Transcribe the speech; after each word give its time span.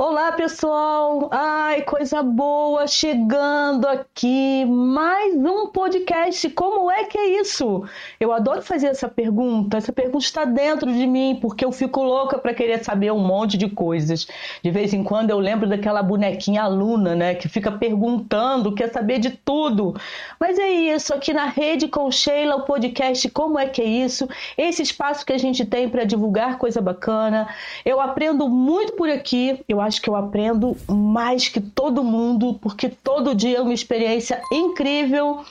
Olá, 0.00 0.30
pessoal! 0.30 1.28
Ai, 1.32 1.82
coisa 1.82 2.22
boa 2.22 2.86
chegando 2.86 3.84
aqui. 3.84 4.64
Mais 4.64 5.34
um 5.34 5.66
podcast. 5.72 6.48
Como 6.50 6.88
é 6.88 7.02
que 7.02 7.18
é 7.18 7.40
isso? 7.40 7.82
Eu 8.20 8.32
adoro 8.32 8.62
fazer 8.62 8.86
essa 8.86 9.08
pergunta. 9.08 9.76
Essa 9.76 9.92
pergunta 9.92 10.24
está 10.24 10.44
dentro 10.44 10.92
de 10.92 11.04
mim 11.04 11.36
porque 11.42 11.64
eu 11.64 11.72
fico 11.72 12.00
louca 12.00 12.38
para 12.38 12.54
querer 12.54 12.84
saber 12.84 13.10
um 13.10 13.18
monte 13.18 13.58
de 13.58 13.68
coisas. 13.68 14.28
De 14.62 14.70
vez 14.70 14.94
em 14.94 15.02
quando 15.02 15.30
eu 15.30 15.40
lembro 15.40 15.68
daquela 15.68 16.00
bonequinha 16.00 16.62
aluna, 16.62 17.16
né, 17.16 17.34
que 17.34 17.48
fica 17.48 17.72
perguntando, 17.72 18.76
quer 18.76 18.92
saber 18.92 19.18
de 19.18 19.30
tudo. 19.30 19.96
Mas 20.38 20.60
é 20.60 20.70
isso, 20.70 21.12
aqui 21.12 21.32
na 21.32 21.46
Rede 21.46 21.88
com 21.88 22.08
Sheila, 22.08 22.54
o 22.54 22.62
podcast 22.62 23.28
Como 23.30 23.58
é 23.58 23.66
que 23.66 23.82
é 23.82 23.86
isso? 23.86 24.28
Esse 24.56 24.80
espaço 24.80 25.26
que 25.26 25.32
a 25.32 25.38
gente 25.38 25.64
tem 25.64 25.88
para 25.88 26.04
divulgar 26.04 26.56
coisa 26.56 26.80
bacana. 26.80 27.48
Eu 27.84 28.00
aprendo 28.00 28.48
muito 28.48 28.92
por 28.92 29.08
aqui. 29.08 29.60
Eu 29.68 29.87
acho 29.88 30.00
que 30.00 30.08
eu 30.08 30.14
aprendo 30.14 30.76
mais 30.86 31.48
que 31.48 31.60
todo 31.60 32.04
mundo, 32.04 32.58
porque 32.60 32.88
todo 32.88 33.34
dia 33.34 33.58
é 33.58 33.60
uma 33.60 33.74
experiência 33.74 34.40
incrível. 34.52 35.44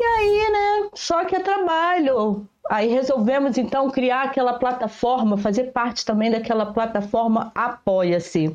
E 0.00 0.04
aí, 0.04 0.50
né? 0.50 0.88
Só 0.94 1.24
que 1.24 1.36
é 1.36 1.40
trabalho. 1.40 2.46
Aí 2.70 2.88
resolvemos 2.88 3.56
então 3.56 3.90
criar 3.90 4.24
aquela 4.24 4.54
plataforma, 4.54 5.38
fazer 5.38 5.72
parte 5.72 6.04
também 6.04 6.30
daquela 6.30 6.66
plataforma 6.66 7.50
Apoia-se. 7.54 8.54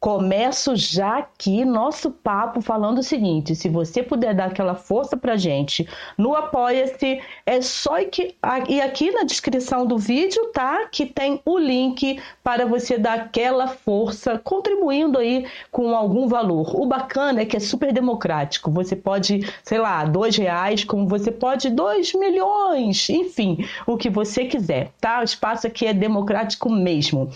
Começo 0.00 0.74
já 0.76 1.18
aqui 1.18 1.62
nosso 1.62 2.10
papo 2.10 2.62
falando 2.62 3.00
o 3.00 3.02
seguinte: 3.02 3.54
se 3.54 3.68
você 3.68 4.02
puder 4.02 4.34
dar 4.34 4.46
aquela 4.46 4.74
força 4.74 5.14
pra 5.14 5.36
gente 5.36 5.86
no 6.16 6.34
Apoia-se, 6.34 7.20
é 7.44 7.60
só 7.60 8.02
que 8.06 8.34
e 8.66 8.80
aqui 8.80 9.10
na 9.10 9.24
descrição 9.24 9.84
do 9.84 9.98
vídeo, 9.98 10.42
tá? 10.54 10.86
Que 10.86 11.04
tem 11.04 11.42
o 11.44 11.58
link 11.58 12.18
para 12.42 12.64
você 12.64 12.96
dar 12.96 13.20
aquela 13.20 13.66
força, 13.66 14.38
contribuindo 14.38 15.18
aí 15.18 15.46
com 15.70 15.94
algum 15.94 16.26
valor. 16.26 16.80
O 16.80 16.86
bacana 16.86 17.42
é 17.42 17.44
que 17.44 17.58
é 17.58 17.60
super 17.60 17.92
democrático. 17.92 18.70
Você 18.70 18.96
pode, 18.96 19.46
sei 19.62 19.78
lá, 19.78 20.06
dois 20.06 20.34
reais, 20.34 20.82
como 20.82 21.06
você 21.06 21.30
pode 21.30 21.68
dois 21.68 22.14
milhões, 22.14 23.06
enfim, 23.10 23.68
o 23.86 23.98
que 23.98 24.08
você 24.08 24.46
quiser, 24.46 24.92
tá? 24.98 25.20
O 25.20 25.24
espaço 25.24 25.66
aqui 25.66 25.84
é 25.84 25.92
democrático 25.92 26.70
mesmo. 26.70 27.28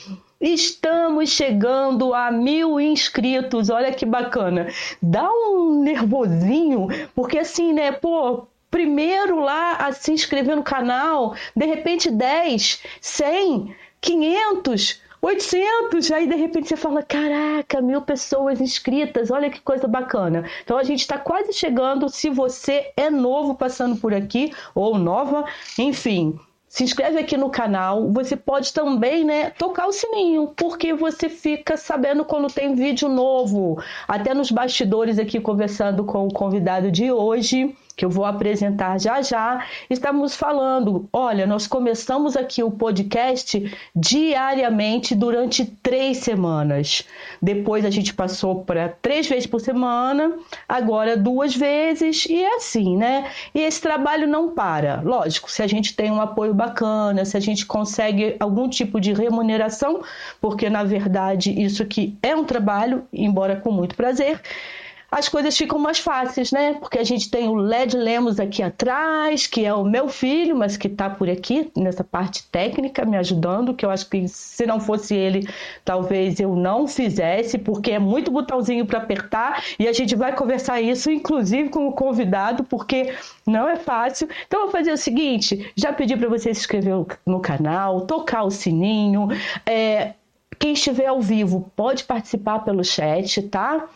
Estamos 0.46 1.30
chegando 1.30 2.12
a 2.12 2.30
mil 2.30 2.78
inscritos, 2.78 3.70
olha 3.70 3.94
que 3.94 4.04
bacana. 4.04 4.68
Dá 5.00 5.26
um 5.32 5.80
nervosinho, 5.82 6.86
porque 7.14 7.38
assim, 7.38 7.72
né, 7.72 7.92
pô, 7.92 8.46
primeiro 8.70 9.40
lá 9.40 9.76
a 9.76 9.90
se 9.92 10.12
inscrever 10.12 10.54
no 10.54 10.62
canal, 10.62 11.34
de 11.56 11.64
repente 11.64 12.10
10, 12.10 12.82
100, 13.00 13.74
500, 14.02 15.00
800, 15.22 16.10
aí 16.10 16.26
de 16.26 16.34
repente 16.34 16.68
você 16.68 16.76
fala, 16.76 17.02
caraca, 17.02 17.80
mil 17.80 18.02
pessoas 18.02 18.60
inscritas, 18.60 19.30
olha 19.30 19.48
que 19.48 19.62
coisa 19.62 19.88
bacana. 19.88 20.44
Então 20.62 20.76
a 20.76 20.82
gente 20.82 21.00
está 21.00 21.16
quase 21.16 21.54
chegando, 21.54 22.10
se 22.10 22.28
você 22.28 22.92
é 22.98 23.08
novo 23.08 23.54
passando 23.54 23.96
por 23.96 24.12
aqui, 24.12 24.52
ou 24.74 24.98
nova, 24.98 25.46
enfim, 25.78 26.38
se 26.74 26.82
inscreve 26.82 27.20
aqui 27.20 27.36
no 27.36 27.50
canal. 27.50 28.10
Você 28.10 28.34
pode 28.34 28.72
também, 28.72 29.24
né, 29.24 29.50
tocar 29.50 29.86
o 29.86 29.92
sininho, 29.92 30.52
porque 30.56 30.92
você 30.92 31.28
fica 31.28 31.76
sabendo 31.76 32.24
quando 32.24 32.52
tem 32.52 32.74
vídeo 32.74 33.08
novo. 33.08 33.80
Até 34.08 34.34
nos 34.34 34.50
bastidores 34.50 35.16
aqui 35.16 35.38
conversando 35.38 36.02
com 36.02 36.26
o 36.26 36.32
convidado 36.32 36.90
de 36.90 37.12
hoje 37.12 37.76
que 37.96 38.04
eu 38.04 38.10
vou 38.10 38.24
apresentar 38.24 38.98
já 38.98 39.22
já, 39.22 39.64
estamos 39.88 40.34
falando. 40.34 41.08
Olha, 41.12 41.46
nós 41.46 41.66
começamos 41.66 42.36
aqui 42.36 42.62
o 42.62 42.70
podcast 42.70 43.72
diariamente 43.94 45.14
durante 45.14 45.64
três 45.64 46.18
semanas. 46.18 47.04
Depois 47.40 47.84
a 47.84 47.90
gente 47.90 48.12
passou 48.12 48.64
para 48.64 48.88
três 48.88 49.28
vezes 49.28 49.46
por 49.46 49.60
semana, 49.60 50.36
agora 50.68 51.16
duas 51.16 51.54
vezes, 51.54 52.26
e 52.26 52.42
é 52.42 52.56
assim, 52.56 52.96
né? 52.96 53.30
E 53.54 53.60
esse 53.60 53.80
trabalho 53.80 54.26
não 54.26 54.50
para. 54.54 55.00
Lógico, 55.02 55.50
se 55.50 55.62
a 55.62 55.66
gente 55.66 55.94
tem 55.94 56.10
um 56.10 56.20
apoio 56.20 56.52
bacana, 56.52 57.24
se 57.24 57.36
a 57.36 57.40
gente 57.40 57.64
consegue 57.64 58.36
algum 58.40 58.68
tipo 58.68 59.00
de 59.00 59.12
remuneração, 59.12 60.02
porque 60.40 60.68
na 60.68 60.82
verdade 60.82 61.50
isso 61.62 61.82
aqui 61.82 62.16
é 62.22 62.34
um 62.34 62.44
trabalho, 62.44 63.04
embora 63.12 63.56
com 63.56 63.70
muito 63.70 63.94
prazer 63.94 64.40
as 65.14 65.28
coisas 65.28 65.56
ficam 65.56 65.78
mais 65.78 66.00
fáceis, 66.00 66.50
né? 66.50 66.74
Porque 66.74 66.98
a 66.98 67.04
gente 67.04 67.30
tem 67.30 67.48
o 67.48 67.54
Led 67.54 67.96
Lemos 67.96 68.40
aqui 68.40 68.64
atrás, 68.64 69.46
que 69.46 69.64
é 69.64 69.72
o 69.72 69.84
meu 69.84 70.08
filho, 70.08 70.56
mas 70.56 70.76
que 70.76 70.88
está 70.88 71.08
por 71.08 71.30
aqui 71.30 71.70
nessa 71.76 72.02
parte 72.02 72.42
técnica 72.50 73.04
me 73.04 73.16
ajudando, 73.16 73.74
que 73.74 73.86
eu 73.86 73.90
acho 73.90 74.10
que 74.10 74.26
se 74.26 74.66
não 74.66 74.80
fosse 74.80 75.14
ele, 75.14 75.48
talvez 75.84 76.40
eu 76.40 76.56
não 76.56 76.88
fizesse, 76.88 77.58
porque 77.58 77.92
é 77.92 77.98
muito 78.00 78.28
botãozinho 78.32 78.84
para 78.84 78.98
apertar 78.98 79.62
e 79.78 79.86
a 79.86 79.92
gente 79.92 80.16
vai 80.16 80.34
conversar 80.34 80.80
isso, 80.80 81.08
inclusive 81.08 81.68
com 81.68 81.86
o 81.86 81.92
convidado, 81.92 82.64
porque 82.64 83.14
não 83.46 83.68
é 83.68 83.76
fácil. 83.76 84.28
Então, 84.48 84.62
eu 84.62 84.66
vou 84.66 84.72
fazer 84.72 84.90
o 84.90 84.96
seguinte: 84.96 85.70
já 85.76 85.92
pedi 85.92 86.16
para 86.16 86.28
você 86.28 86.52
se 86.52 86.58
inscrever 86.58 86.92
no 87.24 87.38
canal, 87.38 88.00
tocar 88.00 88.42
o 88.42 88.50
sininho. 88.50 89.28
É, 89.64 90.14
quem 90.58 90.72
estiver 90.72 91.06
ao 91.06 91.20
vivo 91.20 91.70
pode 91.76 92.02
participar 92.02 92.64
pelo 92.64 92.82
chat, 92.82 93.40
tá? 93.42 93.88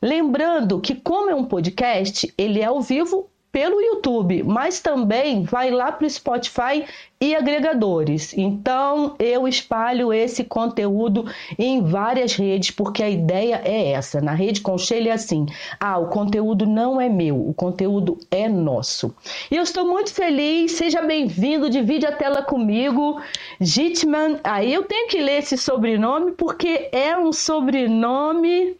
Lembrando 0.00 0.80
que, 0.80 0.94
como 0.94 1.30
é 1.30 1.34
um 1.34 1.44
podcast, 1.44 2.32
ele 2.36 2.60
é 2.60 2.64
ao 2.64 2.80
vivo 2.80 3.30
pelo 3.56 3.80
YouTube, 3.80 4.42
mas 4.42 4.80
também 4.80 5.42
vai 5.42 5.70
lá 5.70 5.90
para 5.90 6.06
o 6.06 6.10
Spotify 6.10 6.84
e 7.18 7.34
agregadores. 7.34 8.34
Então 8.36 9.16
eu 9.18 9.48
espalho 9.48 10.12
esse 10.12 10.44
conteúdo 10.44 11.24
em 11.58 11.82
várias 11.82 12.34
redes, 12.34 12.70
porque 12.70 13.02
a 13.02 13.08
ideia 13.08 13.62
é 13.64 13.92
essa. 13.92 14.20
Na 14.20 14.34
rede 14.34 14.60
Conselho 14.60 15.08
é 15.08 15.12
assim: 15.12 15.46
ah, 15.80 15.96
o 15.96 16.08
conteúdo 16.08 16.66
não 16.66 17.00
é 17.00 17.08
meu, 17.08 17.48
o 17.48 17.54
conteúdo 17.54 18.18
é 18.30 18.46
nosso. 18.46 19.14
E 19.50 19.56
eu 19.56 19.62
estou 19.62 19.86
muito 19.86 20.12
feliz, 20.12 20.72
seja 20.72 21.00
bem-vindo, 21.00 21.70
divide 21.70 22.04
a 22.04 22.12
tela 22.12 22.42
comigo. 22.42 23.22
Gitman, 23.58 24.38
aí 24.44 24.70
eu 24.74 24.82
tenho 24.82 25.08
que 25.08 25.18
ler 25.18 25.38
esse 25.38 25.56
sobrenome 25.56 26.32
porque 26.32 26.90
é 26.92 27.16
um 27.16 27.32
sobrenome 27.32 28.76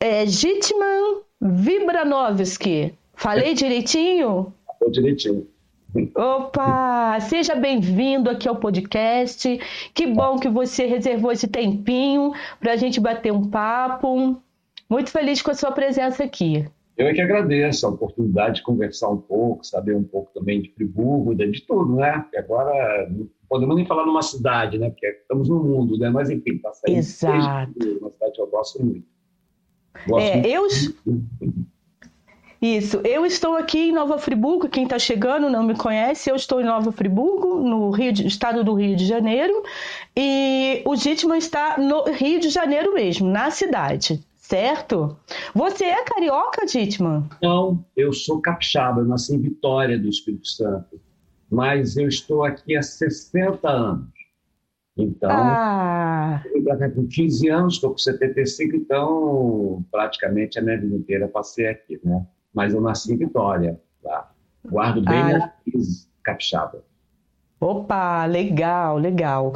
é 0.00 0.26
Gitman 0.26 1.22
Vibranovski. 1.40 2.94
Falei 3.14 3.54
direitinho? 3.54 4.52
Falou 4.78 4.92
direitinho. 4.92 5.46
Opa! 6.14 7.18
Seja 7.20 7.54
bem-vindo 7.54 8.28
aqui 8.28 8.46
ao 8.46 8.56
podcast. 8.56 9.58
Que 9.94 10.06
bom 10.06 10.38
que 10.38 10.48
você 10.48 10.84
reservou 10.84 11.32
esse 11.32 11.48
tempinho 11.48 12.32
para 12.60 12.72
a 12.72 12.76
gente 12.76 13.00
bater 13.00 13.32
um 13.32 13.48
papo. 13.48 14.36
Muito 14.88 15.10
feliz 15.10 15.40
com 15.40 15.50
a 15.50 15.54
sua 15.54 15.72
presença 15.72 16.24
aqui. 16.24 16.66
Eu 16.96 17.06
é 17.06 17.14
que 17.14 17.20
agradeço 17.20 17.86
a 17.86 17.90
oportunidade 17.90 18.56
de 18.56 18.62
conversar 18.62 19.10
um 19.10 19.18
pouco, 19.18 19.66
saber 19.66 19.94
um 19.94 20.04
pouco 20.04 20.30
também 20.32 20.62
de 20.62 20.70
Friburgo, 20.72 21.34
de 21.34 21.66
tudo, 21.66 21.96
né? 21.96 22.20
Porque 22.20 22.38
agora 22.38 23.08
não 23.10 23.28
podemos 23.48 23.76
nem 23.76 23.86
falar 23.86 24.06
numa 24.06 24.22
cidade, 24.22 24.78
né? 24.78 24.90
Porque 24.90 25.06
estamos 25.06 25.48
no 25.48 25.62
mundo, 25.62 25.98
né? 25.98 26.08
Mas 26.10 26.30
enfim, 26.30 26.56
está 26.56 26.72
saindo 26.72 26.98
Exato. 26.98 27.98
uma 28.00 28.10
cidade 28.10 28.32
que 28.32 28.40
eu 28.40 28.46
gosto 28.46 28.84
muito. 28.84 29.15
É, 30.18 30.46
eu. 30.46 30.66
Isso, 32.60 33.00
eu 33.04 33.26
estou 33.26 33.54
aqui 33.54 33.90
em 33.90 33.92
Nova 33.92 34.18
Friburgo, 34.18 34.68
quem 34.68 34.84
está 34.84 34.98
chegando 34.98 35.50
não 35.50 35.62
me 35.62 35.76
conhece, 35.76 36.30
eu 36.30 36.36
estou 36.36 36.60
em 36.60 36.64
Nova 36.64 36.90
Friburgo, 36.90 37.60
no 37.60 37.90
Rio 37.90 38.12
de, 38.12 38.26
estado 38.26 38.64
do 38.64 38.72
Rio 38.72 38.96
de 38.96 39.04
Janeiro, 39.04 39.62
e 40.16 40.82
o 40.86 40.96
Gitman 40.96 41.36
está 41.36 41.76
no 41.78 42.04
Rio 42.04 42.40
de 42.40 42.48
Janeiro 42.48 42.94
mesmo, 42.94 43.28
na 43.28 43.50
cidade, 43.50 44.24
certo? 44.36 45.16
Você 45.54 45.84
é 45.84 46.02
carioca, 46.02 46.66
Gitman? 46.66 47.28
Não, 47.42 47.84
eu 47.94 48.12
sou 48.12 48.40
capixaba, 48.40 49.02
eu 49.02 49.04
nasci 49.04 49.34
em 49.34 49.40
Vitória 49.40 49.98
do 49.98 50.08
Espírito 50.08 50.48
Santo, 50.48 50.98
mas 51.50 51.98
eu 51.98 52.08
estou 52.08 52.42
aqui 52.42 52.74
há 52.74 52.82
60 52.82 53.68
anos. 53.68 54.15
Então, 54.96 55.30
ah. 55.30 56.42
eu 56.46 56.62
com 56.90 57.06
15 57.06 57.48
anos, 57.50 57.74
estou 57.74 57.90
com 57.90 57.98
75, 57.98 58.76
então 58.76 59.84
praticamente 59.90 60.58
a 60.58 60.62
minha 60.62 60.80
vida 60.80 60.96
inteira 60.96 61.28
passei 61.28 61.68
aqui, 61.68 62.00
né? 62.02 62.26
Mas 62.54 62.72
eu 62.72 62.80
nasci 62.80 63.12
em 63.12 63.18
Vitória, 63.18 63.78
tá? 64.02 64.30
Guardo 64.64 65.02
bem 65.02 65.18
ah. 65.18 65.52
minha 65.74 66.08
capixaba. 66.24 66.82
Opa, 67.60 68.24
legal, 68.26 68.96
legal. 68.96 69.54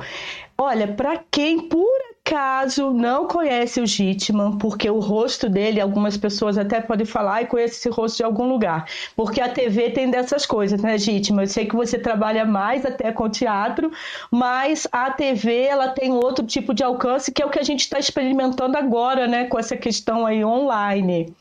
Olha, 0.58 0.88
para 0.88 1.18
quem 1.30 1.68
por 1.68 2.09
caso 2.30 2.92
não 2.92 3.26
conhece 3.26 3.80
o 3.80 3.86
Gitman, 3.86 4.56
porque 4.56 4.88
o 4.88 5.00
rosto 5.00 5.48
dele, 5.48 5.80
algumas 5.80 6.16
pessoas 6.16 6.56
até 6.56 6.80
podem 6.80 7.04
falar 7.04 7.42
e 7.42 7.46
conhece 7.46 7.74
esse 7.74 7.88
rosto 7.88 8.18
de 8.18 8.22
algum 8.22 8.48
lugar, 8.48 8.86
porque 9.16 9.40
a 9.40 9.48
TV 9.48 9.90
tem 9.90 10.08
dessas 10.08 10.46
coisas, 10.46 10.80
né, 10.80 10.96
Gitman? 10.96 11.42
Eu 11.42 11.48
sei 11.48 11.66
que 11.66 11.74
você 11.74 11.98
trabalha 11.98 12.44
mais 12.44 12.86
até 12.86 13.10
com 13.10 13.28
teatro, 13.28 13.90
mas 14.30 14.86
a 14.92 15.10
TV 15.10 15.62
ela 15.64 15.88
tem 15.88 16.12
outro 16.12 16.46
tipo 16.46 16.72
de 16.72 16.84
alcance 16.84 17.32
que 17.32 17.42
é 17.42 17.46
o 17.46 17.50
que 17.50 17.58
a 17.58 17.64
gente 17.64 17.80
está 17.80 17.98
experimentando 17.98 18.78
agora, 18.78 19.26
né, 19.26 19.46
com 19.46 19.58
essa 19.58 19.76
questão 19.76 20.24
aí 20.24 20.44
online. 20.44 21.34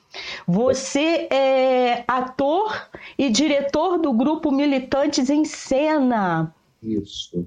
Você 0.48 1.28
é 1.32 2.04
ator 2.08 2.90
e 3.16 3.30
diretor 3.30 4.00
do 4.00 4.12
grupo 4.12 4.52
Militantes 4.52 5.30
em 5.30 5.46
Cena. 5.46 6.52
Isso. 6.82 7.46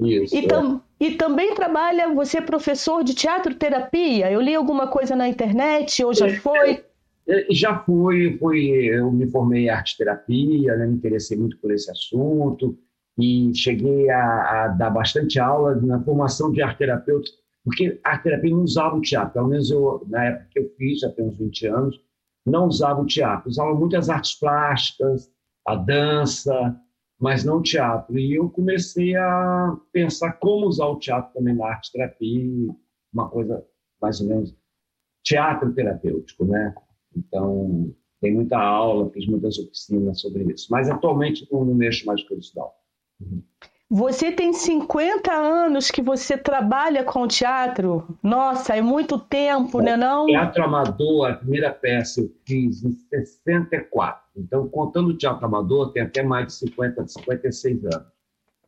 Isso. 0.00 0.34
E, 0.34 0.46
tam, 0.46 0.80
E 1.00 1.12
também 1.12 1.54
trabalha, 1.54 2.12
você 2.12 2.38
é 2.38 2.40
professor 2.40 3.04
de 3.04 3.14
teatro 3.14 3.54
terapia? 3.54 4.30
Eu 4.30 4.40
li 4.40 4.54
alguma 4.54 4.88
coisa 4.88 5.14
na 5.14 5.28
internet 5.28 6.04
ou 6.04 6.12
já 6.12 6.26
é, 6.26 6.34
foi? 6.34 6.84
É, 7.28 7.46
já 7.50 7.78
fui, 7.78 8.36
fui, 8.38 8.68
eu 8.68 9.12
me 9.12 9.30
formei 9.30 9.64
em 9.64 9.68
arte 9.68 9.96
terapia, 9.96 10.76
né, 10.76 10.86
me 10.86 10.96
interessei 10.96 11.36
muito 11.36 11.58
por 11.58 11.70
esse 11.70 11.90
assunto 11.90 12.76
e 13.16 13.52
cheguei 13.54 14.10
a, 14.10 14.64
a 14.64 14.68
dar 14.68 14.90
bastante 14.90 15.38
aula 15.38 15.74
na 15.76 16.02
formação 16.02 16.50
de 16.50 16.62
arte 16.62 16.78
terapeuta, 16.78 17.30
porque 17.64 18.00
a 18.02 18.10
arte 18.10 18.24
terapia 18.24 18.50
não 18.50 18.62
usava 18.62 18.96
o 18.96 19.00
teatro, 19.00 19.34
pelo 19.34 19.48
menos 19.48 19.70
eu, 19.70 20.04
na 20.08 20.24
época 20.24 20.48
que 20.50 20.58
eu 20.58 20.70
fiz, 20.76 21.00
já 21.00 21.10
tem 21.10 21.26
uns 21.26 21.38
20 21.38 21.66
anos, 21.66 22.00
não 22.46 22.66
usava 22.66 23.02
o 23.02 23.06
teatro, 23.06 23.48
usava 23.48 23.74
muitas 23.74 24.08
artes 24.08 24.34
plásticas, 24.34 25.30
a 25.66 25.74
dança, 25.76 26.76
mas 27.18 27.44
não 27.44 27.60
teatro. 27.60 28.18
E 28.18 28.34
eu 28.34 28.48
comecei 28.48 29.16
a 29.16 29.76
pensar 29.92 30.32
como 30.34 30.66
usar 30.66 30.86
o 30.86 30.98
teatro 30.98 31.32
também 31.34 31.54
na 31.54 31.66
arte 31.66 31.92
terapia, 31.92 32.74
uma 33.12 33.28
coisa 33.28 33.64
mais 34.00 34.20
ou 34.20 34.28
menos 34.28 34.54
teatro 35.22 35.72
terapêutico, 35.74 36.44
né? 36.44 36.74
Então, 37.16 37.94
tem 38.20 38.32
muita 38.32 38.58
aula, 38.58 39.10
fiz 39.10 39.26
muitas 39.26 39.58
oficinas 39.58 40.20
sobre 40.20 40.44
isso. 40.52 40.68
Mas 40.70 40.88
atualmente 40.88 41.46
não, 41.50 41.64
mexo 41.64 42.06
mais 42.06 42.22
com 42.22 42.34
isso, 42.34 42.52
não. 42.56 42.70
Uhum. 43.20 43.42
Você 43.90 44.30
tem 44.30 44.52
50 44.52 45.32
anos 45.32 45.90
que 45.90 46.02
você 46.02 46.36
trabalha 46.36 47.02
com 47.04 47.26
teatro? 47.26 48.18
Nossa, 48.22 48.76
é 48.76 48.82
muito 48.82 49.18
tempo, 49.18 49.80
né 49.80 49.96
não? 49.96 50.26
Teatro 50.26 50.62
Amador, 50.62 51.30
a 51.30 51.34
primeira 51.34 51.72
peça 51.72 52.20
eu 52.20 52.30
fiz 52.44 52.84
em 52.84 52.92
64. 52.92 54.28
Então, 54.36 54.68
contando 54.68 55.08
o 55.08 55.16
teatro 55.16 55.46
amador, 55.46 55.90
tem 55.92 56.02
até 56.02 56.22
mais 56.22 56.48
de 56.48 56.52
50, 56.54 57.08
56 57.08 57.84
anos. 57.86 58.06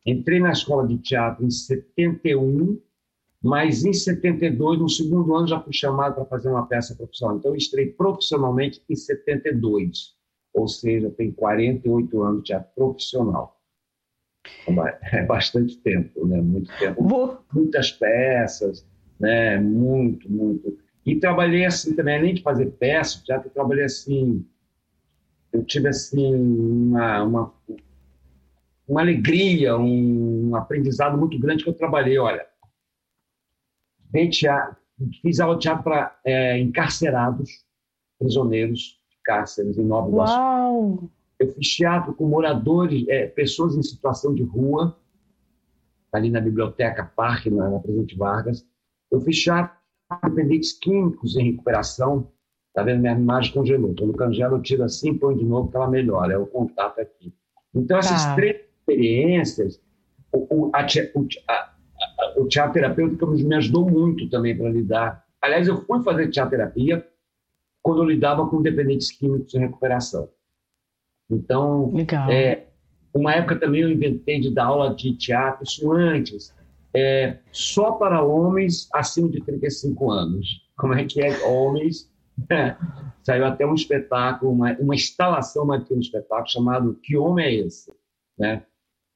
Entrei 0.03 0.39
na 0.39 0.51
escola 0.51 0.87
de 0.87 0.97
teatro 0.97 1.45
em 1.45 1.51
71, 1.51 2.81
mas 3.43 3.85
em 3.85 3.93
72, 3.93 4.79
no 4.79 4.89
segundo 4.89 5.35
ano, 5.35 5.47
já 5.47 5.59
fui 5.59 5.71
chamado 5.71 6.15
para 6.15 6.25
fazer 6.25 6.49
uma 6.49 6.65
peça 6.65 6.95
profissional. 6.95 7.37
Então, 7.37 7.51
eu 7.51 7.55
estrei 7.55 7.91
profissionalmente 7.91 8.83
em 8.89 8.95
72, 8.95 10.15
ou 10.51 10.67
seja, 10.67 11.11
tem 11.11 11.31
48 11.31 12.23
anos 12.23 12.39
de 12.39 12.45
teatro 12.45 12.71
profissional. 12.75 13.60
É 15.11 15.23
bastante 15.25 15.77
tempo, 15.79 16.25
né? 16.25 16.41
Muito 16.41 16.71
tempo. 16.77 17.03
Vou... 17.03 17.43
Muitas 17.53 17.91
peças, 17.91 18.85
né? 19.19 19.59
Muito, 19.59 20.31
muito. 20.31 20.77
E 21.05 21.15
trabalhei 21.15 21.65
assim 21.65 21.95
também, 21.95 22.17
além 22.17 22.33
de 22.33 22.41
fazer 22.41 22.67
peças, 22.71 23.23
já 23.25 23.39
que 23.39 23.47
eu 23.47 23.51
trabalhei 23.51 23.85
assim, 23.85 24.45
eu 25.51 25.63
tive 25.63 25.87
assim 25.87 26.35
uma, 26.35 27.23
uma, 27.23 27.53
uma 28.87 29.01
alegria, 29.01 29.77
um, 29.77 30.55
aprendizado 30.55 31.17
muito 31.17 31.39
grande 31.39 31.63
que 31.63 31.69
eu 31.69 31.73
trabalhei, 31.73 32.17
olha, 32.17 32.45
teatro, 34.29 34.77
fiz 35.21 35.39
aula 35.39 35.55
de 35.55 35.61
teatro 35.61 35.83
para 35.83 36.19
é, 36.23 36.59
encarcerados, 36.59 37.65
prisioneiros 38.19 38.99
de 39.09 39.17
cárceres 39.23 39.77
em 39.77 39.85
Nova 39.85 40.09
Iguaçu. 40.09 41.11
Eu 41.41 41.47
fiz 41.53 41.69
teatro 41.69 42.13
com 42.13 42.27
moradores, 42.27 43.03
é, 43.07 43.25
pessoas 43.25 43.75
em 43.75 43.81
situação 43.81 44.31
de 44.31 44.43
rua, 44.43 44.95
ali 46.13 46.29
na 46.29 46.39
Biblioteca 46.39 47.03
Parque, 47.03 47.49
na, 47.49 47.67
na 47.67 47.79
Presidente 47.79 48.15
Vargas. 48.15 48.63
Eu 49.09 49.19
fiz 49.21 49.41
teatro 49.41 49.75
com 50.07 50.29
dependentes 50.29 50.71
químicos 50.73 51.35
em 51.35 51.51
recuperação. 51.51 52.31
Está 52.67 52.83
vendo? 52.83 53.01
Minha 53.01 53.13
imagem 53.13 53.53
congelou. 53.53 53.95
Quando 53.97 54.15
congela, 54.15 54.55
eu 54.55 54.61
tiro 54.61 54.83
assim, 54.83 55.17
põe 55.17 55.35
de 55.35 55.43
novo, 55.43 55.71
que 55.71 55.75
ela 55.75 55.89
melhora. 55.89 56.33
É 56.33 56.37
o 56.37 56.45
contato 56.45 57.01
aqui. 57.01 57.33
Então, 57.73 57.97
essas 57.97 58.23
tá. 58.23 58.35
três 58.35 58.57
experiências, 58.79 59.81
o, 60.31 60.67
o, 60.67 60.71
a, 60.75 60.85
o, 61.15 61.27
a, 61.49 61.73
o 62.37 62.47
teatro 62.47 62.73
terapêutico 62.73 63.25
me 63.25 63.55
ajudou 63.55 63.89
muito 63.89 64.29
também 64.29 64.55
para 64.55 64.69
lidar. 64.69 65.25
Aliás, 65.41 65.67
eu 65.67 65.81
fui 65.85 66.03
fazer 66.03 66.29
teatro 66.29 66.51
terapia 66.51 67.03
quando 67.81 68.03
eu 68.03 68.05
lidava 68.05 68.47
com 68.47 68.61
dependentes 68.61 69.11
químicos 69.11 69.55
em 69.55 69.59
recuperação. 69.59 70.29
Então, 71.31 71.93
é, 72.29 72.67
uma 73.13 73.33
época 73.33 73.57
também 73.57 73.81
eu 73.81 73.91
inventei 73.91 74.39
de 74.39 74.53
dar 74.53 74.65
aula 74.65 74.93
de 74.93 75.15
teatro, 75.15 75.63
isso 75.63 75.91
antes, 75.91 76.53
é, 76.93 77.37
só 77.51 77.93
para 77.93 78.21
homens 78.21 78.89
acima 78.93 79.29
de 79.29 79.41
35 79.41 80.11
anos. 80.11 80.69
Como 80.77 80.93
é 80.93 81.05
que 81.05 81.21
é? 81.21 81.45
Homens. 81.45 82.11
Saiu 83.23 83.45
até 83.45 83.65
um 83.65 83.75
espetáculo, 83.75 84.51
uma, 84.51 84.73
uma 84.79 84.95
instalação 84.95 85.67
que 85.83 85.93
um 85.93 85.99
espetáculo 85.99 86.49
chamado 86.49 86.99
Que 87.03 87.15
Homem 87.15 87.45
é 87.45 87.53
Esse? 87.53 87.93
Né? 88.37 88.63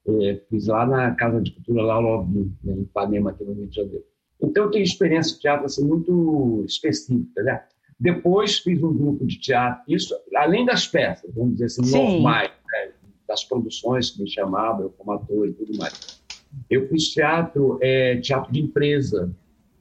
É, 0.07 0.35
fiz 0.49 0.67
lá 0.67 0.85
na 0.85 1.15
Casa 1.15 1.41
de 1.41 1.51
Cultura 1.51 1.81
lá 1.81 1.97
Lovin, 1.97 2.55
né, 2.63 2.73
em 2.73 2.81
Ipanema, 2.81 3.31
aqui 3.31 3.43
no 3.43 3.53
Rio 3.53 3.67
de 3.67 3.75
Janeiro. 3.75 4.05
Então, 4.39 4.65
eu 4.65 4.71
tenho 4.71 4.83
experiência 4.83 5.33
de 5.33 5.41
teatro 5.41 5.65
assim, 5.65 5.83
muito 5.83 6.63
específica. 6.67 7.41
Né? 7.41 7.63
Depois 7.99 8.59
fiz 8.59 8.81
um 8.83 8.93
grupo 8.93 9.25
de 9.25 9.39
teatro, 9.39 9.81
isso 9.87 10.13
além 10.35 10.65
das 10.65 10.85
peças, 10.85 11.33
vamos 11.33 11.53
dizer 11.53 11.65
assim, 11.65 11.91
normais, 11.91 12.51
né? 12.71 12.91
das 13.27 13.43
produções 13.43 14.11
que 14.11 14.21
me 14.21 14.29
chamavam, 14.29 14.83
eu 14.83 14.89
como 14.89 15.13
ator 15.13 15.47
e 15.47 15.53
tudo 15.53 15.77
mais. 15.77 16.21
Eu 16.69 16.87
fiz 16.87 17.09
teatro, 17.09 17.79
é, 17.81 18.17
teatro 18.17 18.51
de 18.51 18.61
empresa. 18.61 19.33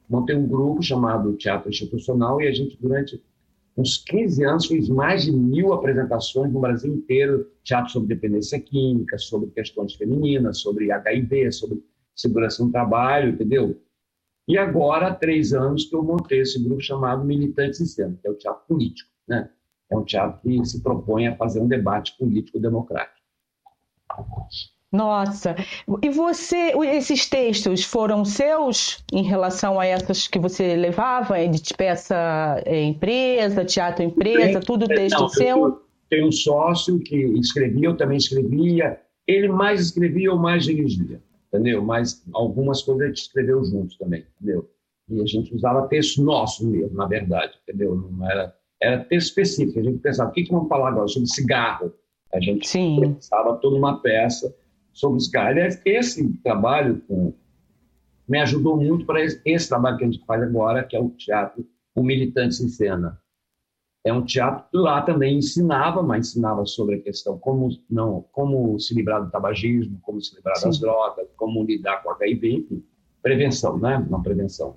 Montei 0.09 0.37
um 0.37 0.47
grupo 0.47 0.83
chamado 0.83 1.35
Teatro 1.35 1.69
Institucional 1.71 2.41
e 2.41 2.49
a 2.49 2.53
gente, 2.53 2.77
durante 2.81 3.23
uns 3.77 3.99
15 3.99 4.45
anos, 4.45 4.67
fez 4.67 4.89
mais 4.89 5.25
de 5.25 5.33
mil 5.33 5.73
apresentações 5.73 6.53
no 6.53 6.61
Brasil 6.61 6.95
inteiro, 6.95 7.51
teatro 7.63 7.91
sobre 7.91 8.15
dependência 8.15 8.61
química, 8.61 9.19
sobre 9.19 9.51
questões 9.51 9.95
femininas, 9.95 10.59
sobre 10.61 10.93
HIV, 10.93 11.51
sobre 11.53 11.83
segurança 12.15 12.65
no 12.65 12.71
trabalho, 12.71 13.31
entendeu? 13.31 13.81
E 14.47 14.59
agora, 14.59 15.09
há 15.09 15.15
três 15.15 15.53
anos, 15.53 15.85
que 15.85 15.97
eu 15.97 16.03
montei 16.03 16.41
esse 16.41 16.63
grupo 16.63 16.83
chamado 16.83 17.25
Militantes 17.25 17.81
em 17.81 17.87
Cena, 17.87 18.19
que 18.21 18.29
é 18.29 18.31
o 18.31 18.35
teatro 18.35 18.63
político. 18.69 19.11
Né? 19.27 19.49
É 19.91 19.97
um 19.97 20.05
teatro 20.05 20.41
que 20.43 20.65
se 20.67 20.83
propõe 20.83 21.29
a 21.29 21.37
fazer 21.37 21.61
um 21.61 21.69
debate 21.69 22.17
político-democrático. 22.19 23.25
Nossa, 24.93 25.57
e 26.03 26.09
você, 26.09 26.73
esses 26.93 27.29
textos 27.29 27.83
foram 27.83 28.25
seus 28.25 29.03
em 29.13 29.25
relação 29.25 29.81
a 29.81 29.87
essas 29.87 30.29
que 30.29 30.39
você 30.39 30.77
levava, 30.77 31.37
é 31.37 31.49
de 31.49 31.75
peça 31.77 32.63
é, 32.65 32.81
empresa, 32.81 33.65
teatro 33.65 34.05
empresa, 34.05 34.61
tudo 34.61 34.87
texto 34.87 35.19
Não, 35.19 35.29
seu? 35.29 35.83
Tem 36.09 36.25
um 36.25 36.31
sócio 36.31 37.01
que 37.01 37.17
escrevia, 37.17 37.89
eu 37.89 37.97
também 37.97 38.19
escrevia, 38.19 39.01
ele 39.27 39.49
mais 39.49 39.81
escrevia, 39.81 40.29
eu 40.29 40.37
mais 40.37 40.63
dirigia 40.63 41.21
entendeu? 41.55 41.83
Mas 41.83 42.25
algumas 42.33 42.83
coisas 42.83 43.05
a 43.05 43.07
gente 43.07 43.23
escreveu 43.23 43.65
juntos 43.65 43.97
também, 43.97 44.27
entendeu? 44.37 44.69
E 45.09 45.21
a 45.21 45.27
gente 45.27 45.55
usava 45.55 45.87
texto 45.87 46.23
nosso 46.23 46.69
mesmo, 46.69 46.97
na 46.97 47.07
verdade, 47.07 47.55
entendeu? 47.63 47.95
Não 47.95 48.29
era, 48.29 48.57
era 48.81 49.05
texto 49.05 49.29
específico. 49.29 49.79
A 49.79 49.83
gente 49.83 49.99
pensava, 49.99 50.31
o 50.31 50.33
que, 50.33 50.45
que 50.45 50.53
vamos 50.53 50.69
falar 50.69 50.89
agora 50.89 51.07
sobre 51.09 51.29
cigarro? 51.29 51.93
A 52.33 52.41
gente 52.41 52.67
Sim. 52.67 53.01
pensava 53.01 53.57
toda 53.57 53.77
uma 53.77 54.01
peça 54.01 54.55
sobre 54.93 55.21
cigarro. 55.21 55.51
Aliás, 55.51 55.81
esse 55.85 56.27
trabalho 56.43 57.01
com, 57.07 57.33
me 58.27 58.39
ajudou 58.41 58.77
muito 58.77 59.07
para 59.07 59.23
esse, 59.23 59.41
esse 59.45 59.69
trabalho 59.69 59.99
que 59.99 60.05
a 60.05 60.11
gente 60.11 60.25
faz 60.25 60.43
agora, 60.43 60.83
que 60.83 60.97
é 60.97 61.01
o 61.01 61.11
teatro 61.11 61.65
O 61.95 62.03
Militantes 62.03 62.61
em 62.61 62.69
Cena 62.69 63.23
é 64.05 64.13
um 64.13 64.23
teatro 64.23 64.67
que 64.71 64.77
lá 64.77 65.01
também 65.01 65.39
ensinava, 65.39 66.03
mas 66.03 66.29
ensinava 66.29 66.67
sobre 66.67 66.97
a 66.97 67.01
questão 67.01 67.39
como 67.39 67.71
não, 67.89 68.23
como 68.33 68.79
se 68.79 68.95
livrar 68.95 69.25
do 69.25 69.31
tabagismo, 69.31 69.99
como 70.03 70.21
se 70.21 70.37
livrar 70.37 70.57
Sim. 70.57 70.67
das 70.67 70.79
drogas, 70.79 71.27
como 71.37 71.65
lidar 71.65 72.03
com 72.03 72.11
HIV, 72.11 72.53
enfim, 72.53 72.85
prevenção, 73.23 73.79
né? 73.79 73.97
Uma 73.97 74.23
prevenção. 74.23 74.77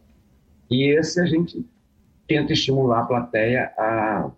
E 0.72 0.90
esse 0.98 1.20
a 1.20 1.26
gente 1.26 1.66
tenta 2.26 2.54
estimular 2.54 3.02
a 3.02 3.06
plateia 3.06 3.74
a, 3.78 4.32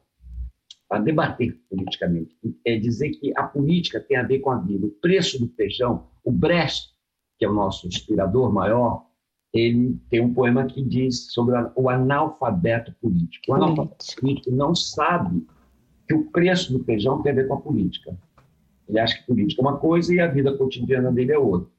a 0.89 0.99
debater 0.99 1.55
politicamente. 1.69 2.35
É 2.65 2.75
dizer 2.75 3.11
que 3.11 3.31
a 3.37 3.43
política 3.43 3.99
tem 3.99 4.17
a 4.17 4.23
ver 4.23 4.39
com 4.39 4.49
a 4.49 4.57
vida. 4.57 4.87
O 4.87 4.91
preço 4.91 5.39
do 5.39 5.47
feijão, 5.49 6.07
o 6.23 6.31
Brecht, 6.31 6.89
que 7.37 7.45
é 7.45 7.49
o 7.49 7.53
nosso 7.53 7.87
inspirador 7.87 8.51
maior, 8.51 9.05
ele 9.53 9.97
tem 10.09 10.21
um 10.21 10.33
poema 10.33 10.65
que 10.65 10.81
diz 10.81 11.31
sobre 11.31 11.55
o 11.75 11.89
analfabeto 11.89 12.93
político. 13.01 13.51
O 13.51 13.55
analfabeto 13.55 14.15
político 14.19 14.51
não 14.51 14.75
sabe 14.75 15.45
que 16.07 16.13
o 16.13 16.25
preço 16.25 16.71
do 16.71 16.83
feijão 16.83 17.21
tem 17.21 17.31
a 17.31 17.35
ver 17.35 17.47
com 17.47 17.55
a 17.55 17.61
política. 17.61 18.15
Ele 18.87 18.99
acha 18.99 19.17
que 19.17 19.25
política 19.25 19.61
é 19.61 19.65
uma 19.65 19.77
coisa 19.77 20.13
e 20.13 20.19
a 20.19 20.27
vida 20.27 20.55
cotidiana 20.55 21.11
dele 21.11 21.31
é 21.31 21.37
outra. 21.37 21.69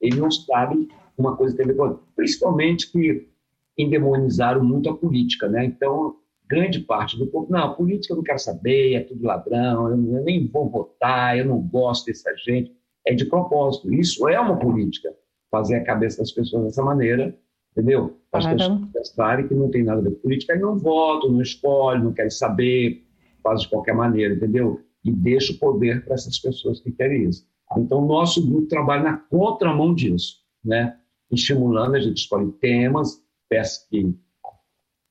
Ele 0.00 0.20
não 0.20 0.30
sabe 0.30 0.88
uma 1.16 1.36
coisa 1.36 1.56
tem 1.56 1.64
a 1.64 1.68
ver 1.68 1.76
com 1.76 1.82
outra. 1.82 2.02
Principalmente 2.16 2.90
que 2.90 3.28
endemonizaram 3.76 4.64
muito 4.64 4.88
a 4.88 4.96
política, 4.96 5.48
né? 5.48 5.64
Então, 5.64 6.16
grande 6.48 6.80
parte 6.80 7.18
do 7.18 7.26
povo, 7.26 7.50
não, 7.50 7.60
a 7.60 7.74
política 7.74 8.12
eu 8.12 8.18
não 8.18 8.24
quero 8.24 8.38
saber, 8.38 8.94
é 8.94 9.00
tudo 9.00 9.24
ladrão, 9.24 9.88
eu 9.88 10.24
nem 10.24 10.46
vou 10.46 10.68
votar, 10.68 11.38
eu 11.38 11.44
não 11.44 11.60
gosto 11.60 12.06
dessa 12.06 12.34
gente. 12.36 12.72
É 13.06 13.14
de 13.14 13.24
propósito. 13.24 13.92
Isso 13.92 14.28
é 14.28 14.38
uma 14.38 14.58
política 14.58 15.14
fazer 15.50 15.76
a 15.76 15.84
cabeça 15.84 16.18
das 16.18 16.32
pessoas 16.32 16.64
dessa 16.64 16.82
maneira, 16.82 17.36
entendeu? 17.72 18.18
As 18.32 18.46
ah, 18.46 18.52
pessoas 18.54 18.88
pensarem 18.92 19.48
que 19.48 19.54
não 19.54 19.70
tem 19.70 19.82
nada 19.82 20.00
a 20.00 20.02
ver 20.02 20.10
com 20.10 20.22
política, 20.22 20.54
e 20.54 20.58
não 20.58 20.78
votam, 20.78 21.30
não 21.30 21.42
escolhem, 21.42 22.04
não 22.04 22.12
querem 22.12 22.30
saber, 22.30 23.04
faz 23.42 23.62
de 23.62 23.68
qualquer 23.68 23.94
maneira, 23.94 24.34
entendeu? 24.34 24.80
E 25.04 25.10
deixa 25.10 25.52
o 25.52 25.58
poder 25.58 26.04
para 26.04 26.14
essas 26.14 26.38
pessoas 26.38 26.80
que 26.80 26.92
querem 26.92 27.28
isso. 27.28 27.46
Então, 27.76 28.02
o 28.02 28.06
nosso 28.06 28.44
grupo 28.46 28.66
trabalha 28.66 29.02
na 29.02 29.16
contramão 29.16 29.94
disso, 29.94 30.40
né? 30.64 30.96
estimulando, 31.30 31.94
a 31.94 32.00
gente 32.00 32.18
escolhe 32.18 32.50
temas, 32.52 33.24
peças 33.48 33.86
que 33.88 34.14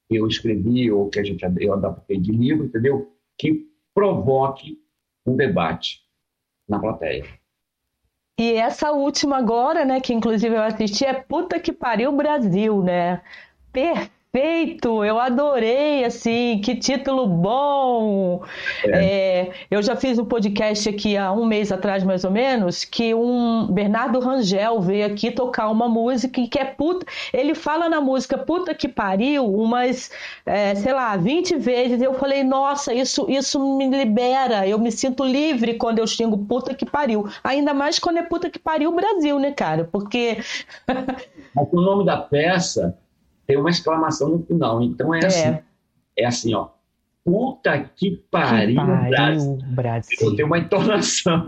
eu 0.10 0.28
escrevi 0.28 0.92
ou 0.92 1.10
que 1.10 1.20
a 1.20 1.24
gente 1.24 1.44
eu 1.60 1.74
adaptei 1.74 2.20
de 2.20 2.32
livro, 2.32 2.66
entendeu? 2.66 3.14
Que 3.38 3.68
provoque 3.94 4.78
um 5.26 5.36
debate 5.36 6.02
na 6.68 6.80
plateia. 6.80 7.26
E 8.40 8.54
essa 8.54 8.92
última 8.92 9.38
agora, 9.38 9.86
né, 9.86 10.00
que 10.02 10.14
inclusive 10.14 10.56
eu 10.56 10.64
assisti, 10.64 11.06
é 11.06 11.14
Puta 11.14 11.60
que 11.60 11.74
Pariu 11.74 12.12
Brasil, 12.14 12.82
né? 12.82 13.22
Perfeito 13.72 14.19
Perfeito, 14.40 15.04
eu 15.04 15.20
adorei, 15.20 16.06
assim, 16.06 16.62
que 16.64 16.74
título 16.74 17.28
bom. 17.28 18.42
É. 18.86 19.04
É, 19.04 19.52
eu 19.70 19.84
já 19.84 19.98
fiz 19.98 20.18
um 20.18 20.24
podcast 20.24 20.88
aqui 20.88 21.18
há 21.18 21.30
um 21.30 21.46
mês 21.46 21.74
atrás, 21.74 22.06
mais 22.06 22.24
ou 22.24 22.32
menos, 22.32 22.86
que 22.86 23.14
um 23.14 23.68
Bernardo 23.68 24.18
Rangel 24.20 24.80
veio 24.80 25.06
aqui 25.06 25.30
tocar 25.30 25.70
uma 25.70 25.90
música 25.90 26.42
que 26.48 26.58
é 26.58 26.64
puta. 26.64 27.06
Ele 27.34 27.54
fala 27.54 27.90
na 27.90 28.00
música 28.00 28.38
puta 28.38 28.74
que 28.74 28.88
pariu 28.88 29.46
umas, 29.46 30.10
é, 30.46 30.74
sei 30.74 30.94
lá, 30.94 31.18
20 31.18 31.58
vezes. 31.58 32.02
Eu 32.02 32.14
falei, 32.14 32.42
nossa, 32.42 32.94
isso, 32.94 33.30
isso 33.30 33.60
me 33.78 33.90
libera, 33.90 34.66
eu 34.66 34.80
me 34.80 34.92
sinto 34.92 35.26
livre 35.26 35.74
quando 35.74 36.00
eu 36.00 36.08
xingo 36.08 36.38
puta 36.38 36.74
que 36.74 36.86
pariu. 36.86 37.28
Ainda 37.44 37.74
mais 37.74 38.00
quando 38.00 38.20
é 38.20 38.24
puta 38.24 38.50
que 38.50 38.60
pariu 38.60 38.94
Brasil, 38.94 39.38
né, 39.38 39.52
cara? 39.52 39.84
Porque. 39.84 40.38
o 41.56 41.82
nome 41.82 42.06
da 42.06 42.16
peça 42.16 42.98
tem 43.50 43.58
uma 43.58 43.72
exclamação 43.72 44.30
no 44.30 44.46
final. 44.46 44.80
Então 44.84 45.12
é, 45.12 45.22
é. 45.22 45.26
assim, 45.26 45.60
é 46.16 46.26
assim, 46.26 46.54
ó. 46.54 46.70
Puta 47.26 47.80
que 47.96 48.24
pariu, 48.30 48.76
que 48.80 48.86
pariu 48.86 49.10
Brasil. 49.10 49.58
Brasil. 49.72 50.36
Tem 50.36 50.46
uma 50.46 50.60
entonação, 50.60 51.44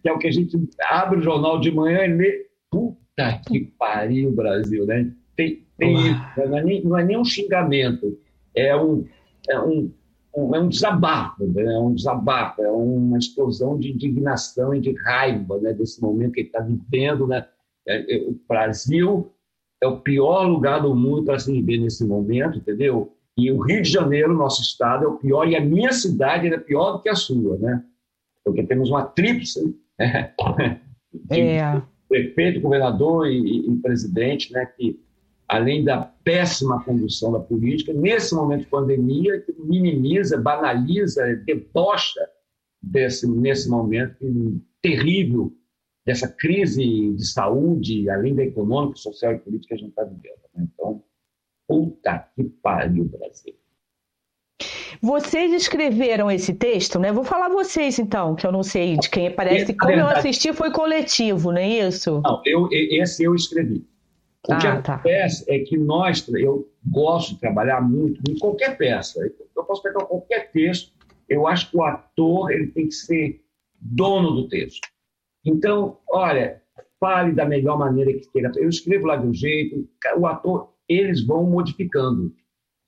que 0.00 0.08
é 0.08 0.12
o 0.12 0.18
que 0.18 0.28
a 0.28 0.32
gente 0.32 0.58
abre 0.90 1.18
o 1.18 1.22
jornal 1.22 1.60
de 1.60 1.70
manhã 1.70 2.04
e 2.04 2.14
lê. 2.14 2.46
Puta 2.70 3.40
que 3.46 3.60
pariu, 3.78 4.32
Brasil, 4.32 4.86
né? 4.86 5.12
Tem, 5.36 5.62
tem 5.76 5.94
isso, 5.94 6.20
né? 6.36 6.46
não, 6.46 6.56
é 6.56 6.64
nem, 6.64 6.84
não 6.84 6.98
é 6.98 7.04
nem 7.04 7.18
um 7.18 7.24
xingamento, 7.24 8.18
é 8.54 8.74
um, 8.74 9.06
é 9.48 9.60
um, 9.60 9.92
um, 10.34 10.54
é 10.54 10.60
um 10.60 10.68
desabafo, 10.68 11.46
né? 11.46 11.64
é 11.64 11.78
um 11.78 11.94
desabafo, 11.94 12.62
é 12.62 12.70
uma 12.70 13.18
explosão 13.18 13.78
de 13.78 13.92
indignação 13.92 14.74
e 14.74 14.80
de 14.80 14.94
raiva 15.02 15.58
né? 15.58 15.72
desse 15.74 16.00
momento 16.00 16.32
que 16.32 16.40
ele 16.40 16.48
está 16.48 16.60
vivendo. 16.60 17.26
Né? 17.26 17.46
É, 17.86 18.16
é, 18.16 18.28
o 18.28 18.38
Brasil 18.48 19.31
é 19.82 19.86
o 19.86 20.00
pior 20.00 20.44
lugar 20.44 20.80
do 20.80 20.94
mundo 20.94 21.24
para 21.24 21.38
se 21.38 21.50
viver 21.50 21.78
nesse 21.78 22.06
momento, 22.06 22.58
entendeu? 22.58 23.12
E 23.36 23.50
o 23.50 23.60
Rio 23.60 23.82
de 23.82 23.90
Janeiro, 23.90 24.32
nosso 24.32 24.62
estado, 24.62 25.04
é 25.04 25.08
o 25.08 25.16
pior, 25.16 25.48
e 25.48 25.56
a 25.56 25.60
minha 25.60 25.92
cidade 25.92 26.46
é 26.46 26.58
pior 26.58 26.92
do 26.92 27.02
que 27.02 27.08
a 27.08 27.14
sua, 27.16 27.58
né? 27.58 27.82
Porque 28.44 28.62
temos 28.62 28.90
uma 28.90 29.04
tríplice 29.04 29.76
né? 29.98 30.32
é. 31.30 31.82
prefeito, 32.08 32.60
governador 32.60 33.26
e, 33.26 33.68
e, 33.68 33.76
presidente, 33.78 34.52
né? 34.52 34.66
Que, 34.66 35.00
além 35.48 35.82
da 35.84 36.02
péssima 36.22 36.82
condução 36.84 37.32
da 37.32 37.40
política, 37.40 37.92
nesse 37.92 38.34
momento 38.34 38.60
de 38.60 38.66
pandemia, 38.68 39.44
minimiza, 39.58 40.38
banaliza, 40.38 41.24
debocha 41.44 42.20
desse, 42.80 43.28
nesse 43.28 43.68
momento 43.68 44.16
terrível 44.80 45.52
dessa 46.04 46.28
crise 46.28 47.14
de 47.14 47.26
saúde, 47.26 48.08
além 48.10 48.34
da 48.34 48.42
econômica, 48.42 48.96
social 48.96 49.32
e 49.32 49.38
política 49.38 49.68
que 49.68 49.74
a 49.74 49.78
gente 49.78 49.90
está 49.90 50.04
vivendo. 50.04 50.40
Né? 50.54 50.68
Então, 50.72 51.02
puta 51.66 52.28
que 52.34 52.44
pariu, 52.44 53.04
Brasil. 53.04 53.54
Vocês 55.00 55.52
escreveram 55.52 56.30
esse 56.30 56.54
texto, 56.54 56.98
né? 56.98 57.10
Vou 57.10 57.24
falar 57.24 57.48
vocês 57.48 57.98
então, 57.98 58.34
que 58.34 58.46
eu 58.46 58.52
não 58.52 58.62
sei 58.62 58.96
de 58.96 59.08
quem 59.08 59.30
parece. 59.30 59.74
Como 59.74 59.92
verdade, 59.92 60.12
eu 60.12 60.18
assisti 60.18 60.52
foi 60.52 60.70
coletivo, 60.70 61.50
não 61.50 61.58
é 61.58 61.86
isso? 61.86 62.20
Não, 62.22 62.42
eu, 62.44 62.68
esse 62.70 63.24
eu 63.24 63.34
escrevi. 63.34 63.84
O 64.48 64.52
ah, 64.52 64.56
que 64.56 64.62
tá. 64.62 64.94
acontece 64.94 65.46
tá. 65.46 65.54
é 65.54 65.58
que 65.60 65.76
nós, 65.76 66.26
eu 66.28 66.68
gosto 66.84 67.34
de 67.34 67.40
trabalhar 67.40 67.80
muito 67.80 68.20
em 68.28 68.38
qualquer 68.38 68.76
peça. 68.76 69.20
Eu 69.56 69.64
posso 69.64 69.82
pegar 69.82 70.04
qualquer 70.04 70.50
texto. 70.50 70.92
Eu 71.28 71.46
acho 71.46 71.70
que 71.70 71.76
o 71.76 71.82
ator 71.82 72.50
ele 72.50 72.66
tem 72.68 72.86
que 72.86 72.94
ser 72.94 73.42
dono 73.80 74.32
do 74.32 74.48
texto. 74.48 74.91
Então, 75.44 75.98
olha, 76.08 76.62
fale 77.00 77.32
da 77.32 77.44
melhor 77.44 77.78
maneira 77.78 78.12
que 78.12 78.30
queira. 78.30 78.52
Eu 78.56 78.68
escrevo 78.68 79.06
lá 79.06 79.16
de 79.16 79.26
um 79.26 79.34
jeito, 79.34 79.88
o 80.16 80.26
ator, 80.26 80.72
eles 80.88 81.24
vão 81.24 81.44
modificando. 81.44 82.32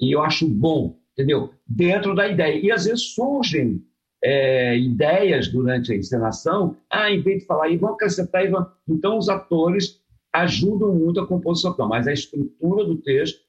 E 0.00 0.14
eu 0.14 0.22
acho 0.22 0.46
bom, 0.48 0.98
entendeu? 1.12 1.50
Dentro 1.66 2.14
da 2.14 2.28
ideia. 2.28 2.58
E 2.58 2.70
às 2.70 2.84
vezes 2.84 3.14
surgem 3.14 3.82
é, 4.22 4.78
ideias 4.78 5.48
durante 5.48 5.92
a 5.92 5.96
encenação, 5.96 6.76
ah, 6.88 7.10
em 7.10 7.20
vez 7.20 7.40
de 7.40 7.46
falar, 7.46 7.68
e 7.68 7.76
vão 7.76 7.94
acrescentar, 7.94 8.44
e 8.44 8.48
vão... 8.48 8.66
então 8.88 9.18
os 9.18 9.28
atores 9.28 10.00
ajudam 10.32 10.94
muito 10.94 11.20
a 11.20 11.26
composição, 11.26 11.76
mas 11.88 12.08
a 12.08 12.12
estrutura 12.12 12.84
do 12.84 12.96
texto 12.96 13.40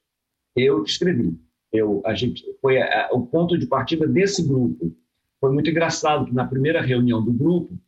eu 0.56 0.84
escrevi. 0.84 1.38
Eu, 1.72 2.02
a 2.04 2.14
gente 2.14 2.44
foi 2.60 2.80
a, 2.80 3.06
a, 3.06 3.14
o 3.14 3.26
ponto 3.26 3.58
de 3.58 3.66
partida 3.66 4.06
desse 4.06 4.46
grupo. 4.46 4.94
Foi 5.40 5.52
muito 5.52 5.68
engraçado 5.68 6.26
que 6.26 6.34
na 6.34 6.46
primeira 6.46 6.80
reunião 6.80 7.22
do 7.22 7.32
grupo 7.32 7.78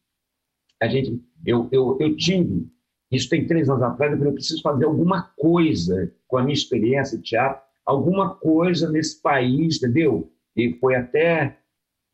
a 0.80 0.88
gente, 0.88 1.22
eu, 1.44 1.68
eu, 1.72 1.96
eu 2.00 2.16
tive, 2.16 2.68
isso 3.10 3.28
tem 3.28 3.46
três 3.46 3.68
anos 3.68 3.82
atrás, 3.82 4.12
eu 4.12 4.18
falei, 4.18 4.32
eu 4.32 4.34
preciso 4.34 4.62
fazer 4.62 4.84
alguma 4.84 5.22
coisa 5.36 6.12
com 6.26 6.36
a 6.36 6.42
minha 6.42 6.54
experiência 6.54 7.16
de 7.18 7.24
teatro, 7.24 7.62
alguma 7.84 8.34
coisa 8.34 8.90
nesse 8.90 9.20
país, 9.20 9.76
entendeu? 9.76 10.30
E 10.54 10.74
foi 10.74 10.94
até, 10.94 11.58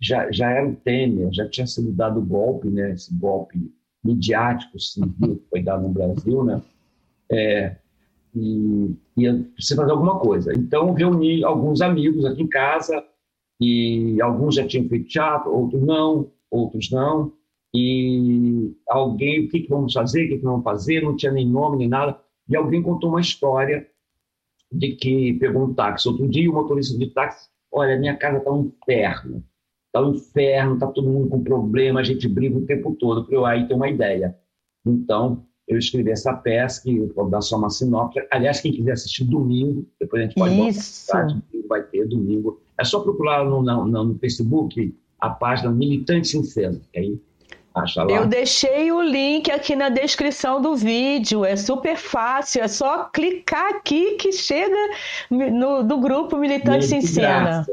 já, 0.00 0.30
já 0.30 0.50
era 0.50 0.68
o 0.68 0.76
Temer, 0.76 1.32
já 1.32 1.48
tinha 1.48 1.66
sido 1.66 1.92
dado 1.92 2.20
o 2.20 2.24
golpe, 2.24 2.68
né? 2.68 2.92
Esse 2.92 3.12
golpe 3.14 3.72
midiático 4.02 4.78
civil 4.78 5.36
que 5.42 5.48
foi 5.50 5.62
dado 5.62 5.82
no 5.82 5.88
Brasil, 5.88 6.44
né? 6.44 6.62
É, 7.30 7.76
e, 8.34 8.94
e 9.16 9.24
eu 9.24 9.44
preciso 9.54 9.80
fazer 9.80 9.92
alguma 9.92 10.20
coisa. 10.20 10.52
Então, 10.56 10.92
reuni 10.92 11.42
alguns 11.42 11.80
amigos 11.80 12.24
aqui 12.24 12.42
em 12.42 12.48
casa, 12.48 13.04
e 13.60 14.20
alguns 14.20 14.54
já 14.54 14.66
tinham 14.66 14.88
feito 14.88 15.08
teatro, 15.08 15.52
outros 15.52 15.82
não, 15.82 16.30
outros 16.50 16.90
não 16.90 17.32
e 17.74 18.72
alguém, 18.88 19.44
o 19.44 19.48
que, 19.48 19.60
que 19.60 19.68
vamos 19.68 19.92
fazer, 19.92 20.26
o 20.26 20.28
que, 20.28 20.36
que 20.38 20.44
vamos 20.44 20.62
fazer, 20.62 21.02
não 21.02 21.16
tinha 21.16 21.32
nem 21.32 21.48
nome 21.48 21.78
nem 21.78 21.88
nada, 21.88 22.16
e 22.48 22.54
alguém 22.56 22.80
contou 22.80 23.10
uma 23.10 23.20
história 23.20 23.88
de 24.70 24.94
que 24.94 25.34
pegou 25.34 25.64
um 25.64 25.74
táxi. 25.74 26.08
Outro 26.08 26.28
dia, 26.28 26.48
o 26.48 26.54
motorista 26.54 26.96
de 26.96 27.08
táxi, 27.08 27.48
olha, 27.72 27.98
minha 27.98 28.16
casa 28.16 28.38
está 28.38 28.52
um 28.52 28.66
inferno, 28.66 29.44
está 29.86 30.06
um 30.06 30.14
inferno, 30.14 30.74
está 30.74 30.86
todo 30.86 31.10
mundo 31.10 31.28
com 31.28 31.42
problema, 31.42 31.98
a 31.98 32.04
gente 32.04 32.28
briga 32.28 32.56
o 32.56 32.66
tempo 32.66 32.94
todo. 32.94 33.26
Eu 33.32 33.44
aí 33.44 33.66
tem 33.66 33.76
uma 33.76 33.88
ideia. 33.88 34.38
Então, 34.86 35.44
eu 35.66 35.78
escrevi 35.78 36.10
essa 36.10 36.32
peça, 36.32 36.82
que 36.82 36.96
eu 36.96 37.12
vou 37.14 37.28
dar 37.28 37.40
só 37.40 37.56
uma 37.56 37.70
sinopse. 37.70 38.24
Aliás, 38.30 38.60
quem 38.60 38.72
quiser 38.72 38.92
assistir 38.92 39.24
domingo, 39.24 39.84
depois 39.98 40.22
a 40.22 40.24
gente 40.26 40.34
pode 40.34 40.68
Isso. 40.68 41.10
vai 41.68 41.82
ter 41.82 42.06
domingo. 42.06 42.60
É 42.78 42.84
só 42.84 43.00
procurar 43.00 43.44
no, 43.44 43.62
no, 43.62 44.04
no 44.04 44.18
Facebook 44.18 44.96
a 45.18 45.30
página 45.30 45.72
Militante 45.72 46.28
Sincero, 46.28 46.80
que 46.92 46.98
aí 46.98 47.20
Acha 47.74 48.04
lá. 48.04 48.12
Eu 48.12 48.26
deixei 48.26 48.92
o 48.92 49.02
link 49.02 49.50
aqui 49.50 49.74
na 49.74 49.88
descrição 49.88 50.62
do 50.62 50.76
vídeo. 50.76 51.44
É 51.44 51.56
super 51.56 51.96
fácil. 51.96 52.62
É 52.62 52.68
só 52.68 53.06
clicar 53.06 53.74
aqui 53.74 54.12
que 54.14 54.30
chega 54.30 54.76
no, 55.28 55.82
do 55.82 55.98
grupo 55.98 56.36
Militante 56.36 56.86
Sincera. 56.86 57.66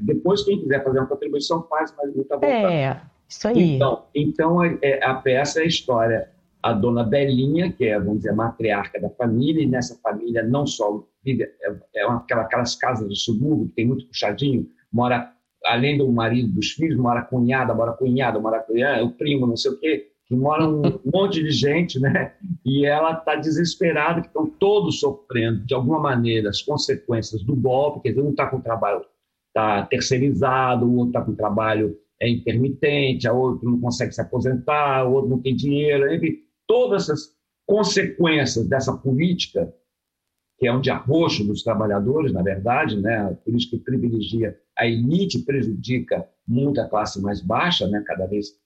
Depois, 0.00 0.42
quem 0.44 0.60
quiser 0.60 0.84
fazer 0.84 0.98
uma 0.98 1.06
contribuição, 1.06 1.62
faz, 1.62 1.94
mas 1.96 2.14
não 2.14 2.22
está 2.22 2.38
É, 2.46 3.00
isso 3.26 3.48
aí. 3.48 3.76
Então, 3.76 4.04
então 4.14 4.62
é, 4.62 5.02
a 5.02 5.14
peça 5.14 5.60
é 5.60 5.62
a 5.62 5.66
história. 5.66 6.30
A 6.62 6.72
dona 6.72 7.04
Belinha, 7.04 7.72
que 7.72 7.86
é, 7.86 7.98
vamos 7.98 8.18
dizer, 8.18 8.30
a 8.30 8.34
matriarca 8.34 9.00
da 9.00 9.08
família, 9.10 9.62
e 9.62 9.66
nessa 9.66 9.98
família 10.02 10.42
não 10.42 10.66
só 10.66 11.04
vive, 11.24 11.44
é, 11.44 11.74
é 11.94 12.04
aquela, 12.04 12.42
aquelas 12.42 12.74
casas 12.74 13.08
do 13.08 13.16
subúrbio, 13.16 13.68
que 13.68 13.74
tem 13.74 13.86
muito 13.86 14.06
puxadinho, 14.06 14.68
mora 14.92 15.32
além 15.68 15.98
do 15.98 16.10
marido, 16.10 16.52
dos 16.52 16.70
filhos, 16.72 16.96
mora 16.96 17.22
cunhada, 17.22 17.74
mora 17.74 17.92
cunhada, 17.92 18.38
mora 18.38 18.60
cunhada, 18.60 19.04
o 19.04 19.12
primo, 19.12 19.46
não 19.46 19.56
sei 19.56 19.72
o 19.72 19.78
quê, 19.78 20.08
que 20.26 20.34
mora 20.34 20.66
um 20.66 20.82
monte 21.12 21.42
de 21.42 21.50
gente, 21.50 22.00
né? 22.00 22.34
E 22.64 22.86
ela 22.86 23.12
está 23.12 23.36
desesperada, 23.36 24.20
que 24.20 24.28
estão 24.28 24.46
todos 24.46 25.00
sofrendo, 25.00 25.64
de 25.64 25.74
alguma 25.74 26.00
maneira, 26.00 26.48
as 26.48 26.62
consequências 26.62 27.42
do 27.42 27.54
golpe, 27.54 28.02
quer 28.02 28.10
dizer, 28.10 28.22
um 28.22 28.30
está 28.30 28.46
com 28.46 28.56
o 28.56 28.62
trabalho 28.62 29.04
tá 29.54 29.86
terceirizado, 29.86 30.86
o 30.86 30.96
outro 30.96 31.08
está 31.08 31.22
com 31.22 31.32
o 31.32 31.36
trabalho 31.36 31.96
é 32.20 32.28
intermitente, 32.28 33.28
a 33.28 33.32
outro 33.32 33.70
não 33.70 33.80
consegue 33.80 34.12
se 34.12 34.20
aposentar, 34.20 35.06
o 35.06 35.12
outro 35.12 35.30
não 35.30 35.40
tem 35.40 35.54
dinheiro, 35.54 36.12
enfim, 36.12 36.38
todas 36.66 37.04
essas 37.04 37.34
consequências 37.66 38.68
dessa 38.68 38.92
política 38.96 39.72
que 40.58 40.66
é 40.66 40.72
um 40.72 40.80
de 40.80 40.90
arroxo 40.90 41.44
dos 41.44 41.62
trabalhadores, 41.62 42.32
na 42.32 42.42
verdade, 42.42 43.00
né? 43.00 43.36
por 43.44 43.54
isso 43.54 43.70
que 43.70 43.78
privilegia 43.78 44.58
a 44.76 44.86
elite, 44.86 45.38
prejudica 45.40 46.28
muito 46.46 46.80
a 46.80 46.88
classe 46.88 47.20
mais 47.22 47.40
baixa, 47.40 47.86
né? 47.86 48.02
cada 48.06 48.26
vez 48.26 48.56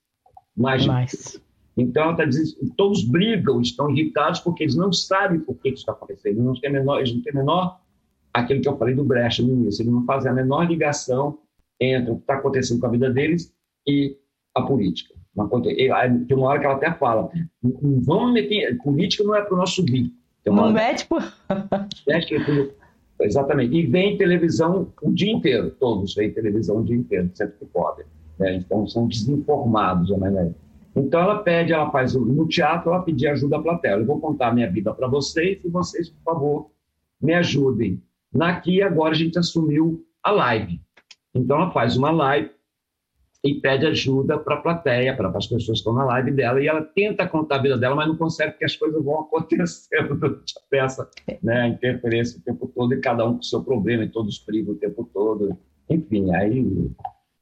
mais. 0.56 0.86
mais. 0.86 1.40
Então, 1.76 2.02
ela 2.02 2.12
está 2.12 2.24
dizendo, 2.24 2.74
todos 2.76 3.04
brigam, 3.04 3.60
estão 3.60 3.90
irritados 3.90 4.40
porque 4.40 4.64
eles 4.64 4.76
não 4.76 4.92
sabem 4.92 5.40
por 5.40 5.54
que 5.56 5.68
isso 5.68 5.78
está 5.78 5.92
acontecendo, 5.92 6.34
eles 6.34 6.44
não 6.44 6.54
têm 6.54 6.72
menor, 6.72 6.98
eles 6.98 7.14
não 7.14 7.22
têm 7.22 7.34
menor, 7.34 7.80
aquilo 8.32 8.60
que 8.60 8.68
eu 8.68 8.76
falei 8.76 8.94
do 8.94 9.04
Brecht 9.04 9.42
no 9.42 9.52
início, 9.52 9.82
eles 9.82 9.92
não 9.92 10.04
fazem 10.04 10.30
a 10.30 10.34
menor 10.34 10.66
ligação 10.68 11.38
entre 11.80 12.10
o 12.10 12.16
que 12.16 12.22
está 12.22 12.34
acontecendo 12.34 12.80
com 12.80 12.86
a 12.86 12.90
vida 12.90 13.10
deles 13.10 13.54
e 13.86 14.16
a 14.54 14.62
política. 14.62 15.14
Uma, 15.34 15.48
tem 15.62 16.36
uma 16.36 16.48
hora 16.48 16.60
que 16.60 16.66
ela 16.66 16.74
até 16.74 16.92
fala: 16.92 17.30
vamos 17.62 18.32
meter. 18.34 18.76
Política 18.82 19.24
não 19.24 19.34
é 19.34 19.42
para 19.42 19.54
o 19.54 19.56
nosso 19.56 19.82
subir. 20.50 20.56
Não 20.56 20.72
mete 22.06 22.34
por. 22.34 22.72
Exatamente. 23.20 23.74
E 23.74 23.86
vem 23.86 24.16
televisão 24.16 24.92
o 25.00 25.12
dia 25.12 25.32
inteiro, 25.32 25.70
todos 25.78 26.14
vêm 26.14 26.32
televisão 26.32 26.78
o 26.78 26.84
dia 26.84 26.96
inteiro, 26.96 27.30
sempre 27.34 27.58
que 27.58 27.66
podem. 27.66 28.04
Né? 28.38 28.56
Então 28.56 28.86
são 28.86 29.06
desinformados, 29.06 30.10
né? 30.18 30.52
Então 30.94 31.20
ela 31.20 31.38
pede, 31.38 31.72
ela 31.72 31.90
faz 31.90 32.14
no 32.14 32.46
teatro, 32.46 32.90
ela 32.90 33.02
pedir 33.02 33.28
ajuda 33.28 33.56
à 33.56 33.62
plateia. 33.62 33.92
Eu 33.92 34.04
vou 34.04 34.20
contar 34.20 34.48
a 34.48 34.52
minha 34.52 34.70
vida 34.70 34.92
para 34.92 35.08
vocês 35.08 35.58
e 35.64 35.68
vocês, 35.68 36.10
por 36.10 36.34
favor, 36.34 36.70
me 37.20 37.32
ajudem. 37.34 38.02
Naqui 38.32 38.82
agora 38.82 39.12
a 39.12 39.16
gente 39.16 39.38
assumiu 39.38 40.04
a 40.22 40.30
live. 40.30 40.80
Então 41.34 41.56
ela 41.56 41.70
faz 41.70 41.96
uma 41.96 42.10
live 42.10 42.50
e 43.44 43.54
pede 43.60 43.86
ajuda 43.86 44.38
para 44.38 44.54
a 44.54 44.60
plateia, 44.60 45.16
para 45.16 45.28
as 45.28 45.46
pessoas 45.46 45.66
que 45.66 45.72
estão 45.72 45.92
na 45.92 46.04
live 46.04 46.30
dela, 46.30 46.60
e 46.62 46.68
ela 46.68 46.80
tenta 46.80 47.26
contar 47.26 47.56
a 47.56 47.62
vida 47.62 47.76
dela, 47.76 47.96
mas 47.96 48.06
não 48.06 48.16
consegue 48.16 48.52
porque 48.52 48.64
as 48.64 48.76
coisas 48.76 49.02
vão 49.04 49.20
acontecendo 49.20 50.14
durante 50.18 50.54
a 50.56 50.60
peça, 50.70 51.10
né? 51.42 51.62
A 51.62 51.68
interferência 51.68 52.38
o 52.38 52.42
tempo 52.42 52.70
todo, 52.72 52.94
e 52.94 53.00
cada 53.00 53.26
um 53.26 53.34
com 53.34 53.40
o 53.40 53.44
seu 53.44 53.62
problema, 53.62 54.04
e 54.04 54.08
todos 54.08 54.38
brigam 54.46 54.74
o 54.74 54.78
tempo 54.78 55.08
todo. 55.12 55.58
Enfim, 55.90 56.32
aí 56.34 56.64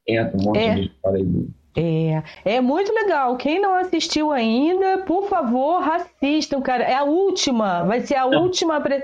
entra 0.07 0.37
um 0.37 0.43
monte 0.43 0.59
é. 0.59 0.75
de 0.75 0.81
história 0.87 1.19
aí. 1.19 1.47
É, 1.73 2.55
é 2.55 2.61
muito 2.61 2.91
legal. 2.93 3.37
Quem 3.37 3.61
não 3.61 3.75
assistiu 3.75 4.31
ainda, 4.31 5.03
por 5.05 5.29
favor, 5.29 5.81
assistam, 5.83 6.61
cara. 6.61 6.83
É 6.83 6.95
a 6.95 7.03
última, 7.03 7.83
vai 7.83 8.01
ser 8.01 8.15
a 8.15 8.27
não, 8.27 8.43
última. 8.43 8.79
Vai 8.79 8.99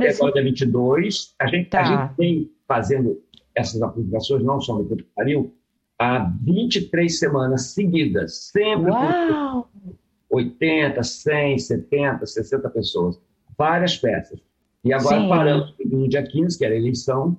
ter 0.00 0.08
agora 0.08 0.32
dia 0.32 0.42
22. 0.42 1.34
A 1.38 1.46
gente, 1.46 1.68
tá. 1.68 1.80
a 1.80 1.84
gente 1.84 2.16
vem 2.16 2.50
fazendo 2.66 3.22
essas 3.54 3.80
apresentações, 3.80 4.42
não 4.42 4.60
só 4.60 4.76
no 4.76 4.84
Puto 4.84 5.04
Pariu, 5.14 5.54
há 6.00 6.32
23 6.42 7.18
semanas 7.18 7.74
seguidas, 7.74 8.50
sempre 8.50 8.90
Uau! 8.90 9.68
com 10.28 10.36
80, 10.36 11.02
100, 11.02 11.58
70, 11.58 12.26
60 12.26 12.70
pessoas, 12.70 13.20
várias 13.58 13.98
peças. 13.98 14.40
E 14.82 14.94
agora 14.94 15.20
Sim. 15.20 15.28
paramos 15.28 15.74
no 15.84 16.08
dia 16.08 16.22
15, 16.22 16.56
que 16.56 16.64
era 16.64 16.74
a 16.74 16.78
eleição, 16.78 17.36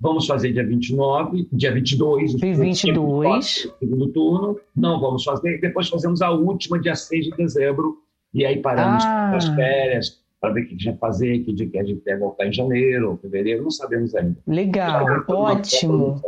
vamos 0.00 0.26
fazer 0.26 0.52
dia 0.52 0.66
29, 0.66 1.48
dia 1.52 1.72
22, 1.72 2.34
22. 2.40 3.72
segundo 3.78 4.08
turno, 4.08 4.60
não 4.74 5.00
vamos 5.00 5.22
fazer, 5.22 5.60
depois 5.60 5.88
fazemos 5.88 6.20
a 6.20 6.32
última, 6.32 6.80
dia 6.80 6.96
6 6.96 7.26
de 7.26 7.36
dezembro, 7.36 7.98
e 8.34 8.44
aí 8.44 8.60
paramos 8.60 9.04
ah. 9.04 9.36
as 9.36 9.46
férias, 9.50 10.20
para 10.40 10.52
ver 10.52 10.62
o 10.62 10.66
que 10.66 10.74
a 10.74 10.76
gente 10.76 10.84
vai 10.84 10.96
fazer, 10.96 11.38
que 11.44 11.52
dia 11.52 11.68
que 11.68 11.78
a 11.78 11.84
gente 11.84 12.02
vai 12.04 12.18
voltar 12.18 12.46
em 12.48 12.52
janeiro 12.52 13.16
fevereiro, 13.22 13.62
não 13.62 13.70
sabemos 13.70 14.16
ainda. 14.16 14.36
Legal, 14.48 15.24
ótimo. 15.28 16.20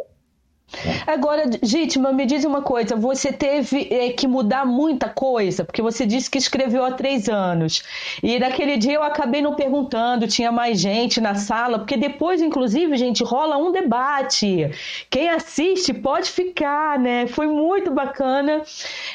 Agora, 1.06 1.44
Gitma, 1.62 2.12
me 2.12 2.24
diz 2.24 2.44
uma 2.44 2.62
coisa: 2.62 2.94
você 2.94 3.32
teve 3.32 3.88
é, 3.90 4.10
que 4.12 4.26
mudar 4.26 4.64
muita 4.64 5.08
coisa, 5.08 5.64
porque 5.64 5.82
você 5.82 6.06
disse 6.06 6.30
que 6.30 6.38
escreveu 6.38 6.84
há 6.84 6.92
três 6.92 7.28
anos. 7.28 7.82
E 8.22 8.38
naquele 8.38 8.76
dia 8.76 8.94
eu 8.94 9.02
acabei 9.02 9.42
não 9.42 9.54
perguntando, 9.54 10.28
tinha 10.28 10.52
mais 10.52 10.80
gente 10.80 11.20
na 11.20 11.34
sala, 11.34 11.78
porque 11.78 11.96
depois, 11.96 12.40
inclusive, 12.40 12.96
gente, 12.96 13.24
rola 13.24 13.56
um 13.56 13.72
debate. 13.72 14.70
Quem 15.10 15.28
assiste 15.28 15.92
pode 15.92 16.30
ficar, 16.30 16.98
né? 16.98 17.26
Foi 17.26 17.46
muito 17.46 17.90
bacana. 17.90 18.62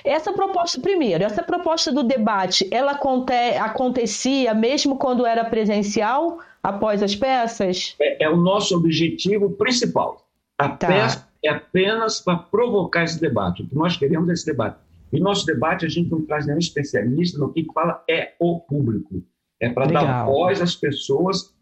Essa 0.04 0.34
proposta, 0.34 0.80
primeiro, 0.82 1.24
essa 1.24 1.42
proposta 1.42 1.92
do 1.92 2.04
debate, 2.04 2.68
ela 2.72 2.94
aconte 2.94 3.34
acontecia 3.60 4.54
mesmo 4.54 4.98
quando 4.98 5.26
era 5.26 5.46
presencial, 5.46 6.40
após 6.62 7.02
as 7.02 7.16
peças? 7.16 7.96
É, 8.00 8.26
é 8.26 8.30
o 8.30 8.38
nosso 8.38 8.76
objetivo 8.76 9.52
principal. 9.52 10.26
A 10.58 10.70
tá. 10.70 10.88
peça 10.88 11.28
é 11.46 11.50
apenas 11.50 12.20
para 12.20 12.38
provocar 12.38 13.04
esse 13.04 13.20
debate. 13.20 13.64
O 13.64 13.68
que 13.68 13.76
nós 13.76 13.98
queremos 13.98 14.30
é 14.30 14.34
esse 14.34 14.46
debate. 14.46 14.78
E 15.12 15.20
nosso 15.20 15.46
debate, 15.46 15.86
a 15.86 15.90
gente 15.90 16.12
não 16.12 16.26
traz 16.26 16.46
nenhum 16.46 16.60
especialista, 16.60 17.38
no 17.38 17.52
que 17.52 17.66
fala 17.74 18.04
é 18.10 18.34
o 18.40 18.60
público. 18.60 19.24
É 19.60 19.70
para 19.70 19.86
dar 19.86 20.26
voz 20.26 20.62
às 20.62 20.76
pessoas, 20.76 21.56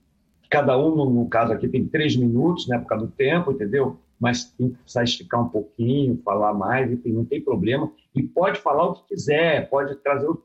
cada 0.50 0.78
um, 0.78 1.10
no 1.10 1.28
caso 1.28 1.54
aqui, 1.54 1.68
tem 1.68 1.86
três 1.86 2.16
minutos, 2.16 2.68
né, 2.68 2.78
por 2.80 2.88
causa 2.88 3.06
do 3.06 3.12
tempo, 3.12 3.52
entendeu? 3.52 3.98
Mas 4.20 4.46
tem 4.46 4.70
que 4.70 4.78
precisar 4.78 5.04
esticar 5.04 5.42
um 5.44 5.50
pouquinho, 5.50 6.22
falar 6.24 6.54
mais, 6.54 6.92
enfim, 6.92 7.12
não 7.12 7.26
tem 7.26 7.42
problema. 7.42 7.92
E 8.16 8.24
pode 8.24 8.60
falar 8.60 8.86
o 8.86 8.94
que 8.94 9.08
quiser, 9.10 9.70
pode 9.70 9.96
trazer 9.98 10.28
o, 10.28 10.34
o 10.34 10.42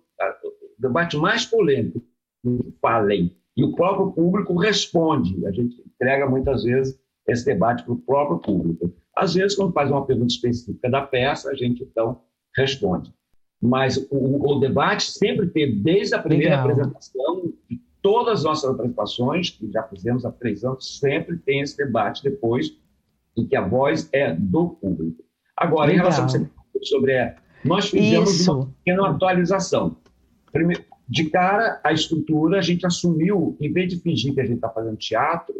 debate 0.79 1.17
mais 1.17 1.47
polêmico, 1.47 2.03
falem. 2.81 3.37
E 3.57 3.65
o 3.65 3.75
próprio 3.75 4.13
público 4.13 4.57
responde. 4.57 5.47
A 5.47 5.51
gente 5.51 5.81
entrega 5.81 6.29
muitas 6.29 6.65
vezes 6.65 6.99
esse 7.27 7.45
debate 7.45 7.85
para 7.85 7.93
o 7.93 7.99
próprio 7.99 8.39
público. 8.39 8.93
Às 9.19 9.35
vezes, 9.35 9.57
quando 9.57 9.73
faz 9.73 9.91
uma 9.91 10.07
pergunta 10.07 10.33
específica 10.33 10.89
da 10.89 11.03
peça, 11.03 11.51
a 11.51 11.55
gente 11.55 11.83
então 11.83 12.21
responde. 12.57 13.13
Mas 13.61 13.97
o, 14.11 14.53
o 14.53 14.61
debate 14.61 15.11
sempre 15.11 15.49
teve, 15.49 15.73
desde 15.73 16.15
a 16.15 16.23
primeira 16.23 16.63
Legal. 16.63 16.71
apresentação, 16.71 17.53
de 17.69 17.81
todas 18.01 18.39
as 18.39 18.45
nossas 18.45 18.71
apresentações, 18.71 19.51
que 19.51 19.71
já 19.71 19.83
fizemos 19.83 20.25
há 20.25 20.31
três 20.31 20.65
anos, 20.65 20.99
sempre 20.99 21.37
tem 21.39 21.61
esse 21.61 21.77
debate 21.77 22.23
depois, 22.23 22.77
em 23.37 23.47
que 23.47 23.57
a 23.57 23.67
voz 23.67 24.09
é 24.13 24.33
do 24.33 24.71
público. 24.71 25.25
Agora, 25.57 25.91
Legal. 25.91 26.07
em 26.07 26.11
relação 26.11 26.27
a 26.27 26.85
sobre 26.85 27.19
a, 27.19 27.37
nós 27.65 27.91
fizemos 27.91 28.41
Isso. 28.41 28.53
uma 28.53 28.67
pequena 28.67 29.09
atualização. 29.09 29.97
Primeiro, 30.53 30.85
de 31.09 31.29
cara, 31.31 31.81
a 31.83 31.93
estrutura, 31.93 32.59
a 32.59 32.63
gente 32.63 32.87
assumiu, 32.87 33.57
em 33.61 33.73
vez 33.73 33.93
de 33.93 34.01
fingir 34.01 34.35
que 34.35 34.41
a 34.41 34.45
gente 34.45 34.57
está 34.57 34.69
fazendo 34.69 34.97
teatro, 34.97 35.55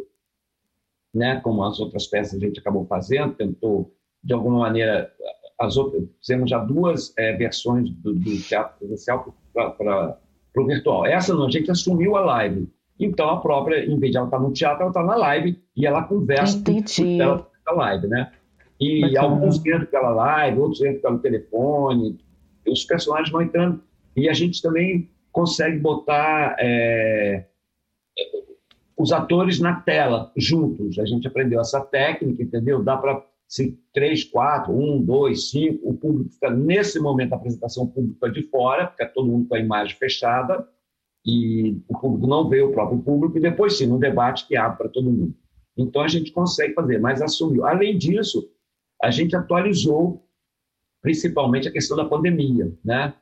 né, 1.13 1.39
como 1.41 1.63
as 1.63 1.79
outras 1.79 2.07
peças 2.07 2.35
a 2.35 2.45
gente 2.45 2.59
acabou 2.59 2.85
fazendo, 2.85 3.33
tentou, 3.33 3.93
de 4.23 4.33
alguma 4.33 4.59
maneira, 4.59 5.11
as 5.59 5.77
outras, 5.77 6.03
fizemos 6.19 6.49
já 6.49 6.59
duas 6.59 7.13
é, 7.17 7.33
versões 7.33 7.89
do, 7.89 8.13
do, 8.13 8.41
teatro 8.41 8.77
presencial 8.77 9.35
para 9.53 10.17
o 10.55 10.65
virtual. 10.65 11.05
Essa 11.05 11.33
não, 11.33 11.47
a 11.47 11.51
gente 11.51 11.71
assumiu 11.71 12.15
a 12.15 12.21
live. 12.21 12.67
Então, 12.99 13.29
a 13.29 13.37
própria, 13.37 13.85
em 13.85 13.97
vez 13.97 14.11
de 14.11 14.17
ela 14.17 14.27
estar 14.27 14.37
tá 14.37 14.43
no 14.43 14.51
teatro, 14.51 14.81
ela 14.81 14.89
está 14.89 15.03
na 15.03 15.15
live 15.15 15.57
e 15.75 15.85
ela 15.85 16.03
conversa 16.03 16.57
Entendi. 16.57 17.17
com 17.17 17.45
a 17.65 17.73
live, 17.73 18.07
né? 18.07 18.31
E 18.79 19.01
Bacana. 19.01 19.21
alguns 19.21 19.57
entram 19.57 19.85
pela 19.85 20.09
live, 20.09 20.59
outros 20.59 20.81
entram 20.81 20.99
pelo 21.01 21.19
telefone, 21.19 22.17
os 22.67 22.83
personagens 22.85 23.31
vão 23.31 23.41
entrando. 23.41 23.81
E 24.15 24.29
a 24.29 24.33
gente 24.33 24.61
também 24.61 25.09
consegue 25.31 25.77
botar 25.79 26.55
é, 26.59 27.45
os 28.99 29.13
atores 29.13 29.61
na 29.61 29.79
tela, 29.79 30.29
juntos. 30.35 30.99
A 30.99 31.05
gente 31.05 31.25
aprendeu 31.25 31.61
essa 31.61 31.79
técnica, 31.79 32.43
entendeu? 32.43 32.83
Dá 32.83 32.97
para 32.97 33.25
se 33.47 33.79
três, 33.93 34.25
quatro, 34.25 34.73
um, 34.73 35.01
dois, 35.01 35.49
cinco, 35.49 35.89
o 35.89 35.97
público 35.97 36.29
fica 36.31 36.51
nesse 36.51 36.99
momento 36.99 37.29
da 37.29 37.37
apresentação, 37.37 37.91
é 38.23 38.29
de 38.29 38.43
fora, 38.43 38.89
fica 38.89 39.07
todo 39.07 39.27
mundo 39.27 39.47
com 39.47 39.55
a 39.55 39.59
imagem 39.59 39.95
fechada 39.95 40.67
e 41.25 41.81
o 41.87 41.97
público 41.97 42.27
não 42.27 42.47
vê 42.47 42.61
o 42.61 42.73
próprio 42.73 42.99
público 42.99 43.37
e 43.37 43.41
depois 43.41 43.77
sim, 43.77 43.87
no 43.87 43.97
debate 43.97 44.45
que 44.45 44.57
abre 44.57 44.77
para 44.77 44.89
todo 44.89 45.09
mundo. 45.09 45.33
Então 45.77 46.01
a 46.01 46.07
gente 46.07 46.33
consegue 46.33 46.73
fazer, 46.73 46.99
mas 46.99 47.21
assumiu. 47.21 47.65
Além 47.65 47.97
disso, 47.97 48.51
a 49.01 49.09
gente 49.09 49.33
atualizou 49.33 50.27
principalmente 51.01 51.69
a 51.69 51.71
questão 51.71 51.95
da 51.95 52.03
pandemia, 52.03 52.77
né? 52.83 53.13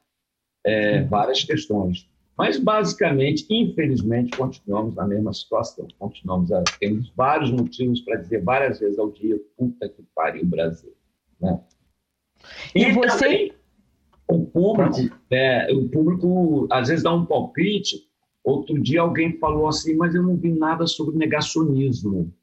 É, 0.65 1.03
várias 1.03 1.43
questões. 1.43 2.09
Mas, 2.37 2.59
basicamente, 2.59 3.45
infelizmente, 3.49 4.37
continuamos 4.37 4.93
na 4.95 5.07
mesma 5.07 5.33
situação. 5.33 5.87
Continuamos 5.97 6.51
a, 6.51 6.63
temos 6.79 7.11
vários 7.15 7.51
motivos 7.51 8.01
para 8.01 8.17
dizer 8.17 8.43
várias 8.43 8.79
vezes 8.79 8.99
ao 8.99 9.11
dia, 9.11 9.39
puta 9.57 9.89
que 9.89 10.03
pariu 10.13 10.45
Brasil. 10.45 10.93
Né? 11.41 11.59
E, 12.75 12.83
e 12.83 12.91
você... 12.91 13.23
Também, 13.25 13.57
o 14.29 14.45
público, 14.45 14.97
né, 15.31 15.71
o 15.71 15.87
público 15.87 16.67
às 16.69 16.89
vezes 16.89 17.03
dá 17.03 17.13
um 17.13 17.25
palpite. 17.25 18.07
Outro 18.43 18.81
dia 18.81 19.01
alguém 19.01 19.37
falou 19.39 19.67
assim, 19.67 19.95
mas 19.95 20.13
eu 20.13 20.21
não 20.21 20.35
vi 20.35 20.51
nada 20.51 20.85
sobre 20.85 21.17
negacionismo. 21.17 22.33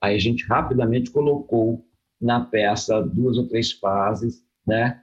Aí 0.00 0.16
a 0.16 0.18
gente 0.18 0.44
rapidamente 0.46 1.10
colocou 1.10 1.86
na 2.20 2.40
peça 2.44 3.00
duas 3.00 3.38
ou 3.38 3.46
três 3.46 3.72
fases, 3.72 4.44
né? 4.66 5.00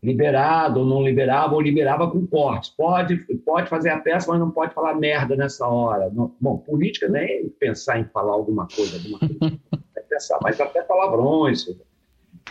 liberado 0.03 0.81
ou 0.81 0.87
não 0.87 1.03
liberava, 1.03 1.55
ou 1.55 1.61
liberava 1.61 2.11
com 2.11 2.27
cortes. 2.27 2.71
Pode, 2.71 3.17
pode 3.45 3.69
fazer 3.69 3.91
a 3.91 3.99
peça, 3.99 4.31
mas 4.31 4.41
não 4.41 4.51
pode 4.51 4.73
falar 4.73 4.95
merda 4.95 5.35
nessa 5.35 5.67
hora. 5.67 6.11
Não, 6.11 6.35
bom, 6.41 6.59
política 6.59 7.09
nem 7.09 7.49
pensar 7.49 7.99
em 7.99 8.05
falar 8.05 8.33
alguma 8.33 8.67
coisa, 8.69 8.97
alguma 8.97 9.19
coisa. 9.19 9.59
pensar, 10.09 10.39
mas 10.43 10.61
até 10.61 10.83
palavrões. 10.83 11.67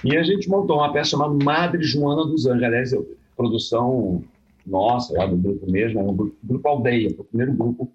E 0.04 0.16
a 0.16 0.24
gente 0.24 0.50
montou 0.50 0.78
uma 0.78 0.94
peça 0.94 1.12
chamada 1.12 1.44
Madre 1.44 1.84
Joana 1.84 2.26
dos 2.26 2.46
Anjos, 2.46 2.64
aliás, 2.64 2.96
produção 3.36 4.24
nossa, 4.68 5.18
lá 5.18 5.26
do 5.26 5.38
grupo 5.38 5.72
mesmo, 5.72 6.02
um 6.02 6.16
grupo, 6.16 6.38
grupo 6.44 6.68
Aldeia, 6.68 7.10
foi 7.12 7.22
o 7.22 7.28
primeiro 7.28 7.54
grupo 7.54 7.94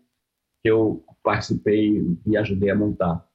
que 0.62 0.70
eu 0.70 1.04
participei 1.22 2.02
e 2.26 2.36
ajudei 2.36 2.70
a 2.70 2.74
montar. 2.74 3.26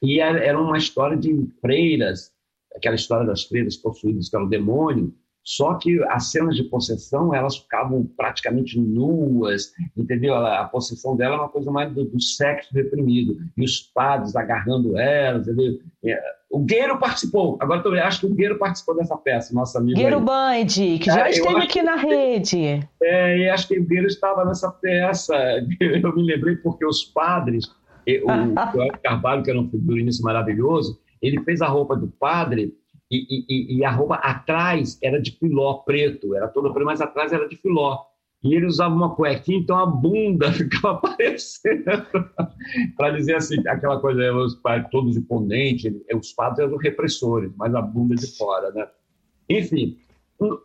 E 0.00 0.20
era 0.20 0.58
uma 0.58 0.78
história 0.78 1.16
de 1.16 1.46
freiras, 1.60 2.32
aquela 2.74 2.94
história 2.94 3.26
das 3.26 3.42
freiras 3.44 3.76
possuídas 3.76 4.28
pelo 4.28 4.48
demônio, 4.48 5.12
só 5.44 5.74
que 5.74 6.02
as 6.04 6.30
cenas 6.30 6.56
de 6.56 6.64
possessão, 6.64 7.34
elas 7.34 7.58
ficavam 7.58 8.08
praticamente 8.16 8.80
nuas, 8.80 9.72
entendeu? 9.94 10.34
A, 10.34 10.64
possessão 10.64 11.14
dela 11.14 11.36
é 11.36 11.38
uma 11.38 11.48
coisa 11.50 11.70
mais 11.70 11.92
do, 11.92 12.06
do, 12.06 12.20
sexo 12.20 12.72
reprimido, 12.72 13.36
e 13.54 13.62
os 13.62 13.78
padres 13.78 14.34
agarrando 14.34 14.96
elas, 14.98 15.46
entendeu? 15.46 15.78
É, 16.02 16.18
o 16.50 16.60
Gueiro 16.60 16.98
participou, 16.98 17.58
agora 17.60 17.82
eu 17.84 18.02
acho 18.02 18.20
que 18.20 18.26
o 18.26 18.34
Gueiro 18.34 18.58
participou 18.58 18.96
dessa 18.96 19.16
peça, 19.18 19.54
nosso 19.54 19.76
amigo 19.76 19.98
Gueiro 19.98 20.16
aí. 20.16 20.24
Band, 20.24 20.66
que 20.66 21.04
já 21.04 21.26
é, 21.26 21.30
esteve 21.30 21.60
aqui 21.60 21.82
na 21.82 21.96
rede. 21.96 22.88
É, 23.02 23.38
e 23.38 23.50
acho 23.50 23.68
que 23.68 23.78
o 23.78 23.84
Gueiro 23.84 24.06
estava 24.06 24.46
nessa 24.46 24.70
peça, 24.70 25.36
eu 25.78 26.16
me 26.16 26.22
lembrei 26.22 26.56
porque 26.56 26.86
os 26.86 27.04
padres, 27.04 27.66
o 27.66 28.32
Joel 28.72 28.98
Carvalho, 29.02 29.42
que 29.42 29.50
era 29.50 29.60
um 29.60 29.68
figurinista 29.68 30.22
maravilhoso, 30.22 30.98
ele 31.20 31.42
fez 31.42 31.60
a 31.60 31.68
roupa 31.68 31.94
do 31.94 32.08
padre 32.08 32.74
e, 33.14 33.44
e, 33.48 33.76
e, 33.78 33.84
a 33.84 33.90
roupa 33.90 34.16
atrás 34.16 34.98
era 35.02 35.20
de 35.20 35.32
filó 35.32 35.74
preto, 35.78 36.34
era 36.34 36.48
toda 36.48 36.70
preta, 36.70 36.84
mas 36.84 37.00
atrás 37.00 37.32
era 37.32 37.48
de 37.48 37.56
filó. 37.56 37.98
E 38.42 38.54
ele 38.54 38.66
usava 38.66 38.94
uma 38.94 39.14
cuequinha, 39.14 39.58
então 39.58 39.78
a 39.78 39.86
bunda 39.86 40.52
ficava 40.52 40.98
aparecendo. 40.98 41.84
para 42.96 43.10
dizer 43.10 43.36
assim, 43.36 43.56
aquela 43.66 43.98
coisa, 44.00 44.34
os 44.34 44.54
pais 44.56 44.86
todos 44.90 45.16
imponentes, 45.16 45.90
os 46.14 46.32
padres 46.32 46.58
eram 46.66 46.76
repressores, 46.76 47.50
mas 47.56 47.74
a 47.74 47.80
bunda 47.80 48.14
de 48.14 48.36
fora, 48.36 48.70
né? 48.72 48.86
Enfim, 49.48 49.98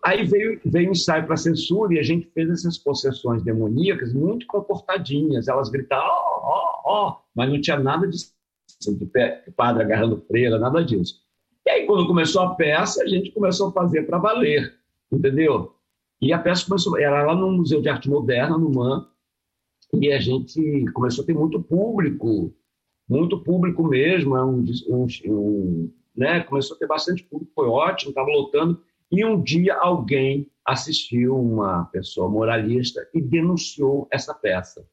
aí 0.04 0.26
veio, 0.26 0.60
veio 0.66 0.90
o 0.90 0.92
ensaio 0.92 1.26
para 1.26 1.38
censura 1.38 1.94
e 1.94 2.00
a 2.00 2.04
gente 2.04 2.30
fez 2.34 2.50
essas 2.50 2.78
possessões 2.78 3.44
demoníacas 3.44 4.14
muito 4.14 4.46
comportadinhas. 4.48 5.48
Elas 5.48 5.70
gritavam, 5.70 6.06
ó, 6.06 6.82
ó, 6.84 7.08
ó, 7.08 7.18
mas 7.34 7.50
não 7.50 7.62
tinha 7.62 7.80
nada 7.80 8.08
de, 8.08 8.18
de 8.18 9.52
padre 9.56 9.84
agarrando 9.84 10.22
freira, 10.28 10.60
nada 10.60 10.84
disso. 10.84 11.22
E 11.70 11.72
aí, 11.72 11.86
quando 11.86 12.08
começou 12.08 12.42
a 12.42 12.56
peça, 12.56 13.04
a 13.04 13.08
gente 13.08 13.30
começou 13.30 13.68
a 13.68 13.72
fazer 13.72 14.02
para 14.02 14.18
valer, 14.18 14.74
entendeu? 15.12 15.76
E 16.20 16.34
a 16.34 16.40
peça 16.40 16.66
começou, 16.66 16.98
era 16.98 17.24
lá 17.24 17.36
no 17.36 17.52
Museu 17.52 17.80
de 17.80 17.88
Arte 17.88 18.10
Moderna, 18.10 18.58
no 18.58 18.72
MAN, 18.72 19.08
e 19.94 20.12
a 20.12 20.20
gente 20.20 20.86
começou 20.94 21.24
a 21.24 21.28
ter 21.28 21.36
muito 21.36 21.62
público, 21.62 22.52
muito 23.08 23.40
público 23.44 23.84
mesmo, 23.84 24.36
é 24.36 24.44
um, 24.44 24.66
um, 24.88 25.06
um, 25.28 25.94
né? 26.18 26.40
começou 26.40 26.76
a 26.76 26.80
ter 26.80 26.88
bastante 26.88 27.24
público, 27.26 27.52
foi 27.54 27.68
ótimo, 27.68 28.10
estava 28.10 28.30
lotando, 28.30 28.82
e 29.12 29.24
um 29.24 29.40
dia 29.40 29.76
alguém 29.76 30.50
assistiu, 30.66 31.40
uma 31.40 31.86
pessoa 31.86 32.28
moralista, 32.28 33.08
e 33.14 33.22
denunciou 33.22 34.08
essa 34.12 34.34
peça. 34.34 34.84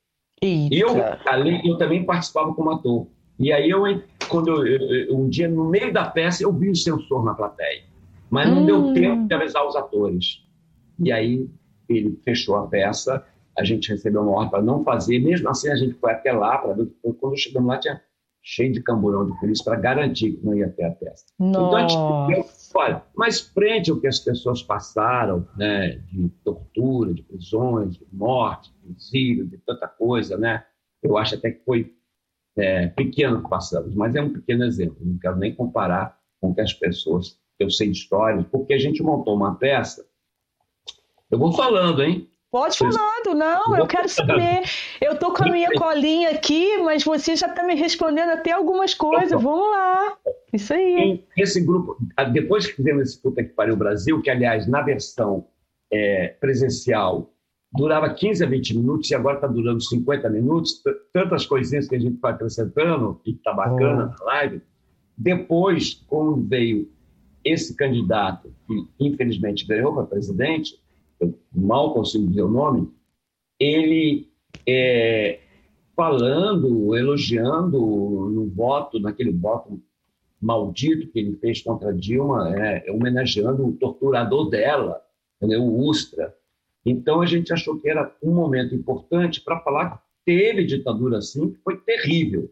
Eita. 0.43 0.75
Eu, 0.75 0.91
ali, 1.25 1.67
eu 1.67 1.79
também 1.79 2.05
participava 2.05 2.53
como 2.53 2.71
ator. 2.71 3.09
E 3.39 3.53
aí, 3.53 3.69
eu, 3.69 3.83
quando 4.29 4.67
eu, 4.67 4.67
eu, 4.67 5.17
um 5.17 5.29
dia, 5.29 5.49
no 5.49 5.69
meio 5.69 5.93
da 5.93 6.05
peça, 6.05 6.43
eu 6.43 6.53
vi 6.53 6.71
o 6.71 6.77
censor 6.77 7.25
na 7.25 7.35
plateia. 7.35 7.83
Mas 8.31 8.49
não 8.49 8.63
hum. 8.63 8.67
deu 8.67 8.95
tempo 8.95 9.29
de 9.29 9.35
avisar 9.35 9.67
os 9.67 9.77
atores. 9.77 10.43
E 10.99 11.13
aí, 11.13 11.49
ele 11.89 12.19
fechou 12.25 12.57
a 12.57 12.67
peça, 12.67 13.25
a 13.57 13.65
gente 13.65 13.89
recebeu 13.91 14.23
uma 14.23 14.33
ordem 14.33 14.51
para 14.51 14.63
não 14.63 14.83
fazer. 14.83 15.19
Mesmo 15.19 15.49
assim, 15.49 15.71
a 15.71 15.77
gente 15.77 15.95
foi 15.95 16.13
até 16.13 16.33
lá 16.33 16.59
para 16.59 16.73
ver. 16.73 16.89
Quando 17.21 17.37
chegamos 17.37 17.69
lá, 17.69 17.79
tinha 17.79 18.01
cheio 18.43 18.73
de 18.73 18.81
camburão 18.81 19.27
de 19.27 19.39
polícia 19.41 19.65
para 19.65 19.75
garantir 19.75 20.33
que 20.33 20.47
não 20.47 20.55
ia 20.55 20.69
ter 20.69 20.85
a 20.85 20.91
peça. 20.93 21.25
Nossa. 21.37 21.51
Então, 21.51 21.77
a 21.77 21.89
gente, 21.89 22.73
olha, 22.77 23.03
mas 23.17 23.41
frente 23.41 23.91
ao 23.91 23.99
que 23.99 24.07
as 24.07 24.21
pessoas 24.21 24.63
passaram, 24.63 25.45
né, 25.57 26.01
de 26.13 26.29
tortura, 26.45 27.13
de 27.13 27.25
prisões, 27.25 27.97
de 27.97 28.07
morte, 28.13 28.73
de 28.85 28.93
exílio, 28.93 29.49
de 29.49 29.59
tanta 29.59 29.89
coisa, 29.89 30.39
né, 30.39 30.65
eu 31.03 31.19
acho 31.19 31.35
até 31.35 31.51
que 31.51 31.65
foi 31.65 31.96
é, 32.59 32.89
pequeno 32.89 33.43
que 33.43 33.49
passamos, 33.49 33.95
mas 33.95 34.15
é 34.15 34.23
um 34.23 34.33
pequeno 34.33 34.65
exemplo. 34.65 34.99
Não 35.01 35.19
quero 35.19 35.37
nem 35.37 35.55
comparar 35.55 36.19
com 36.41 36.55
que 36.55 36.61
as 36.61 36.73
pessoas 36.73 37.39
que 37.57 37.65
eu 37.65 37.71
sei 37.71 37.91
de 37.91 37.99
histórias, 37.99 38.45
porque 38.51 38.75
a 38.75 38.79
gente 38.79 39.03
montou 39.03 39.35
uma 39.35 39.55
peça. 39.55 40.07
Eu 41.31 41.39
vou 41.39 41.53
falando, 41.53 42.03
hein? 42.03 42.29
Pode 42.51 42.79
falando, 42.79 43.35
não, 43.35 43.77
eu 43.77 43.87
quero 43.87 44.09
saber. 44.09 44.63
Eu 45.01 45.19
tô 45.19 45.33
com 45.33 45.45
a 45.45 45.51
minha 45.51 45.71
colinha 45.73 46.31
aqui, 46.31 46.79
mas 46.79 47.05
você 47.05 47.37
já 47.37 47.49
está 47.49 47.63
me 47.65 47.75
respondendo 47.75 48.31
até 48.31 48.53
algumas 48.53 48.95
coisas. 48.95 49.31
Vamos 49.43 49.71
lá. 49.71 50.17
Isso 50.53 50.73
aí. 50.73 51.23
Esse 51.37 51.61
grupo, 51.61 51.99
depois 52.33 52.67
que 52.67 52.75
fizemos 52.75 53.11
esse 53.11 53.21
Puta 53.21 53.43
que 53.43 53.51
Pariu 53.51 53.77
Brasil, 53.77 54.23
que 54.23 54.31
aliás, 54.31 54.67
na 54.67 54.81
versão 54.81 55.47
é, 55.93 56.29
presencial, 56.41 57.31
durava 57.73 58.13
15 58.13 58.45
a 58.45 58.49
20 58.49 58.77
minutos 58.77 59.11
e 59.11 59.15
agora 59.15 59.37
está 59.37 59.47
durando 59.47 59.81
50 59.81 60.29
minutos, 60.31 60.83
tantas 61.13 61.47
coisinhas 61.47 61.89
que 61.89 61.97
a 61.97 61.99
gente 61.99 62.19
vai 62.21 62.33
acrescentando 62.33 63.21
e 63.25 63.33
está 63.33 63.53
bacana 63.53 64.15
oh. 64.19 64.25
na 64.25 64.33
live. 64.33 64.63
Depois, 65.17 65.95
quando 66.07 66.47
veio 66.47 66.91
esse 67.45 67.75
candidato, 67.77 68.53
que 68.67 68.87
infelizmente 69.01 69.67
ganhou 69.67 69.95
para 69.95 70.05
presidente, 70.05 70.79
eu 71.21 71.39
mal 71.55 71.95
consigo 71.95 72.27
dizer 72.27 72.43
o 72.43 72.51
nome, 72.51 72.91
ele 73.59 74.29
é, 74.67 75.41
falando, 75.95 76.95
elogiando 76.95 77.79
no 77.79 78.47
voto, 78.49 79.01
naquele 79.01 79.33
voto 79.33 79.81
maldito 80.41 81.09
que 81.09 81.19
ele 81.19 81.37
fez 81.37 81.63
contra 81.63 81.95
Dilma, 81.95 82.55
é, 82.55 82.91
homenageando 82.91 83.67
o 83.67 83.73
torturador 83.73 84.51
dela, 84.51 85.01
entendeu? 85.37 85.63
o 85.63 85.89
Ustra, 85.89 86.35
então 86.87 87.21
a 87.21 87.27
gente 87.27 87.53
achou 87.53 87.81
que 87.81 87.91
era 87.91 88.17
um 88.23 88.33
momento 88.33 88.73
importante 88.73 89.41
para 89.43 89.59
falar 89.61 89.99
que 89.99 89.99
teve 90.25 90.65
ditadura 90.65 91.19
assim, 91.19 91.51
que 91.51 91.59
foi 91.59 91.77
terrível. 91.79 92.49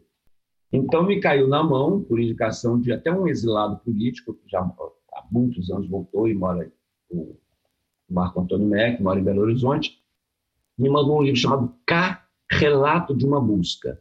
Então 0.73 1.03
me 1.03 1.21
caiu 1.21 1.47
na 1.47 1.63
mão, 1.63 2.03
por 2.03 2.19
indicação 2.19 2.77
de 2.77 2.91
até 2.91 3.09
um 3.09 3.29
exilado 3.29 3.77
político, 3.77 4.33
que 4.33 4.49
já 4.49 4.59
há 4.59 5.23
muitos 5.31 5.71
anos 5.71 5.87
voltou 5.87 6.27
e 6.27 6.33
mora, 6.33 6.69
o 7.09 7.37
Marco 8.09 8.41
Antônio 8.41 8.67
Meck, 8.67 9.01
mora 9.01 9.19
em 9.19 9.23
Belo 9.23 9.41
Horizonte, 9.41 9.97
me 10.77 10.89
mandou 10.89 11.19
um 11.19 11.23
livro 11.23 11.39
chamado 11.39 11.73
K, 11.87 12.21
Relato 12.51 13.15
de 13.15 13.25
uma 13.25 13.39
Busca. 13.39 13.97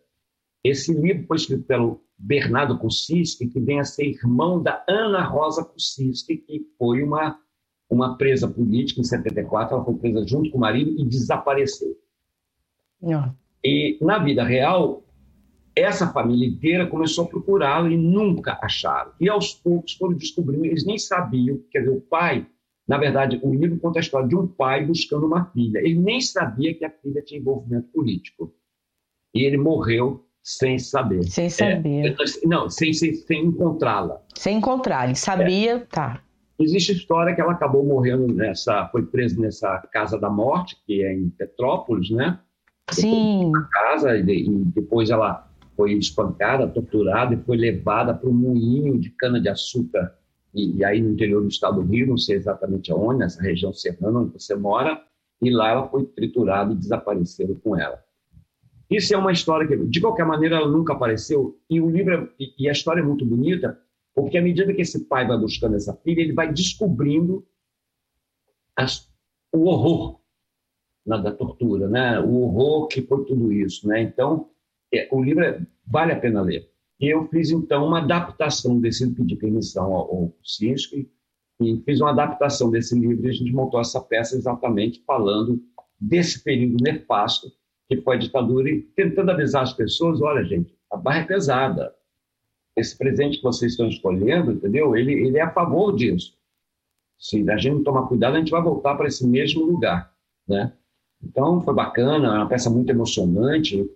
Esse 0.64 0.92
livro 0.92 1.26
foi 1.28 1.36
escrito 1.36 1.64
pelo 1.64 2.02
Bernardo 2.18 2.76
Kucinski, 2.78 3.46
que 3.46 3.60
vem 3.60 3.78
a 3.78 3.84
ser 3.84 4.06
irmão 4.06 4.60
da 4.60 4.84
Ana 4.88 5.22
Rosa 5.22 5.64
Kucinski, 5.64 6.38
que 6.38 6.66
foi 6.76 7.02
uma 7.04 7.38
uma 7.88 8.16
presa 8.16 8.48
política 8.48 9.00
em 9.00 9.04
74, 9.04 9.74
ela 9.74 9.84
foi 9.84 9.94
presa 9.94 10.26
junto 10.26 10.50
com 10.50 10.58
o 10.58 10.60
marido 10.60 10.94
e 10.98 11.04
desapareceu. 11.04 11.96
Não. 13.00 13.34
E 13.62 13.98
na 14.00 14.18
vida 14.18 14.44
real, 14.44 15.02
essa 15.76 16.12
família 16.12 16.46
inteira 16.46 16.86
começou 16.86 17.24
a 17.24 17.28
procurá-la 17.28 17.88
e 17.88 17.96
nunca 17.96 18.58
acharam. 18.62 19.12
E 19.20 19.28
aos 19.28 19.54
poucos 19.54 19.94
foram 19.94 20.14
descobrindo, 20.14 20.64
eles 20.64 20.84
nem 20.84 20.98
sabiam, 20.98 21.60
quer 21.70 21.80
dizer, 21.80 21.90
o 21.90 22.00
pai, 22.00 22.46
na 22.86 22.98
verdade, 22.98 23.40
o 23.42 23.54
livro 23.54 23.78
conta 23.78 23.98
a 23.98 24.02
história 24.02 24.28
de 24.28 24.36
um 24.36 24.46
pai 24.46 24.84
buscando 24.84 25.26
uma 25.26 25.46
filha. 25.46 25.78
Ele 25.78 25.98
nem 25.98 26.20
sabia 26.20 26.74
que 26.74 26.84
a 26.84 26.90
filha 26.90 27.22
tinha 27.22 27.40
envolvimento 27.40 27.88
político. 27.88 28.54
E 29.34 29.42
ele 29.42 29.56
morreu 29.56 30.24
sem 30.42 30.78
saber. 30.78 31.24
Sem 31.24 31.48
saber. 31.48 32.12
É, 32.12 32.16
não, 32.46 32.68
sem, 32.68 32.92
sem, 32.92 33.14
sem 33.14 33.46
encontrá-la. 33.46 34.22
Sem 34.34 34.58
encontrar, 34.58 35.06
ele 35.06 35.16
sabia, 35.16 35.76
é. 35.76 35.78
tá. 35.80 36.22
Existe 36.58 36.92
história 36.92 37.34
que 37.34 37.40
ela 37.40 37.52
acabou 37.52 37.84
morrendo 37.84 38.32
nessa, 38.32 38.86
foi 38.88 39.04
presa 39.04 39.40
nessa 39.40 39.78
casa 39.92 40.18
da 40.18 40.30
morte, 40.30 40.76
que 40.86 41.02
é 41.02 41.12
em 41.12 41.28
Petrópolis, 41.30 42.10
né? 42.10 42.38
Sim. 42.90 43.50
Casa, 43.72 44.16
e, 44.16 44.48
depois 44.66 45.10
ela 45.10 45.48
foi 45.76 45.94
espancada, 45.94 46.68
torturada 46.68 47.34
e 47.34 47.42
foi 47.42 47.56
levada 47.56 48.14
para 48.14 48.28
um 48.28 48.34
moinho 48.34 48.98
de 48.98 49.10
cana-de-açúcar, 49.10 50.14
e, 50.54 50.76
e, 50.76 50.84
aí 50.84 51.00
no 51.00 51.10
interior 51.10 51.42
do 51.42 51.48
estado 51.48 51.82
do 51.82 51.90
Rio, 51.90 52.06
não 52.06 52.18
sei 52.18 52.36
exatamente 52.36 52.92
aonde, 52.92 53.20
nessa 53.20 53.42
região 53.42 53.72
serrana 53.72 54.20
onde 54.20 54.32
você 54.32 54.54
mora, 54.54 55.02
e 55.42 55.50
lá 55.50 55.70
ela 55.70 55.88
foi 55.88 56.04
triturada 56.04 56.72
e 56.72 56.76
desapareceram 56.76 57.56
com 57.56 57.76
ela. 57.76 57.98
Isso 58.88 59.12
é 59.12 59.18
uma 59.18 59.32
história 59.32 59.66
que, 59.66 59.76
de 59.76 60.00
qualquer 60.00 60.24
maneira, 60.24 60.56
ela 60.56 60.68
nunca 60.68 60.92
apareceu, 60.92 61.58
e 61.68 61.80
o 61.80 61.90
livro, 61.90 62.14
é, 62.14 62.28
e 62.58 62.68
a 62.68 62.72
história 62.72 63.00
é 63.00 63.04
muito 63.04 63.24
bonita, 63.24 63.78
porque 64.14 64.38
à 64.38 64.42
medida 64.42 64.72
que 64.72 64.82
esse 64.82 65.06
pai 65.06 65.26
vai 65.26 65.38
buscando 65.38 65.76
essa 65.76 65.94
filha, 65.96 66.20
ele 66.20 66.32
vai 66.32 66.52
descobrindo 66.52 67.46
as, 68.76 69.10
o 69.52 69.64
horror 69.64 70.20
da 71.04 71.32
tortura, 71.32 71.88
né? 71.88 72.18
o 72.20 72.42
horror 72.42 72.86
que 72.88 73.02
foi 73.02 73.24
tudo 73.24 73.52
isso. 73.52 73.86
Né? 73.86 74.02
Então, 74.02 74.50
é, 74.92 75.08
o 75.12 75.22
livro 75.22 75.44
é, 75.44 75.60
vale 75.86 76.12
a 76.12 76.18
pena 76.18 76.40
ler. 76.40 76.70
E 77.00 77.08
eu 77.08 77.26
fiz, 77.28 77.50
então, 77.50 77.86
uma 77.86 77.98
adaptação 77.98 78.80
desse, 78.80 79.10
pedi 79.12 79.36
permissão 79.36 79.92
ao, 79.92 80.14
ao 80.14 80.28
Kuczynski, 80.28 81.10
e 81.60 81.76
fiz 81.84 82.00
uma 82.00 82.10
adaptação 82.10 82.70
desse 82.70 82.98
livro 82.98 83.26
e 83.26 83.30
a 83.30 83.32
gente 83.32 83.52
montou 83.52 83.80
essa 83.80 84.00
peça 84.00 84.36
exatamente 84.36 85.02
falando 85.06 85.62
desse 86.00 86.42
período 86.42 86.82
nefasto 86.82 87.48
que 87.88 88.00
foi 88.00 88.16
a 88.16 88.18
ditadura 88.18 88.68
e 88.68 88.82
tentando 88.82 89.30
avisar 89.30 89.62
as 89.62 89.72
pessoas, 89.72 90.20
olha, 90.20 90.42
gente, 90.44 90.74
a 90.90 90.96
barra 90.96 91.20
é 91.20 91.24
pesada. 91.24 91.94
Esse 92.76 92.96
presente 92.96 93.38
que 93.38 93.42
vocês 93.42 93.72
estão 93.72 93.88
escolhendo, 93.88 94.52
entendeu? 94.52 94.96
Ele, 94.96 95.12
ele 95.12 95.38
é 95.38 95.42
a 95.42 95.52
favor 95.52 95.94
disso. 95.94 96.36
Se 97.18 97.48
a 97.48 97.56
gente 97.56 97.76
não 97.76 97.84
tomar 97.84 98.06
cuidado, 98.06 98.36
a 98.36 98.38
gente 98.38 98.50
vai 98.50 98.62
voltar 98.62 98.96
para 98.96 99.06
esse 99.06 99.26
mesmo 99.26 99.64
lugar, 99.64 100.12
né? 100.46 100.72
Então, 101.22 101.60
foi 101.62 101.72
bacana, 101.72 102.26
é 102.26 102.38
uma 102.38 102.48
peça 102.48 102.68
muito 102.68 102.90
emocionante. 102.90 103.88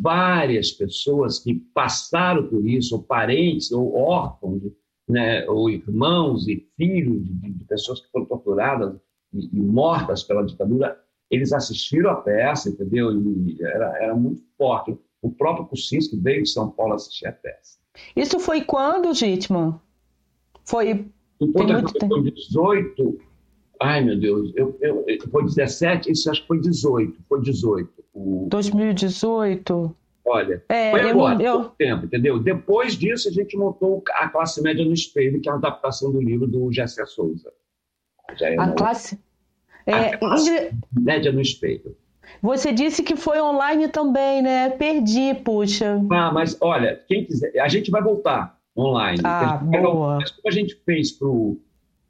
Várias 0.00 0.70
pessoas 0.70 1.38
que 1.38 1.54
passaram 1.74 2.48
por 2.48 2.66
isso, 2.66 2.96
ou 2.96 3.02
parentes, 3.02 3.70
ou 3.70 3.94
órfãos, 3.94 4.62
né, 5.10 5.46
ou 5.48 5.68
irmãos 5.68 6.48
e 6.48 6.68
filhos 6.76 7.24
de, 7.24 7.50
de 7.50 7.64
pessoas 7.64 8.00
que 8.00 8.10
foram 8.10 8.26
torturadas 8.26 8.96
e, 9.32 9.46
e, 9.52 9.60
mortas 9.60 10.22
pela 10.22 10.44
ditadura, 10.44 10.98
eles 11.30 11.52
assistiram 11.52 12.10
a 12.10 12.16
peça, 12.16 12.70
entendeu? 12.70 13.12
E 13.12 13.62
era, 13.62 14.02
era 14.02 14.14
muito 14.14 14.42
forte. 14.56 14.96
O 15.22 15.30
próprio 15.30 15.66
Kuczynski 15.66 16.16
veio 16.16 16.42
de 16.42 16.48
São 16.48 16.70
Paulo 16.70 16.94
assistir 16.94 17.26
a 17.26 17.32
peça. 17.32 17.79
Isso 18.14 18.38
foi 18.38 18.62
quando, 18.62 19.12
Gitman? 19.14 19.80
Foi. 20.64 21.06
Enquanto 21.40 21.72
muito 21.72 21.92
tempo. 21.94 22.30
18, 22.30 23.20
Ai, 23.82 24.04
meu 24.04 24.18
Deus, 24.18 24.52
eu, 24.54 24.76
eu, 24.82 25.06
foi 25.30 25.42
17, 25.42 26.12
isso 26.12 26.30
acho 26.30 26.42
que 26.42 26.48
foi 26.48 26.60
18. 26.60 27.18
Foi 27.26 27.40
18. 27.40 27.90
O... 28.12 28.46
2018? 28.50 29.96
Olha, 30.22 30.62
é, 30.68 30.90
foi 30.90 31.10
agora, 31.10 31.42
eu... 31.42 31.60
pouco 31.60 31.76
tempo, 31.78 32.04
entendeu? 32.04 32.38
Depois 32.38 32.92
disso, 32.92 33.30
a 33.30 33.32
gente 33.32 33.56
montou 33.56 34.04
a 34.12 34.28
Classe 34.28 34.62
Média 34.62 34.84
no 34.84 34.92
Espelho, 34.92 35.40
que 35.40 35.48
é 35.48 35.52
uma 35.52 35.58
adaptação 35.58 36.12
do 36.12 36.20
livro 36.20 36.46
do 36.46 36.70
Gessé 36.70 37.06
Souza. 37.06 37.50
É 38.38 38.60
a 38.60 38.70
classe... 38.72 39.18
É, 39.86 39.94
a 39.94 40.18
classe 40.18 40.50
Ingrid... 40.50 40.78
Média 40.92 41.32
no 41.32 41.40
Espelho. 41.40 41.96
Você 42.42 42.72
disse 42.72 43.02
que 43.02 43.16
foi 43.16 43.40
online 43.40 43.88
também, 43.88 44.42
né? 44.42 44.70
Perdi, 44.70 45.34
puxa. 45.34 46.00
Ah, 46.10 46.32
mas 46.32 46.56
olha, 46.60 47.00
quem 47.06 47.24
quiser, 47.24 47.58
a 47.58 47.68
gente 47.68 47.90
vai 47.90 48.02
voltar 48.02 48.58
online. 48.76 49.20
Ah, 49.24 49.56
boa. 49.58 50.16
Mas 50.16 50.30
como 50.30 50.48
a 50.48 50.50
gente 50.50 50.74
fez 50.84 51.12
para 51.12 51.28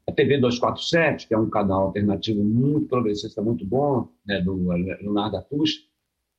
a 0.07 0.11
TV 0.11 0.37
247, 0.37 1.27
que 1.27 1.33
é 1.33 1.37
um 1.37 1.49
canal 1.49 1.83
alternativo 1.83 2.43
muito 2.43 2.87
progressista, 2.87 3.41
muito 3.41 3.65
bom, 3.65 4.07
né, 4.25 4.41
do 4.41 4.55
Leonardo 4.55 5.37
Atush, 5.37 5.89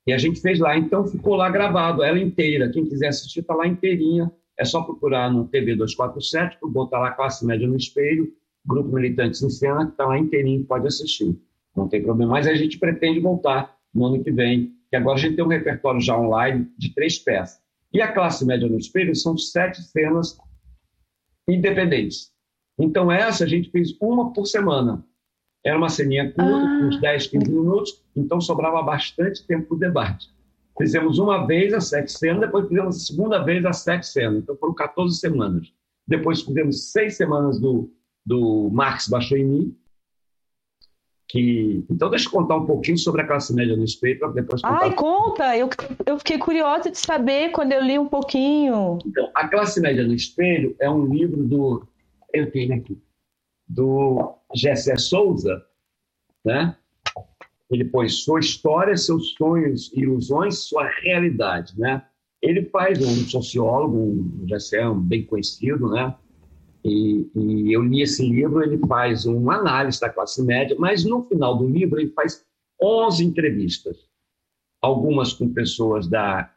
e 0.05 0.11
a 0.11 0.17
gente 0.17 0.41
fez 0.41 0.59
lá, 0.59 0.77
então 0.77 1.07
ficou 1.07 1.35
lá 1.35 1.49
gravado, 1.49 2.03
ela 2.03 2.19
inteira. 2.19 2.69
Quem 2.69 2.85
quiser 2.85 3.07
assistir, 3.07 3.39
está 3.39 3.55
lá 3.55 3.65
inteirinha. 3.65 4.31
É 4.59 4.65
só 4.65 4.81
procurar 4.81 5.31
no 5.31 5.47
TV 5.47 5.75
247, 5.75 6.57
botar 6.63 6.99
lá 6.99 7.11
Classe 7.11 7.45
Média 7.45 7.67
no 7.67 7.77
Espelho, 7.77 8.31
Grupo 8.65 8.93
Militantes 8.93 9.41
em 9.41 9.49
Cena, 9.49 9.85
que 9.85 9.91
está 9.93 10.05
lá 10.05 10.17
inteirinho, 10.17 10.65
pode 10.65 10.87
assistir. 10.87 11.35
Não 11.75 11.87
tem 11.87 12.01
problema. 12.01 12.31
Mas 12.31 12.47
a 12.47 12.55
gente 12.55 12.77
pretende 12.77 13.19
voltar 13.19 13.75
no 13.93 14.05
ano 14.05 14.23
que 14.23 14.31
vem, 14.31 14.73
que 14.89 14.95
agora 14.95 15.17
a 15.17 15.21
gente 15.21 15.35
tem 15.35 15.45
um 15.45 15.49
repertório 15.49 16.01
já 16.01 16.17
online 16.17 16.69
de 16.77 16.93
três 16.93 17.17
peças. 17.19 17.61
E 17.91 18.01
a 18.01 18.11
Classe 18.11 18.45
Média 18.45 18.67
no 18.67 18.77
Espelho 18.77 19.15
são 19.15 19.37
sete 19.37 19.81
cenas 19.81 20.37
independentes. 21.47 22.31
Então, 22.77 23.11
essa 23.11 23.43
a 23.43 23.47
gente 23.47 23.69
fez 23.69 23.95
uma 24.01 24.33
por 24.33 24.45
semana. 24.45 25.05
Era 25.63 25.77
uma 25.77 25.89
ceninha 25.89 26.25
curta, 26.31 26.67
ah. 26.67 26.87
uns 26.87 26.99
10, 26.99 27.27
15 27.27 27.51
minutos, 27.51 28.03
então 28.15 28.41
sobrava 28.41 28.81
bastante 28.81 29.45
tempo 29.45 29.67
para 29.67 29.75
o 29.75 29.79
debate. 29.79 30.29
Fizemos 30.77 31.19
uma 31.19 31.45
vez 31.45 31.73
as 31.73 31.87
sete 31.87 32.11
cenas, 32.11 32.41
depois 32.41 32.67
fizemos 32.67 32.95
a 32.95 32.99
segunda 32.99 33.43
vez 33.43 33.63
as 33.63 33.77
sete 33.77 34.07
cenas, 34.07 34.41
então 34.41 34.57
foram 34.57 34.73
14 34.73 35.17
semanas. 35.17 35.71
Depois 36.07 36.41
fizemos 36.41 36.91
seis 36.91 37.15
semanas 37.15 37.59
do, 37.59 37.93
do 38.25 38.69
Marx 38.71 39.07
mim, 39.31 39.77
que... 41.33 41.83
Então, 41.89 42.11
deixa 42.11 42.27
eu 42.27 42.31
contar 42.31 42.57
um 42.57 42.65
pouquinho 42.67 42.95
sobre 42.95 43.23
a 43.23 43.25
classe 43.25 43.55
média 43.55 43.75
no 43.75 43.83
espelho, 43.83 44.19
para 44.19 44.27
depois 44.33 44.61
contar. 44.61 44.83
Ai, 44.83 44.93
conta! 44.93 45.57
Eu, 45.57 45.67
eu 46.05 46.19
fiquei 46.19 46.37
curiosa 46.37 46.91
de 46.91 46.97
saber 46.99 47.49
quando 47.49 47.71
eu 47.71 47.81
li 47.81 47.97
um 47.97 48.07
pouquinho. 48.07 48.99
Então, 49.03 49.31
A 49.33 49.47
Classe 49.47 49.81
Média 49.81 50.05
no 50.05 50.13
Espelho 50.13 50.75
é 50.79 50.87
um 50.87 51.07
livro 51.07 51.43
do 51.43 51.87
eu 52.31 52.51
tenho 52.51 52.75
aqui, 52.75 53.01
do 53.67 54.35
Gessé 54.53 54.95
Souza, 54.95 55.65
né? 56.45 56.75
Ele 57.71 57.85
pôs 57.85 58.23
sua 58.23 58.39
história, 58.39 58.95
seus 58.95 59.33
sonhos, 59.33 59.91
ilusões, 59.93 60.59
sua 60.59 60.87
realidade, 61.01 61.73
né? 61.79 62.05
Ele 62.43 62.65
faz 62.65 63.01
um 63.01 63.27
sociólogo, 63.27 63.97
um 63.97 64.47
Gessé 64.47 64.87
um 64.87 64.99
bem 64.99 65.25
conhecido, 65.25 65.89
né? 65.89 66.13
E, 66.83 67.29
e, 67.35 67.73
eu 67.73 67.81
li 67.81 68.01
esse 68.01 68.27
livro, 68.27 68.61
ele 68.61 68.77
faz 68.87 69.25
uma 69.25 69.55
análise 69.55 69.99
da 69.99 70.09
classe 70.09 70.43
média, 70.43 70.75
mas 70.77 71.05
no 71.05 71.23
final 71.23 71.57
do 71.57 71.67
livro 71.67 71.99
ele 71.99 72.11
faz 72.11 72.45
11 72.81 73.23
entrevistas, 73.23 73.97
algumas 74.81 75.31
com 75.31 75.53
pessoas 75.53 76.07
da, 76.07 76.51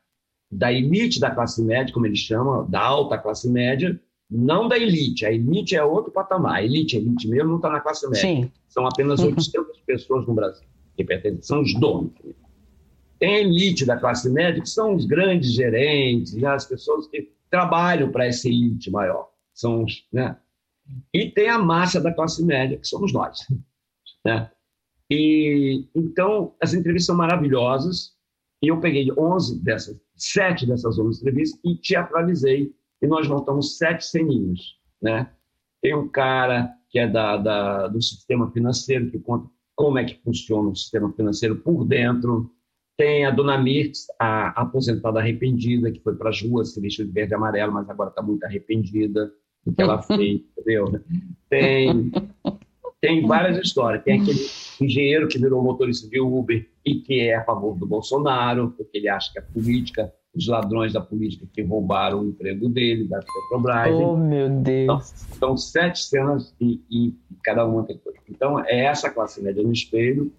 da 0.51 0.73
elite 0.73 1.21
da 1.21 1.31
classe 1.31 1.63
média, 1.63 1.95
como 1.95 2.07
ele 2.07 2.17
chama, 2.17 2.67
da 2.69 2.81
alta 2.81 3.17
classe 3.19 3.49
média, 3.49 4.01
não 4.29 4.67
da 4.67 4.77
elite. 4.77 5.25
A 5.25 5.33
elite 5.33 5.77
é 5.77 5.85
outro 5.85 6.11
patamar. 6.11 6.57
A 6.57 6.65
elite, 6.65 6.97
a 6.97 7.01
elite 7.01 7.29
mesmo 7.29 7.51
não 7.51 7.57
está 7.57 7.71
na 7.71 7.81
classe 7.81 8.05
média. 8.09 8.21
Sim. 8.21 8.51
São 8.67 8.85
apenas 8.85 9.21
800 9.21 9.55
uhum. 9.55 9.85
pessoas 9.87 10.27
no 10.27 10.35
Brasil 10.35 10.67
que 10.97 11.05
pertencem, 11.05 11.43
são 11.43 11.61
os 11.61 11.75
donos. 11.79 12.13
Tem 13.19 13.37
a 13.37 13.41
elite 13.41 13.85
da 13.85 13.97
classe 13.97 14.31
média, 14.31 14.61
que 14.61 14.69
são 14.69 14.95
os 14.95 15.05
grandes 15.05 15.53
gerentes, 15.53 16.35
né, 16.35 16.49
as 16.49 16.67
pessoas 16.67 17.07
que 17.09 17.31
trabalham 17.51 18.11
para 18.11 18.27
essa 18.27 18.49
elite 18.49 18.91
maior. 18.91 19.29
São 19.57 19.85
os, 19.85 20.07
né? 20.13 20.39
E 21.13 21.31
tem 21.31 21.49
a 21.49 21.59
massa 21.59 22.01
da 22.01 22.13
classe 22.13 22.45
média, 22.45 22.79
que 22.79 22.87
somos 22.87 23.13
nós. 23.13 23.41
Né? 24.25 24.51
E, 25.11 25.89
então, 25.95 26.55
as 26.61 26.75
entrevistas 26.75 27.07
são 27.07 27.17
maravilhosas. 27.17 28.15
E 28.63 28.69
eu 28.69 28.81
peguei 28.81 29.09
11 29.17 29.63
dessas, 29.63 29.97
7 30.17 30.67
dessas 30.67 30.99
11 30.99 31.21
entrevistas 31.21 31.61
e 31.65 31.77
teatralizei 31.77 32.75
e 33.01 33.07
nós 33.07 33.29
montamos 33.29 33.77
sete 33.77 34.05
ceninhos. 34.05 34.79
Né? 35.01 35.31
Tem 35.83 35.95
um 35.95 36.09
cara 36.09 36.75
que 36.89 36.99
é 36.99 37.07
da, 37.07 37.37
da, 37.37 37.89
do 37.89 38.01
sistema 38.01 38.51
financeiro, 38.51 39.11
que 39.11 39.19
conta 39.19 39.49
como 39.75 39.99
é 39.99 40.05
que 40.05 40.21
funciona 40.23 40.71
o 40.71 40.75
sistema 40.75 41.13
financeiro 41.13 41.57
por 41.57 41.85
dentro. 41.85 42.51
Tem 42.97 43.27
a 43.27 43.31
dona 43.31 43.59
Mirtz, 43.59 44.07
a 44.19 44.49
aposentada 44.63 45.21
arrependida, 45.21 45.93
que 45.93 46.01
foi 46.01 46.17
para 46.17 46.31
as 46.31 46.41
ruas, 46.43 46.73
se 46.73 46.81
vestiu 46.81 47.05
de 47.05 47.13
verde 47.13 47.35
e 47.35 47.37
amarelo, 47.37 47.73
mas 47.73 47.89
agora 47.91 48.09
está 48.09 48.23
muito 48.23 48.43
arrependida 48.45 49.31
que 49.73 49.83
ela 49.83 50.01
fez, 50.03 50.41
entendeu? 50.59 51.01
Tem, 51.49 52.11
tem 53.01 53.27
várias 53.27 53.59
histórias. 53.59 54.03
Tem 54.05 54.21
aquele 54.21 54.41
engenheiro 54.81 55.29
que 55.29 55.39
virou 55.39 55.63
motorista 55.63 56.09
de 56.09 56.21
Uber 56.21 56.69
e 56.85 56.97
que 56.97 57.21
é 57.21 57.37
a 57.37 57.45
favor 57.45 57.77
do 57.77 57.87
Bolsonaro, 57.87 58.75
porque 58.77 58.99
ele 58.99 59.09
acha 59.09 59.33
que 59.33 59.39
a 59.39 59.43
política 59.43 60.13
os 60.37 60.47
ladrões 60.47 60.93
da 60.93 61.01
política 61.01 61.47
que 61.53 61.63
roubaram 61.63 62.21
o 62.21 62.29
emprego 62.29 62.69
dele, 62.69 63.09
da 63.09 63.19
Petrobras. 63.21 63.95
Oh, 63.95 64.17
meu 64.17 64.51
Deus! 64.51 65.27
Então, 65.35 65.57
são 65.57 65.57
sete 65.57 66.05
cenas 66.05 66.55
e, 66.61 66.81
e, 66.91 67.15
cada 67.43 67.65
uma 67.65 67.85
tem 67.85 67.97
coisa. 67.99 68.19
Então, 68.29 68.61
é 68.61 68.85
essa 68.85 69.11
classe 69.11 69.43
média 69.43 69.63
no 69.63 69.73
espelho. 69.73 70.31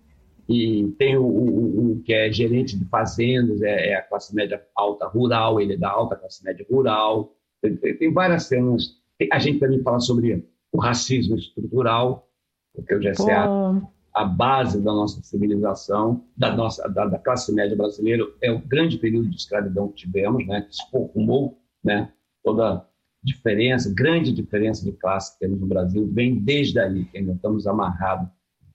E 0.47 0.95
tem 0.97 1.17
o, 1.17 1.23
o, 1.23 1.91
o 1.91 2.01
que 2.03 2.13
é 2.13 2.31
gerente 2.31 2.77
de 2.77 2.85
fazendas, 2.85 3.61
é, 3.61 3.89
é, 3.89 3.95
a 3.95 4.01
classe 4.01 4.33
média 4.33 4.63
alta 4.75 5.05
rural, 5.05 5.59
ele 5.59 5.73
é 5.73 5.77
da 5.77 5.89
alta 5.89 6.15
classe 6.15 6.43
média 6.43 6.65
rural. 6.69 7.33
Tem, 7.61 7.75
tem 7.75 8.13
várias 8.13 8.43
cenas. 8.43 8.96
A 9.31 9.39
gente 9.39 9.59
também 9.59 9.81
fala 9.81 9.99
sobre 9.99 10.47
o 10.71 10.79
racismo 10.79 11.35
estrutural, 11.35 12.29
porque 12.73 12.93
o 12.93 12.99
GCA 12.99 13.81
a 14.17 14.25
base 14.25 14.81
da 14.81 14.91
nossa 14.91 15.21
civilização, 15.21 16.25
da 16.35 16.55
nossa 16.55 16.89
da, 16.89 17.05
da, 17.05 17.19
classe 17.19 17.53
média 17.53 17.77
brasileira, 17.77 18.25
é 18.41 18.51
o 18.51 18.57
grande 18.57 18.97
período 18.97 19.29
de 19.29 19.35
escravidão 19.35 19.89
que 19.89 19.97
tivemos, 19.97 20.45
né, 20.47 20.61
que 20.61 20.75
se 20.75 20.89
formou, 20.89 21.61
né, 21.83 22.11
toda 22.43 22.83
diferença, 23.23 23.93
grande 23.93 24.31
diferença 24.31 24.83
de 24.83 24.91
classe 24.93 25.33
que 25.33 25.39
temos 25.39 25.59
no 25.59 25.67
Brasil, 25.67 26.09
vem 26.11 26.39
desde 26.39 26.79
aí, 26.79 27.05
que 27.05 27.19
ainda 27.19 27.33
estamos 27.33 27.67
amarrados 27.67 28.27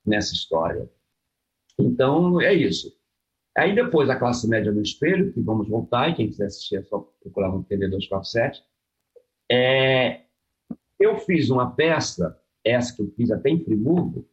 nessa 0.07 0.33
história. 0.33 0.89
Então, 1.77 2.41
é 2.41 2.55
isso. 2.55 2.93
Aí 3.59 3.75
depois 3.75 4.09
a 4.09 4.17
classe 4.17 4.49
média 4.49 4.71
no 4.71 4.81
espelho, 4.81 5.33
que 5.33 5.41
vamos 5.41 5.69
voltar, 5.69 6.09
e 6.09 6.15
quem 6.15 6.29
quiser 6.29 6.47
assistir 6.47 6.77
é 6.77 6.83
só 6.85 7.01
procurar 7.21 7.49
no 7.49 7.65
TV 7.65 7.89
247. 7.89 8.63
É, 9.51 10.21
eu 11.03 11.19
fiz 11.19 11.51
uma 11.51 11.71
peça, 11.71 12.39
essa 12.65 12.95
que 12.95 13.03
eu 13.03 13.11
fiz 13.17 13.31
até 13.31 13.51
em 13.51 13.63
Friburgo, 13.63 14.29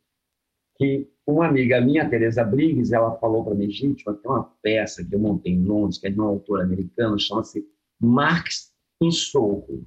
que 0.77 1.09
uma 1.27 1.47
amiga 1.47 1.79
minha, 1.81 2.09
Teresa 2.09 2.43
Briggs, 2.43 2.93
ela 2.93 3.15
falou 3.17 3.43
para 3.43 3.53
mim, 3.53 3.69
gente, 3.69 4.03
tem 4.03 4.15
uma 4.25 4.43
peça 4.61 5.03
que 5.03 5.13
eu 5.13 5.19
montei 5.19 5.53
em 5.53 5.63
Londres, 5.63 5.99
que 5.99 6.07
é 6.07 6.09
de 6.09 6.19
um 6.19 6.23
autor 6.23 6.61
americano, 6.61 7.19
chama-se 7.19 7.67
Marx 7.99 8.73
em 9.01 9.11
Sorro. 9.11 9.85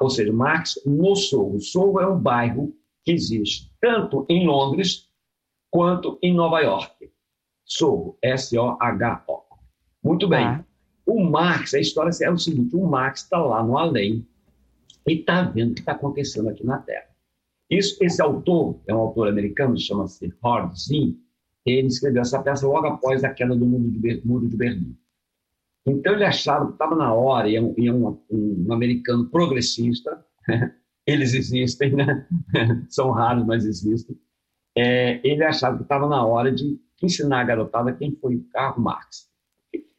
Ou 0.00 0.10
seja, 0.10 0.32
Marx 0.32 0.80
no 0.84 1.14
Sorro. 1.14 1.60
Sorro 1.60 2.00
é 2.00 2.08
um 2.08 2.18
bairro 2.18 2.74
que 3.04 3.12
existe 3.12 3.70
tanto 3.80 4.26
em 4.28 4.46
Londres 4.46 5.08
quanto 5.70 6.18
em 6.22 6.34
Nova 6.34 6.60
York. 6.60 7.10
Sorro, 7.64 8.18
S-O-H-O. 8.22 9.42
Muito 10.02 10.28
bem. 10.28 10.44
Ah. 10.44 10.64
O 11.06 11.22
Marx, 11.22 11.74
a 11.74 11.80
história 11.80 12.10
é 12.22 12.30
o 12.30 12.38
seguinte: 12.38 12.74
o 12.74 12.86
Marx 12.86 13.22
está 13.22 13.38
lá 13.38 13.62
no 13.62 13.76
além 13.76 14.26
e 15.06 15.14
está 15.14 15.42
vendo 15.42 15.72
o 15.72 15.74
que 15.74 15.80
está 15.80 15.92
acontecendo 15.92 16.48
aqui 16.48 16.64
na 16.64 16.78
Terra. 16.78 17.06
Isso, 17.70 17.96
esse 18.02 18.20
autor, 18.20 18.80
é 18.86 18.94
um 18.94 18.98
autor 18.98 19.28
americano, 19.28 19.78
chama-se 19.78 20.32
Howard 20.42 20.78
Zinn, 20.78 21.16
ele 21.64 21.86
escreveu 21.86 22.22
essa 22.22 22.42
peça 22.42 22.66
logo 22.66 22.86
após 22.86 23.24
a 23.24 23.30
queda 23.30 23.54
do 23.56 23.64
muro 23.64 23.90
de, 23.90 24.22
muro 24.24 24.48
de 24.48 24.56
Berlim. 24.56 24.96
Então 25.86 26.12
ele 26.12 26.24
achava 26.24 26.66
que 26.66 26.72
estava 26.72 26.94
na 26.94 27.12
hora, 27.12 27.48
e 27.48 27.56
é 27.56 27.62
um, 27.62 27.74
e 27.76 27.88
é 27.88 27.92
um, 27.92 28.18
um, 28.30 28.72
americano 28.72 29.26
progressista, 29.28 30.24
eles 31.06 31.34
existem, 31.34 31.92
né? 31.92 32.26
são 32.88 33.10
raros, 33.10 33.44
mas 33.46 33.64
existem. 33.64 34.16
É, 34.76 35.20
ele 35.26 35.42
achava 35.42 35.76
que 35.76 35.82
estava 35.82 36.06
na 36.08 36.24
hora 36.24 36.52
de 36.52 36.78
ensinar 37.02 37.40
a 37.40 37.44
garotada 37.44 37.92
quem 37.92 38.14
foi 38.16 38.36
o 38.36 38.44
Karl 38.52 38.80
Marx. 38.80 39.28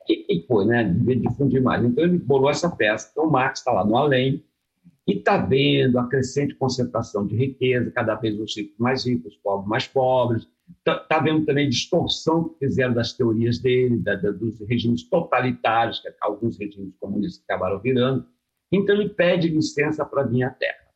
E, 0.08 0.38
e 0.38 0.46
foi, 0.48 0.66
né? 0.66 0.84
Devia 0.84 1.16
difundir 1.18 1.62
mais. 1.62 1.84
Então 1.84 2.04
ele 2.04 2.18
bolou 2.18 2.50
essa 2.50 2.70
peça. 2.70 3.10
Então 3.12 3.30
Marx 3.30 3.60
está 3.60 3.72
lá 3.72 3.86
no 3.86 3.98
além 3.98 4.44
e 5.06 5.18
está 5.18 5.38
vendo 5.38 6.00
a 6.00 6.08
crescente 6.08 6.56
concentração 6.56 7.28
de 7.28 7.36
riqueza, 7.36 7.92
cada 7.92 8.16
vez 8.16 8.40
os 8.40 8.56
ricos 8.56 8.78
mais 8.78 9.06
ricos, 9.06 9.34
os 9.34 9.40
pobres 9.40 9.68
mais 9.68 9.88
pobres. 9.88 10.48
Está 10.78 10.98
tá 10.98 11.20
vendo 11.20 11.46
também 11.46 11.70
distorção 11.70 12.50
que 12.50 12.66
fizeram 12.66 12.94
das 12.94 13.14
teorias 13.14 13.60
dele, 13.60 13.98
da, 13.98 14.16
da, 14.16 14.32
dos 14.32 14.60
regimes 14.62 15.04
totalitários, 15.10 16.00
que 16.00 16.10
alguns 16.22 16.58
regimes 16.58 16.96
comunistas 17.00 17.44
acabaram 17.44 17.80
virando. 17.80 18.26
Então 18.72 18.96
ele 18.96 19.10
pede 19.10 19.50
licença 19.50 20.06
para 20.06 20.24
vir 20.24 20.44
à 20.44 20.50
Terra, 20.50 20.88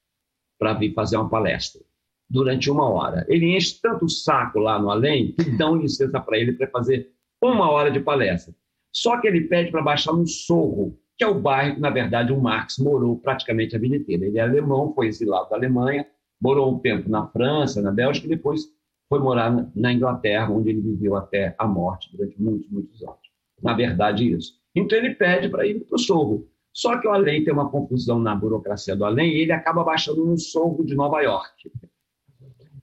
para 0.57 0.73
vir 0.73 0.93
fazer 0.93 1.17
uma 1.17 1.29
palestra 1.29 1.81
durante 2.29 2.71
uma 2.71 2.89
hora. 2.89 3.25
Ele 3.27 3.55
enche 3.55 3.79
tanto 3.81 4.05
o 4.05 4.09
saco 4.09 4.59
lá 4.59 4.79
no 4.79 4.89
além 4.89 5.33
que 5.33 5.49
dão 5.57 5.75
licença 5.75 6.19
para 6.19 6.37
ele 6.37 6.53
para 6.53 6.67
fazer 6.67 7.11
uma 7.41 7.69
hora 7.69 7.91
de 7.91 7.99
palestra. 7.99 8.53
Só 8.91 9.19
que 9.19 9.27
ele 9.27 9.41
pede 9.41 9.69
para 9.69 9.81
baixar 9.81 10.13
no 10.13 10.25
Sorro, 10.25 10.97
que 11.17 11.23
é 11.23 11.27
o 11.27 11.39
bairro 11.39 11.75
que, 11.75 11.81
na 11.81 11.89
verdade, 11.89 12.31
o 12.31 12.39
Marx 12.39 12.77
morou 12.77 13.17
praticamente 13.17 13.75
a 13.75 13.79
vida 13.79 13.95
inteira. 13.95 14.25
Ele 14.25 14.37
é 14.37 14.41
alemão, 14.41 14.93
foi 14.93 15.07
exilado 15.07 15.49
da 15.49 15.55
Alemanha, 15.55 16.05
morou 16.39 16.71
um 16.71 16.79
tempo 16.79 17.09
na 17.09 17.25
França, 17.27 17.81
na 17.81 17.91
Bélgica, 17.91 18.27
e 18.27 18.29
depois 18.29 18.61
foi 19.09 19.19
morar 19.19 19.69
na 19.75 19.93
Inglaterra, 19.93 20.51
onde 20.51 20.69
ele 20.69 20.81
viveu 20.81 21.15
até 21.15 21.55
a 21.57 21.65
morte 21.65 22.15
durante 22.15 22.39
muitos, 22.39 22.69
muitos 22.69 23.01
anos. 23.01 23.17
Na 23.61 23.73
verdade, 23.73 24.31
isso. 24.31 24.53
Então 24.75 24.97
ele 24.97 25.15
pede 25.15 25.49
para 25.49 25.65
ir 25.65 25.79
para 25.85 25.95
o 25.95 25.99
Sorro. 25.99 26.47
Só 26.71 26.99
que 26.99 27.07
o 27.07 27.11
além 27.11 27.43
tem 27.43 27.51
uma 27.51 27.71
confusão 27.71 28.19
na 28.19 28.35
burocracia 28.35 28.95
do 28.95 29.03
além 29.03 29.33
e 29.33 29.41
ele 29.41 29.51
acaba 29.51 29.83
baixando 29.83 30.23
no 30.23 30.37
Sorro 30.37 30.85
de 30.85 30.93
Nova 30.93 31.21
York. 31.21 31.71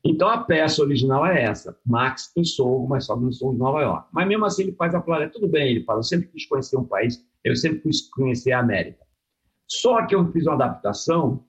Então 0.04 0.28
a 0.28 0.38
peça 0.38 0.82
original 0.82 1.24
é 1.24 1.44
essa, 1.44 1.78
Max 1.86 2.32
em 2.36 2.44
Sorro, 2.44 2.88
mas 2.88 3.06
só 3.06 3.16
no 3.16 3.32
Sorro 3.32 3.52
de 3.52 3.60
Nova 3.60 3.80
York. 3.80 4.08
Mas 4.12 4.26
mesmo 4.26 4.44
assim 4.44 4.64
ele 4.64 4.72
faz 4.72 4.94
a 4.94 5.00
planeta, 5.00 5.32
tudo 5.32 5.46
bem, 5.46 5.70
ele 5.70 5.84
fala, 5.84 6.00
eu 6.00 6.02
sempre 6.02 6.26
quis 6.28 6.44
conhecer 6.46 6.76
um 6.76 6.84
país, 6.84 7.24
eu 7.44 7.54
sempre 7.54 7.80
quis 7.80 8.08
conhecer 8.08 8.52
a 8.52 8.60
América. 8.60 9.04
Só 9.68 10.06
que 10.06 10.14
eu 10.14 10.30
fiz 10.32 10.46
uma 10.46 10.54
adaptação, 10.54 11.44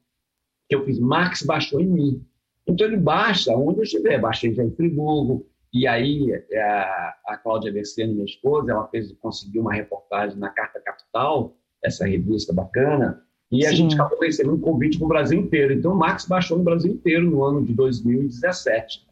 que 0.67 0.75
eu 0.75 0.83
fiz 0.85 0.99
Max 0.99 1.43
baixou 1.43 1.79
em 1.79 1.87
mim. 1.87 2.25
Então 2.67 2.87
ele 2.87 2.97
baixa 2.97 3.53
onde 3.53 3.79
eu 3.79 3.83
estiver, 3.83 4.19
baixei 4.19 4.53
já 4.53 4.63
em 4.63 4.75
Friburgo, 4.75 5.47
e 5.71 5.87
aí 5.87 6.31
é, 6.51 6.61
a, 6.61 7.15
a 7.27 7.37
Cláudia 7.37 7.71
Verseno, 7.71 8.13
minha 8.13 8.25
esposa, 8.25 8.71
ela 8.71 8.87
fez, 8.87 9.11
conseguiu 9.19 9.61
uma 9.61 9.73
reportagem 9.73 10.37
na 10.37 10.49
Carta 10.49 10.79
Capital, 10.79 11.55
essa 11.83 12.07
revista 12.07 12.53
bacana, 12.53 13.21
e 13.51 13.61
Sim. 13.61 13.67
a 13.67 13.71
gente 13.71 13.95
acabou 13.95 14.19
recebendo 14.19 14.55
um 14.55 14.59
convite 14.59 14.97
para 14.97 15.05
o 15.05 15.09
Brasil 15.09 15.39
inteiro. 15.39 15.73
Então, 15.73 15.91
o 15.91 15.95
Max 15.95 16.25
baixou 16.25 16.57
no 16.57 16.63
Brasil 16.63 16.91
inteiro 16.91 17.29
no 17.29 17.43
ano 17.43 17.63
de 17.63 17.73
2017. 17.73 19.05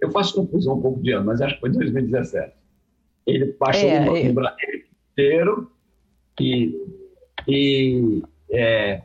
Eu 0.00 0.10
faço 0.10 0.34
confusão 0.34 0.78
um 0.78 0.82
pouco 0.82 1.02
de 1.02 1.12
ano, 1.12 1.26
mas 1.26 1.40
acho 1.40 1.54
que 1.54 1.60
foi 1.60 1.70
2017. 1.70 2.54
Ele 3.26 3.56
baixou 3.58 3.88
é, 3.88 4.04
no, 4.04 4.16
é... 4.16 4.24
no, 4.28 4.34
Brasil 4.34 4.84
inteiro 5.12 5.70
e, 6.40 6.74
e 7.48 8.22
é, 8.50 9.02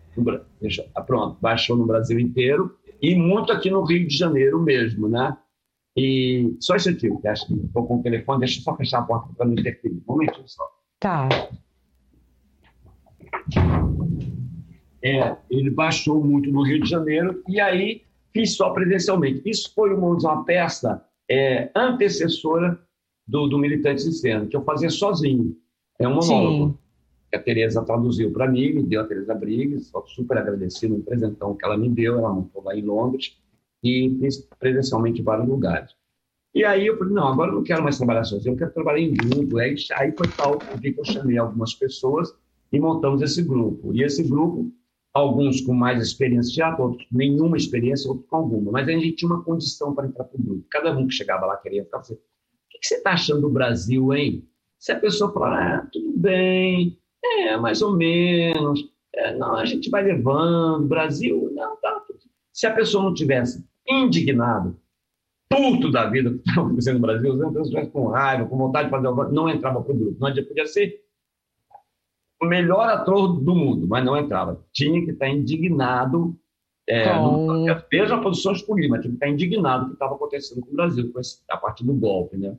ah, 0.95 1.01
pronto, 1.01 1.37
baixou 1.41 1.75
no 1.77 1.85
Brasil 1.85 2.19
inteiro 2.19 2.77
e 3.01 3.15
muito 3.15 3.51
aqui 3.51 3.69
no 3.69 3.83
Rio 3.83 4.07
de 4.07 4.15
Janeiro 4.15 4.61
mesmo, 4.61 5.07
né? 5.07 5.37
E 5.95 6.55
só 6.59 6.75
esse 6.75 6.93
tio, 6.95 7.19
que 7.19 7.27
acho 7.27 7.47
que 7.47 7.53
estou 7.53 7.85
com 7.85 7.97
o 7.97 8.03
telefone, 8.03 8.39
deixa 8.39 8.59
eu 8.59 8.63
só 8.63 8.75
fechar 8.75 8.99
a 8.99 9.03
porta 9.03 9.33
para 9.35 9.45
não 9.45 9.53
interferir. 9.53 10.01
Um 10.07 10.13
momentinho 10.13 10.47
só. 10.47 10.63
Tá 10.99 11.27
é, 15.01 15.35
ele 15.49 15.69
baixou 15.69 16.23
muito 16.23 16.51
no 16.51 16.63
Rio 16.63 16.81
de 16.81 16.89
Janeiro 16.89 17.41
e 17.47 17.59
aí 17.59 18.03
fiz 18.33 18.55
só 18.55 18.71
presencialmente. 18.71 19.41
Isso 19.45 19.73
foi 19.73 19.93
uma, 19.93 20.09
uma 20.09 20.43
peça 20.43 21.03
é, 21.29 21.71
antecessora 21.75 22.79
do, 23.27 23.47
do 23.47 23.57
Militantes 23.57 24.05
em 24.05 24.11
Cena, 24.11 24.45
que 24.45 24.55
eu 24.55 24.63
fazia 24.63 24.89
sozinho. 24.89 25.55
É 25.97 26.07
um 26.07 26.15
monólogo. 26.15 26.71
Sim. 26.71 26.88
Que 27.29 27.37
a 27.37 27.41
Tereza 27.41 27.83
traduziu 27.83 28.31
para 28.31 28.47
mim, 28.47 28.73
me 28.73 28.83
deu 28.83 29.01
a 29.01 29.05
Tereza 29.05 29.35
Briggs, 29.35 29.89
sou 29.89 30.05
super 30.07 30.37
agradecido 30.37 30.97
no 30.97 31.03
presentão 31.03 31.55
que 31.55 31.65
ela 31.65 31.77
me 31.77 31.89
deu, 31.89 32.17
ela 32.17 32.33
montou 32.33 32.63
lá 32.63 32.75
em 32.75 32.81
Londres, 32.81 33.37
e 33.83 34.17
presencialmente 34.59 35.21
em 35.21 35.23
vários 35.23 35.47
lugares. 35.47 35.95
E 36.53 36.65
aí 36.65 36.87
eu 36.87 36.97
falei, 36.97 37.13
não, 37.13 37.27
agora 37.27 37.51
eu 37.51 37.55
não 37.55 37.63
quero 37.63 37.83
mais 37.83 37.97
trabalhar 37.97 38.23
sozinho, 38.23 38.53
eu 38.53 38.57
quero 38.57 38.73
trabalhar 38.73 38.99
em 38.99 39.13
grupo. 39.13 39.57
Aí, 39.59 39.75
aí 39.93 40.11
foi 40.17 40.27
tal 40.35 40.57
que 40.57 40.95
eu 40.97 41.05
chamei 41.05 41.37
algumas 41.37 41.75
pessoas 41.75 42.33
e 42.71 42.79
montamos 42.79 43.21
esse 43.21 43.43
grupo. 43.43 43.93
E 43.93 44.03
esse 44.03 44.23
grupo 44.23 44.71
alguns 45.13 45.61
com 45.61 45.73
mais 45.73 46.01
experiência 46.01 46.53
de 46.53 46.81
outros 46.81 47.05
com 47.07 47.17
nenhuma 47.17 47.57
experiência, 47.57 48.09
outros 48.09 48.27
com 48.29 48.35
alguma. 48.37 48.71
Mas 48.71 48.87
a 48.87 48.91
gente 48.91 49.13
tinha 49.13 49.31
uma 49.31 49.43
condição 49.43 49.93
para 49.93 50.07
entrar 50.07 50.23
para 50.23 50.39
o 50.39 50.43
grupo. 50.43 50.65
Cada 50.69 50.95
um 50.97 51.07
que 51.07 51.13
chegava 51.13 51.45
lá 51.45 51.57
queria 51.57 51.83
ficar 51.83 51.99
o 51.99 52.01
que 52.01 52.87
você 52.87 52.95
está 52.95 53.11
achando 53.11 53.41
do 53.41 53.49
Brasil, 53.49 54.13
hein? 54.13 54.47
Se 54.77 54.91
a 54.91 54.99
pessoa 54.99 55.33
falar, 55.33 55.75
ah, 55.75 55.89
tudo 55.91 56.17
bem, 56.17 56.97
é, 57.23 57.57
mais 57.57 57.81
ou 57.81 57.95
menos, 57.95 58.89
é, 59.13 59.35
não, 59.35 59.55
a 59.55 59.65
gente 59.65 59.89
vai 59.89 60.03
levando, 60.03 60.87
Brasil, 60.87 61.51
não, 61.53 61.75
tá. 61.77 62.01
Se 62.53 62.67
a 62.67 62.73
pessoa 62.73 63.03
não 63.03 63.13
tivesse 63.13 63.65
indignado, 63.87 64.79
puto 65.49 65.91
da 65.91 66.05
vida 66.09 66.31
que 66.37 66.49
estava 66.49 66.67
acontecendo 66.67 66.95
no 66.95 67.01
Brasil, 67.01 67.35
se 67.35 67.41
a 67.41 67.47
pessoa 67.47 67.63
estivesse 67.63 67.91
com 67.91 68.07
raiva, 68.07 68.45
com 68.47 68.57
vontade 68.57 68.85
de 68.85 68.91
fazer 68.91 69.07
algo, 69.07 69.23
não 69.31 69.49
entrava 69.49 69.81
para 69.81 69.93
o 69.93 69.97
grupo. 69.97 70.17
Não 70.19 70.33
podia 70.33 70.65
ser 70.65 71.03
o 72.41 72.45
melhor 72.45 72.87
ator 72.87 73.39
do 73.39 73.55
mundo, 73.55 73.87
mas 73.87 74.05
não 74.05 74.17
entrava. 74.17 74.63
Tinha 74.71 75.03
que 75.03 75.11
estar 75.11 75.27
indignado. 75.27 76.35
É, 76.87 77.13
no, 77.13 77.65
veja 77.91 78.15
a 78.15 78.21
posição 78.21 78.51
escolhida, 78.51 78.89
mas 78.89 79.01
tinha 79.01 79.11
que 79.11 79.17
estar 79.17 79.27
indignado 79.27 79.81
com 79.81 79.85
o 79.85 79.89
que 79.89 79.95
estava 79.95 80.15
acontecendo 80.15 80.61
com 80.61 80.71
o 80.71 80.75
Brasil, 80.75 81.11
com 81.11 81.19
esse, 81.19 81.39
a 81.49 81.57
partir 81.57 81.83
do 81.83 81.93
golpe. 81.93 82.37
Né? 82.37 82.57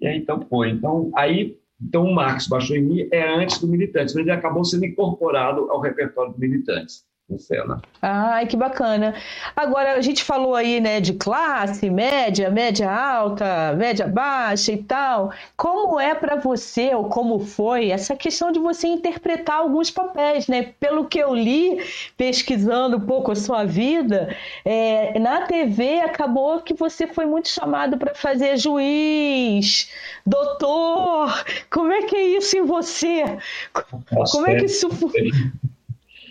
E 0.00 0.06
aí, 0.06 0.18
então, 0.18 0.40
foi. 0.48 0.70
Então, 0.70 1.10
aí, 1.14 1.59
então, 1.82 2.04
o 2.04 2.14
Marx 2.14 2.46
baixou 2.46 2.76
em 2.76 2.82
mim 2.82 3.08
é 3.10 3.26
antes 3.26 3.58
do 3.58 3.66
Militantes, 3.66 4.14
mas 4.14 4.22
ele 4.22 4.30
acabou 4.30 4.64
sendo 4.64 4.84
incorporado 4.84 5.70
ao 5.70 5.80
repertório 5.80 6.32
do 6.32 6.38
Militantes 6.38 7.08
em 7.30 7.38
cena. 7.38 7.80
Ai, 8.02 8.46
que 8.46 8.56
bacana. 8.56 9.14
Agora, 9.54 9.94
a 9.94 10.00
gente 10.00 10.24
falou 10.24 10.54
aí, 10.54 10.80
né, 10.80 11.00
de 11.00 11.12
classe, 11.14 11.88
média, 11.88 12.50
média 12.50 12.90
alta, 12.90 13.74
média 13.76 14.06
baixa 14.06 14.72
e 14.72 14.82
tal. 14.82 15.32
Como 15.56 16.00
é 16.00 16.14
para 16.14 16.36
você, 16.36 16.94
ou 16.94 17.04
como 17.04 17.38
foi, 17.38 17.90
essa 17.90 18.16
questão 18.16 18.50
de 18.50 18.58
você 18.58 18.86
interpretar 18.86 19.58
alguns 19.58 19.90
papéis, 19.90 20.48
né? 20.48 20.74
Pelo 20.80 21.06
que 21.06 21.18
eu 21.18 21.34
li, 21.34 21.78
pesquisando 22.16 22.96
um 22.96 23.00
pouco 23.00 23.32
a 23.32 23.36
sua 23.36 23.64
vida, 23.64 24.34
é, 24.64 25.18
na 25.18 25.42
TV 25.42 26.00
acabou 26.00 26.60
que 26.60 26.74
você 26.74 27.06
foi 27.06 27.26
muito 27.26 27.48
chamado 27.48 27.96
para 27.98 28.14
fazer 28.14 28.56
juiz, 28.56 29.90
doutor. 30.26 31.44
Como 31.70 31.92
é 31.92 32.02
que 32.02 32.16
é 32.16 32.22
isso 32.36 32.56
em 32.56 32.62
você? 32.62 33.38
Como 33.72 34.46
é 34.46 34.56
que 34.56 34.66
isso 34.66 34.88
foi? 34.90 35.30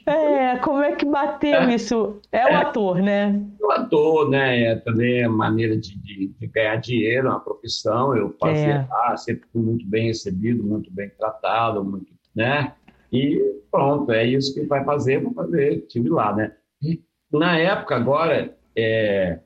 É, 0.10 0.58
como 0.58 0.82
é 0.82 0.96
que 0.96 1.06
bateu 1.06 1.54
é, 1.54 1.76
isso? 1.76 2.20
É 2.32 2.46
o 2.46 2.50
é, 2.50 2.56
ator, 2.56 3.00
né? 3.00 3.46
O 3.62 3.72
ator, 3.72 4.30
né? 4.30 4.64
É 4.64 4.76
também 4.76 5.24
a 5.24 5.30
maneira 5.30 5.78
de, 5.78 5.98
de, 6.00 6.28
de, 6.28 6.48
ganhar 6.48 6.78
dinheiro, 6.78 7.28
é 7.28 7.30
uma 7.30 7.40
profissão. 7.40 8.16
Eu 8.16 8.36
fazia 8.40 8.74
é. 8.74 8.88
lá, 8.90 9.16
sempre 9.18 9.48
fui 9.52 9.62
muito 9.62 9.86
bem 9.86 10.08
recebido, 10.08 10.64
muito 10.64 10.92
bem 10.92 11.10
tratado, 11.10 11.84
muito, 11.84 12.12
né? 12.36 12.74
E 13.12 13.40
pronto, 13.72 14.12
é 14.12 14.26
isso 14.26 14.54
que 14.54 14.66
vai 14.66 14.84
fazer, 14.84 15.22
vou 15.22 15.34
fazer, 15.34 15.80
estive 15.80 16.10
lá, 16.10 16.36
né? 16.36 16.56
E, 16.82 17.04
na 17.32 17.58
época, 17.58 17.96
agora, 17.96 18.58
é, 18.76 19.40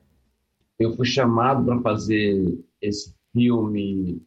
eu 0.78 0.94
fui 0.96 1.06
chamado 1.06 1.64
para 1.64 1.80
fazer 1.80 2.42
esse 2.80 3.14
filme, 3.32 4.22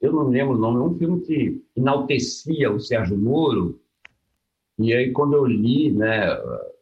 eu 0.00 0.12
não 0.12 0.28
lembro 0.28 0.54
o 0.54 0.58
nome, 0.58 0.78
é 0.78 0.82
um 0.82 0.98
filme 0.98 1.20
que 1.20 1.64
enaltecia 1.76 2.72
o 2.72 2.80
Sérgio 2.80 3.16
Moro, 3.16 3.79
e 4.80 4.94
aí 4.94 5.12
quando 5.12 5.34
eu 5.34 5.44
li, 5.44 5.92
né, 5.92 6.26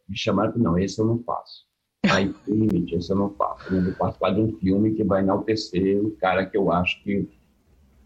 me 0.09 0.17
chamaram 0.17 0.53
para, 0.53 0.63
não, 0.63 0.79
esse 0.79 1.01
eu 1.01 1.07
não 1.07 1.19
faço. 1.23 1.67
Aí, 2.11 2.33
limite, 2.47 2.95
esse 2.95 3.11
eu 3.11 3.17
não 3.17 3.31
faço. 3.31 3.75
Eu 3.75 3.83
vou 3.83 3.93
participar 3.93 4.31
de 4.31 4.41
um 4.41 4.57
filme 4.59 4.95
que 4.95 5.03
vai 5.03 5.21
enaltecer 5.21 6.01
o 6.01 6.13
cara 6.13 6.47
que 6.47 6.57
eu 6.57 6.71
acho 6.71 7.03
que 7.03 7.29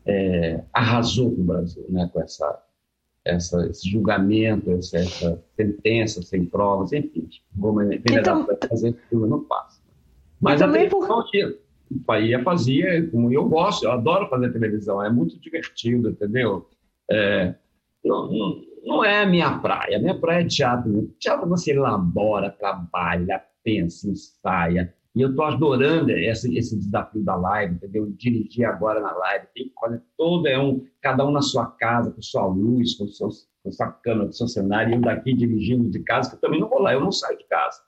é, 0.07 0.65
arrasou 0.73 1.31
com 1.31 1.43
o 1.43 1.45
Brasil, 1.45 1.85
né, 1.91 2.09
com 2.11 2.21
essa 2.21 2.63
essa, 3.25 3.67
esse 3.67 3.89
julgamento, 3.89 4.71
essa, 4.73 4.99
essa, 4.99 5.45
sentença 5.57 6.23
sem 6.23 6.45
provas, 6.45 6.93
enfim. 6.93 7.29
Vou 7.55 7.81
então, 7.83 8.47
fazer 8.69 8.97
filme, 9.09 9.29
não 9.29 9.45
faço. 9.45 9.81
Mas 10.41 10.61
a 10.61 10.71
televisão 10.71 11.25
por... 12.07 12.21
ia 12.21 12.43
fazia, 12.43 13.09
como 13.11 13.33
eu 13.33 13.49
gosto, 13.49 13.85
eu 13.85 13.93
adoro 13.93 14.29
fazer 14.29 14.53
televisão, 14.53 15.03
é 15.03 15.11
muito 15.11 15.39
divertido, 15.39 16.11
entendeu? 16.11 16.69
É, 17.11 17.55
não, 18.05 18.33
não, 18.33 18.65
não, 18.83 19.05
é 19.05 19.23
a 19.23 19.27
minha 19.27 19.59
praia, 19.59 19.97
a 19.97 20.01
minha 20.01 20.19
praia 20.19 20.43
é 20.43 20.47
teatro. 20.47 21.15
Teatro 21.19 21.49
você 21.49 21.73
elabora, 21.73 22.51
trabalha, 22.51 23.43
pensa, 23.63 24.09
ensaia, 24.09 24.93
e 25.15 25.21
eu 25.21 25.31
estou 25.31 25.45
adorando 25.45 26.11
esse, 26.11 26.57
esse 26.57 26.77
desafio 26.79 27.23
da 27.23 27.37
live, 27.37 27.75
entendeu? 27.75 28.11
Dirigir 28.17 28.65
agora 28.65 28.99
na 28.99 29.13
live, 29.13 29.47
tem 29.55 29.71
fazer 29.79 30.03
todo, 30.17 30.49
é 30.49 30.59
um, 30.59 30.87
cada 31.03 31.27
um 31.27 31.31
na 31.31 31.43
sua 31.43 31.67
casa, 31.67 32.11
com 32.11 32.23
sua 32.23 32.47
luz, 32.47 32.95
com, 32.97 33.07
seu, 33.09 33.29
com 33.63 33.71
sua 33.71 33.93
câmera, 33.93 34.27
com 34.27 34.33
seu 34.33 34.49
cenário, 34.49 34.93
e 34.93 34.95
eu 34.97 35.01
daqui 35.03 35.35
dirigindo 35.35 35.91
de 35.91 36.01
casa, 36.01 36.31
que 36.31 36.37
eu 36.37 36.41
também 36.41 36.61
não 36.61 36.69
vou 36.69 36.81
lá, 36.81 36.95
eu 36.95 37.01
não 37.01 37.13
saio 37.13 37.37
de 37.37 37.45
casa. 37.45 37.79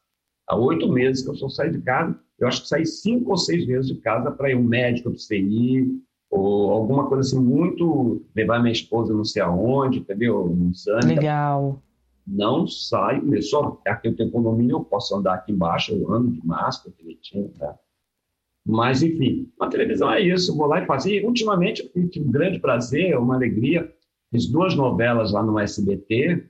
Há 0.46 0.56
oito 0.56 0.86
meses 0.92 1.24
que 1.24 1.30
eu 1.30 1.34
só 1.34 1.48
saio 1.48 1.72
de 1.72 1.80
casa, 1.80 2.20
eu 2.38 2.46
acho 2.46 2.62
que 2.62 2.68
saí 2.68 2.84
cinco 2.84 3.30
ou 3.30 3.36
seis 3.38 3.64
vezes 3.64 3.86
de 3.86 3.98
casa 4.00 4.30
para 4.30 4.50
ir 4.50 4.56
um 4.56 4.62
médico 4.62 5.08
para 5.08 5.18
você 5.18 5.38
ir, 5.38 5.88
ou 6.34 6.70
alguma 6.70 7.06
coisa 7.06 7.28
assim, 7.28 7.42
muito 7.42 8.22
levar 8.34 8.60
minha 8.60 8.72
esposa 8.72 9.14
não 9.14 9.24
sei 9.24 9.42
aonde, 9.42 10.00
entendeu? 10.00 10.44
Um 10.44 10.72
Legal 11.06 11.82
não 12.26 12.66
saio, 12.66 13.42
só 13.42 13.80
aqui 13.86 14.08
eu 14.08 14.16
tenho 14.16 14.30
condomínio, 14.30 14.76
eu 14.76 14.84
posso 14.84 15.14
andar 15.14 15.34
aqui 15.34 15.52
embaixo, 15.52 15.92
eu 15.92 16.10
ando 16.10 16.32
de 16.32 16.44
máscara 16.44 16.94
direitinho, 16.98 17.50
tá? 17.58 17.78
Mas, 18.66 19.02
enfim, 19.02 19.52
a 19.60 19.66
televisão 19.66 20.10
é 20.10 20.22
isso, 20.22 20.56
vou 20.56 20.66
lá 20.66 20.82
e 20.82 20.86
faço. 20.86 21.10
E, 21.10 21.22
ultimamente, 21.24 21.90
eu 21.94 22.08
tive 22.08 22.26
um 22.26 22.32
grande 22.32 22.58
prazer, 22.58 23.16
uma 23.18 23.34
alegria, 23.34 23.92
fiz 24.30 24.46
duas 24.46 24.74
novelas 24.74 25.32
lá 25.32 25.42
no 25.42 25.58
SBT, 25.58 26.48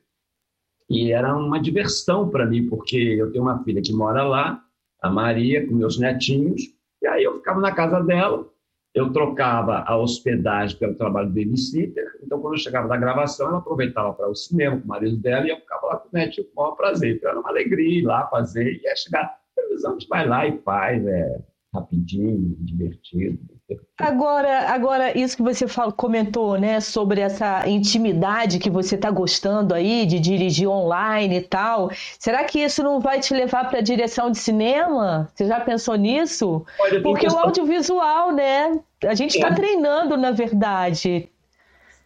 e 0.89 1.11
era 1.11 1.37
uma 1.37 1.59
diversão 1.59 2.28
para 2.28 2.47
mim, 2.47 2.68
porque 2.68 2.97
eu 2.97 3.32
tenho 3.32 3.43
uma 3.43 3.64
filha 3.64 3.82
que 3.82 3.93
mora 3.93 4.22
lá, 4.22 4.62
a 5.03 5.11
Maria, 5.11 5.66
com 5.66 5.74
meus 5.74 5.99
netinhos, 5.99 6.62
e 7.03 7.07
aí 7.07 7.24
eu 7.24 7.39
ficava 7.39 7.61
na 7.61 7.72
casa 7.72 8.01
dela, 8.01 8.49
eu 8.95 9.12
trocava 9.12 9.82
a 9.86 9.97
hospedagem 9.97 10.78
pelo 10.78 10.95
trabalho 10.95 11.30
de 11.30 11.45
babysitter, 11.45 12.07
então 12.22 12.40
quando 12.40 12.55
eu 12.55 12.61
chegava 12.61 12.86
da 12.86 12.97
gravação, 12.97 13.51
eu 13.51 13.57
aproveitava 13.57 14.12
para 14.14 14.30
o 14.30 14.34
cinema 14.34 14.78
com 14.78 14.84
o 14.84 14.88
marido 14.88 15.16
dela 15.16 15.47
e 15.47 15.51
eu 15.51 15.57
ficava 15.57 15.86
lá 15.86 15.97
com 15.97 16.09
o 16.09 16.11
netinho 16.12 16.47
com 16.47 16.61
o 16.61 16.64
maior 16.64 16.76
prazer. 16.76 17.16
Então 17.16 17.30
era 17.30 17.40
uma 17.40 17.49
alegria 17.49 17.99
ir 17.99 18.03
lá 18.03 18.28
fazer, 18.28 18.72
e 18.72 18.82
ia 18.84 18.95
chegar, 18.95 19.24
a 19.24 19.38
televisão 19.57 19.90
a 19.90 19.95
gente 19.95 20.09
vai 20.09 20.26
lá 20.26 20.47
e 20.47 20.59
faz, 20.59 21.05
é 21.05 21.42
rapidinho, 21.74 22.57
divertido. 22.61 23.54
Agora, 23.99 24.69
agora 24.71 25.17
isso 25.19 25.37
que 25.37 25.43
você 25.43 25.65
comentou, 25.97 26.59
né, 26.59 26.81
sobre 26.81 27.21
essa 27.21 27.67
intimidade 27.67 28.59
que 28.59 28.69
você 28.69 28.95
está 28.95 29.11
gostando 29.11 29.73
aí 29.73 30.05
de 30.05 30.21
dirigir 30.21 30.69
online 30.69 31.39
e 31.39 31.41
tal. 31.41 31.91
Será 32.19 32.45
que 32.45 32.59
isso 32.59 32.83
não 32.83 33.01
vai 33.01 33.21
te 33.21 33.33
levar 33.33 33.71
para 33.71 33.79
a 33.79 33.83
direção 33.83 34.31
de 34.31 34.39
cinema? 34.39 35.31
Você 35.35 35.47
já 35.47 35.61
pensou 35.61 35.95
nisso? 35.95 36.65
Olha, 36.79 37.03
Porque 37.03 37.27
o 37.27 37.39
audiovisual, 37.39 38.33
né? 38.33 38.79
A 39.03 39.15
gente 39.15 39.37
está 39.37 39.49
é. 39.49 39.55
treinando, 39.55 40.17
na 40.17 40.31
verdade. 40.31 41.31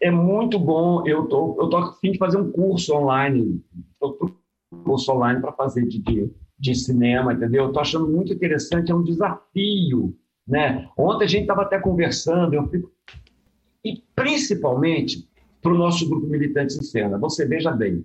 É 0.01 0.11
muito 0.11 0.59
bom. 0.61 1.05
Eu 1.07 1.27
tô, 1.27 1.57
eu 1.59 1.69
tô 1.69 1.77
a 1.77 1.93
fim 1.95 2.13
de 2.13 2.19
fazer 2.19 2.39
um 2.39 2.53
curso 2.53 2.95
online. 2.95 3.61
Estou 3.95 4.17
curso 4.85 5.11
online 5.11 5.41
para 5.41 5.53
fazer 5.53 5.87
de, 5.87 5.99
de, 5.99 6.31
de 6.57 6.75
cinema, 6.75 7.33
entendeu? 7.33 7.67
Estou 7.67 7.83
achando 7.83 8.07
muito 8.07 8.33
interessante. 8.33 8.93
É 8.93 8.95
um 8.95 9.03
desafio 9.03 10.15
né? 10.49 10.89
Ontem 10.97 11.25
a 11.25 11.29
gente 11.29 11.43
estava 11.43 11.63
até 11.63 11.79
conversando, 11.79 12.55
eu 12.55 12.67
fico... 12.69 12.91
e 13.85 14.03
principalmente 14.17 15.29
para 15.61 15.73
o 15.73 15.79
nosso 15.79 16.09
grupo 16.09 16.27
Militantes 16.27 16.77
em 16.77 16.83
Cena. 16.83 17.19
Você 17.19 17.47
veja 17.47 17.71
bem, 17.71 18.05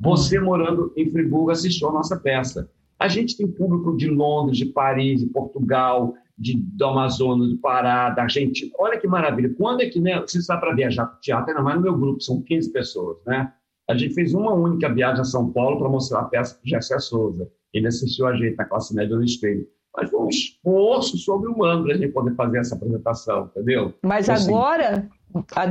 você 0.00 0.40
morando 0.40 0.92
em 0.96 1.10
Friburgo 1.10 1.50
assistiu 1.50 1.88
a 1.88 1.92
nossa 1.92 2.18
peça. 2.18 2.70
A 2.98 3.08
gente 3.08 3.36
tem 3.36 3.46
público 3.46 3.96
de 3.96 4.08
Londres, 4.08 4.56
de 4.56 4.66
Paris, 4.66 5.20
de 5.20 5.26
Portugal, 5.26 6.14
de, 6.38 6.56
do 6.56 6.84
Amazonas, 6.86 7.50
do 7.50 7.58
Pará, 7.58 8.10
da 8.10 8.22
Argentina. 8.22 8.72
Olha 8.78 8.98
que 8.98 9.06
maravilha. 9.06 9.52
Quando 9.56 9.82
é 9.82 9.86
que 9.88 10.00
né, 10.00 10.20
você 10.20 10.38
está 10.38 10.56
para 10.56 10.74
viajar 10.74 11.06
para 11.06 11.16
o 11.16 11.20
teatro, 11.20 11.50
ainda 11.50 11.62
mais 11.62 11.76
no 11.76 11.82
meu 11.82 11.98
grupo, 11.98 12.20
são 12.20 12.40
15 12.42 12.72
pessoas, 12.72 13.18
né? 13.26 13.52
A 13.88 13.94
gente 13.94 14.14
fez 14.14 14.32
uma 14.32 14.54
única 14.54 14.92
viagem 14.92 15.20
a 15.20 15.24
São 15.24 15.52
Paulo 15.52 15.78
para 15.78 15.88
mostrar 15.90 16.20
a 16.20 16.24
peça 16.24 16.54
para 16.54 16.70
Jessé 16.70 16.98
Souza. 16.98 17.46
Ele 17.72 17.86
assistiu 17.86 18.26
a 18.26 18.34
gente 18.34 18.56
na 18.56 18.64
classe 18.64 18.94
média 18.94 19.14
no 19.14 19.22
espelho 19.22 19.66
mas 19.96 20.10
foi 20.10 20.20
um 20.20 20.28
esforço 20.28 21.16
sobre-humano 21.18 21.84
para 21.84 21.94
a 21.94 21.96
gente 21.96 22.12
poder 22.12 22.34
fazer 22.34 22.58
essa 22.58 22.74
apresentação, 22.74 23.50
entendeu? 23.54 23.94
Mas 24.02 24.28
assim, 24.28 24.52
agora, 24.52 25.08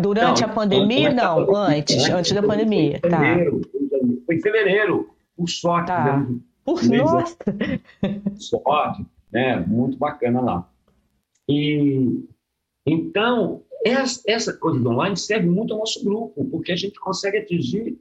durante 0.02 0.42
não, 0.42 0.50
a 0.50 0.54
pandemia, 0.54 1.14
não, 1.14 1.46
não 1.46 1.56
antes, 1.56 1.98
antes, 1.98 2.10
antes 2.10 2.32
da 2.32 2.42
pandemia. 2.42 3.00
Foi 3.02 3.10
em, 3.10 3.12
fevereiro, 3.12 3.62
tá. 3.62 3.98
foi 4.26 4.36
em 4.36 4.42
fevereiro, 4.42 5.10
por 5.36 5.50
sorte. 5.50 5.88
Tá. 5.88 6.26
Por 6.64 6.82
nossa! 6.84 7.36
Sorte, 8.40 9.06
né? 9.30 9.60
Muito 9.68 9.98
bacana 9.98 10.40
lá. 10.40 10.70
E 11.50 12.24
então, 12.86 13.64
essa, 13.86 14.22
essa 14.26 14.54
coisa 14.54 14.80
do 14.80 14.90
online 14.90 15.18
serve 15.18 15.50
muito 15.50 15.74
ao 15.74 15.80
nosso 15.80 16.04
grupo, 16.04 16.46
porque 16.46 16.72
a 16.72 16.76
gente 16.76 16.98
consegue 17.00 17.38
atingir 17.38 18.00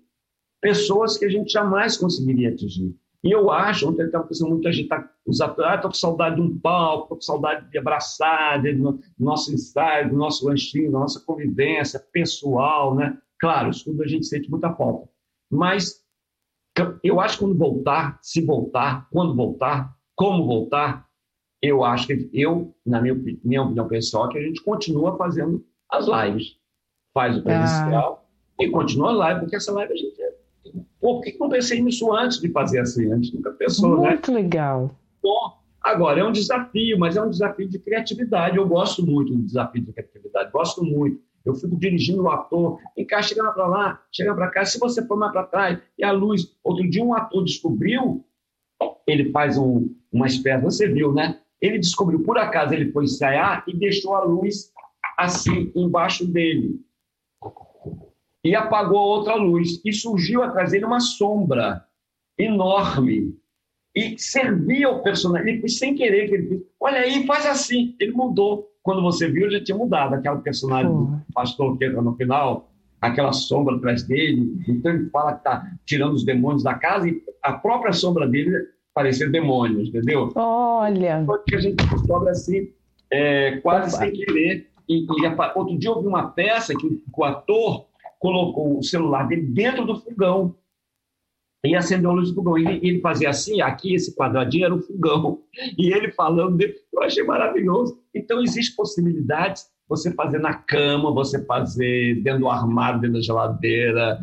pessoas 0.61 1.19
que 1.19 1.25
a 1.25 1.29
gente 1.29 1.53
jamais 1.53 1.97
conseguiria 1.97 2.51
atingir. 2.51 2.95
E 3.25 3.31
eu 3.31 3.51
acho, 3.51 3.89
ontem 3.89 4.05
estava 4.05 4.27
pensando, 4.27 4.51
muita 4.51 4.73
gente 4.73 4.85
está 4.85 5.09
usando, 5.25 5.63
ah, 5.63 5.77
estou 5.77 5.91
com 5.91 5.97
saudade 5.97 6.37
de 6.37 6.43
um 6.43 6.59
palco, 6.59 7.05
estou 7.05 7.17
com 7.19 7.23
saudade 7.23 7.71
de 7.71 7.79
abraçar, 7.79 8.61
de, 8.61 8.73
do 8.73 9.01
nosso 9.19 9.55
ensaio, 9.55 10.11
do 10.11 10.17
nosso 10.17 10.47
lanchinho, 10.47 10.91
da 10.91 10.99
nossa 10.99 11.25
convivência 11.25 12.01
pessoal, 12.13 12.97
né? 12.97 13.17
Claro, 13.39 13.71
isso 13.71 13.85
tudo 13.85 14.03
a 14.03 14.07
gente 14.09 14.27
sente 14.27 14.51
muita 14.51 14.75
falta. 14.75 15.09
Mas 15.51 16.03
eu 17.03 17.21
acho 17.21 17.39
que 17.39 17.45
quando 17.45 17.57
voltar, 17.57 18.19
se 18.23 18.45
voltar, 18.45 19.09
quando 19.11 19.37
voltar, 19.37 19.95
como 20.17 20.47
voltar, 20.47 21.07
eu 21.61 21.85
acho 21.85 22.09
que 22.09 22.31
eu, 22.33 22.75
na 22.85 23.01
minha, 23.01 23.15
minha 23.45 23.63
opinião 23.63 23.87
pessoal, 23.87 24.29
que 24.29 24.39
a 24.39 24.43
gente 24.43 24.63
continua 24.63 25.17
fazendo 25.17 25.65
as 25.91 26.07
lives. 26.07 26.57
Faz 27.15 27.37
o 27.37 27.43
presencial 27.43 28.27
ah. 28.27 28.65
e 28.65 28.71
continua 28.71 29.11
a 29.11 29.15
live, 29.15 29.41
porque 29.41 29.57
essa 29.57 29.73
live 29.73 29.93
a 29.93 29.97
gente 29.97 30.22
por 31.03 31.21
que 31.21 31.37
não 31.37 31.49
pensei 31.49 31.83
nisso 31.83 32.13
antes 32.13 32.39
de 32.39 32.49
fazer 32.51 32.79
assim? 32.79 33.11
Antes 33.13 33.33
nunca 33.33 33.51
pensou, 33.51 33.89
Muito 33.91 34.03
né? 34.03 34.11
Muito 34.11 34.33
legal. 34.33 34.95
Bom, 35.21 35.59
agora 35.83 36.21
é 36.21 36.25
um 36.25 36.31
desafio, 36.31 36.97
mas 36.97 37.17
é 37.17 37.23
um 37.23 37.29
desafio 37.29 37.69
de 37.69 37.81
criatividade. 37.81 38.57
Eu 38.57 38.69
gosto 38.69 39.05
muito 39.05 39.35
do 39.35 39.43
desafio 39.43 39.83
de 39.83 39.93
criatividade, 39.93 40.53
gosto 40.53 40.85
muito. 40.85 41.21
Eu 41.45 41.57
fico 41.57 41.75
dirigindo 41.77 42.23
o 42.23 42.31
ator, 42.31 42.79
vem 42.97 43.05
cá, 43.05 43.21
chega 43.21 43.51
para 43.51 43.67
lá, 43.67 44.01
chega 44.13 44.33
para 44.33 44.49
cá. 44.49 44.65
Se 44.65 44.79
você 44.79 45.05
for 45.05 45.19
mais 45.19 45.33
para 45.33 45.43
trás, 45.43 45.79
e 45.99 46.05
a 46.05 46.13
luz. 46.13 46.57
Outro 46.63 46.89
dia, 46.89 47.03
um 47.03 47.13
ator 47.13 47.43
descobriu, 47.43 48.25
ele 49.05 49.33
faz 49.33 49.59
um, 49.59 49.93
uma 50.13 50.29
espécie, 50.29 50.63
você 50.63 50.87
viu, 50.87 51.13
né? 51.13 51.41
Ele 51.61 51.81
descobriu, 51.81 52.23
por 52.23 52.39
acaso, 52.39 52.75
ele 52.75 52.93
foi 52.93 53.05
ensaiar 53.05 53.65
e 53.67 53.77
deixou 53.77 54.15
a 54.15 54.23
luz 54.23 54.73
assim 55.19 55.73
embaixo 55.75 56.25
dele 56.25 56.81
e 58.45 58.55
apagou 58.55 58.99
a 58.99 59.05
outra 59.05 59.35
luz. 59.35 59.81
E 59.85 59.93
surgiu 59.93 60.43
atrás 60.43 60.73
dele 60.73 60.85
uma 60.85 61.01
sombra 61.01 61.85
enorme. 62.39 63.35
E 63.95 64.19
servia 64.19 64.91
o 64.91 65.03
personagem. 65.03 65.55
Ele 65.55 65.69
sem 65.69 65.95
querer 65.95 66.29
que 66.29 66.35
ele 66.35 66.49
fez. 66.49 66.63
Olha 66.81 67.01
aí, 67.01 67.27
faz 67.27 67.47
assim. 67.47 67.95
Ele 68.01 68.13
mudou. 68.13 68.69
Quando 68.83 69.03
você 69.03 69.31
viu, 69.31 69.51
já 69.51 69.63
tinha 69.63 69.77
mudado. 69.77 70.15
Aquela 70.15 70.39
personagem 70.39 70.91
do 70.91 71.21
pastor 71.33 71.77
que 71.79 71.89
no 71.89 72.17
final, 72.17 72.73
aquela 73.01 73.33
sombra 73.33 73.77
atrás 73.77 74.03
dele. 74.03 74.57
Então 74.69 74.93
ele 74.93 75.11
fala 75.11 75.33
que 75.33 75.39
está 75.39 75.71
tirando 75.85 76.15
os 76.15 76.25
demônios 76.25 76.63
da 76.63 76.75
casa 76.75 77.09
e 77.09 77.23
a 77.43 77.53
própria 77.53 77.93
sombra 77.93 78.27
dele 78.27 78.51
parecia 78.95 79.29
demônios, 79.29 79.89
entendeu? 79.89 80.31
Olha! 80.35 81.25
Que 81.49 81.57
a 81.57 81.61
gente 81.61 81.85
descobre 81.87 82.31
assim, 82.31 82.69
é, 83.11 83.59
quase 83.59 83.95
Opa. 83.95 84.05
sem 84.05 84.13
querer. 84.13 84.69
E, 84.89 85.05
e, 85.05 85.27
outro 85.55 85.79
dia 85.79 85.91
eu 85.91 86.03
vi 86.03 86.09
uma 86.09 86.29
peça 86.29 86.75
que 86.75 87.03
o 87.17 87.25
ator 87.25 87.87
colocou 88.23 88.79
o 88.79 88.83
celular 88.85 89.27
dele 89.27 89.43
dentro 89.43 89.85
do 89.85 89.97
fogão 89.97 90.55
e 91.67 91.75
acendeu 91.75 92.11
a 92.11 92.15
luz 92.15 92.29
do 92.29 92.37
fogão. 92.37 92.57
E 92.57 92.65
ele, 92.65 92.89
ele 92.89 93.01
fazia 93.01 93.31
assim, 93.31 93.61
aqui 93.61 93.95
esse 93.95 94.15
quadradinho 94.15 94.67
era 94.67 94.75
o 94.75 94.81
fogão. 94.81 95.43
E 95.77 95.93
ele 95.93 96.13
falando, 96.13 96.57
dele, 96.57 96.75
eu 96.93 97.03
achei 97.03 97.25
maravilhoso. 97.25 98.01
Então, 98.15 98.41
existe 98.41 98.77
possibilidades 98.77 99.67
você 99.89 100.13
fazer 100.15 100.39
na 100.39 100.55
cama, 100.55 101.13
você 101.13 101.45
fazer 101.45 102.23
dentro 102.23 102.41
do 102.41 102.49
armário, 102.49 103.01
dentro 103.01 103.17
da 103.17 103.23
geladeira, 103.23 104.19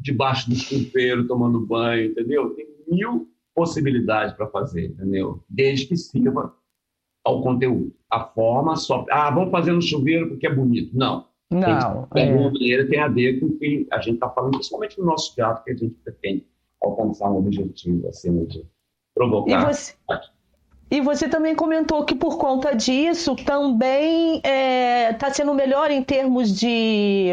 debaixo 0.00 0.50
do 0.50 0.56
chuveiro, 0.56 1.26
tomando 1.26 1.64
banho, 1.64 2.10
entendeu? 2.10 2.50
Tem 2.50 2.66
mil 2.90 3.28
possibilidades 3.54 4.34
para 4.34 4.48
fazer, 4.48 4.86
entendeu? 4.86 5.42
Desde 5.48 5.86
que 5.86 5.96
sirva 5.96 6.52
ao 7.24 7.40
conteúdo. 7.40 7.94
A 8.10 8.24
forma 8.24 8.74
só. 8.76 9.06
Ah, 9.10 9.30
vamos 9.30 9.52
fazer 9.52 9.72
no 9.72 9.80
chuveiro 9.80 10.28
porque 10.28 10.46
é 10.46 10.54
bonito. 10.54 10.96
Não. 10.96 11.27
Não. 11.50 11.60
De 11.60 11.84
alguma 11.86 12.20
é. 12.20 12.50
maneira 12.50 12.88
tem 12.88 13.00
a 13.00 13.08
ver 13.08 13.40
com 13.40 13.46
o 13.46 13.58
que 13.58 13.86
a 13.90 14.00
gente 14.00 14.14
está 14.14 14.28
falando, 14.28 14.52
principalmente 14.52 14.98
no 14.98 15.06
nosso 15.06 15.34
teatro, 15.34 15.64
que 15.64 15.70
a 15.70 15.76
gente 15.76 15.94
pretende 16.04 16.46
alcançar 16.82 17.30
um 17.30 17.38
objetivo 17.38 18.06
acima 18.08 18.44
de 18.44 18.64
provocar. 19.14 19.62
E 19.62 19.64
você, 19.64 19.94
e 20.90 21.00
você 21.00 21.28
também 21.28 21.54
comentou 21.54 22.04
que 22.04 22.14
por 22.14 22.38
conta 22.38 22.74
disso 22.74 23.34
também 23.36 24.36
está 24.36 24.48
é, 24.48 25.12
tá 25.14 25.30
sendo 25.30 25.54
melhor 25.54 25.90
em 25.90 26.02
termos 26.02 26.54
de. 26.58 27.30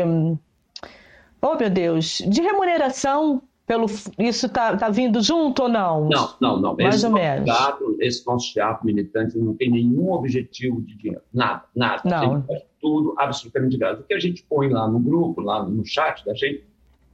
Oh, 1.42 1.56
meu 1.56 1.70
Deus! 1.70 2.24
De 2.28 2.42
remuneração 2.42 3.42
pelo 3.66 3.88
isso 4.20 4.46
está 4.46 4.78
tá 4.78 4.90
vindo 4.90 5.22
junto 5.22 5.64
ou 5.64 5.70
não? 5.70 6.08
Não, 6.08 6.30
não, 6.40 6.62
não. 6.62 6.76
Mais 6.76 6.96
esse 6.96 7.06
ou 7.06 7.12
menos. 7.12 7.46
Teatro, 7.46 7.98
esse 8.00 8.26
nosso 8.26 8.54
teatro 8.54 8.86
militante 8.86 9.38
não 9.38 9.56
tem 9.56 9.72
nenhum 9.72 10.12
objetivo 10.12 10.82
de 10.82 10.96
dinheiro. 10.98 11.24
Nada, 11.34 11.64
nada. 11.76 12.02
Não. 12.06 12.18
A 12.18 12.36
gente 12.36 12.48
faz 12.48 12.64
tudo 12.80 13.16
absolutamente 13.18 13.78
grátis. 13.78 14.04
O 14.04 14.08
que 14.08 14.14
a 14.14 14.20
gente 14.20 14.44
põe 14.44 14.70
lá 14.70 14.88
no 14.88 15.00
grupo, 15.00 15.42
lá 15.42 15.64
no 15.64 15.84
chat 15.84 16.24
da 16.24 16.34
gente, 16.36 16.64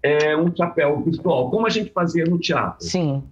é 0.04 0.36
um 0.36 0.54
chapéu 0.54 1.02
virtual, 1.02 1.50
como 1.50 1.66
a 1.66 1.70
gente 1.70 1.92
fazia 1.92 2.26
no 2.26 2.38
teatro. 2.38 2.86
Sim. 2.86 3.24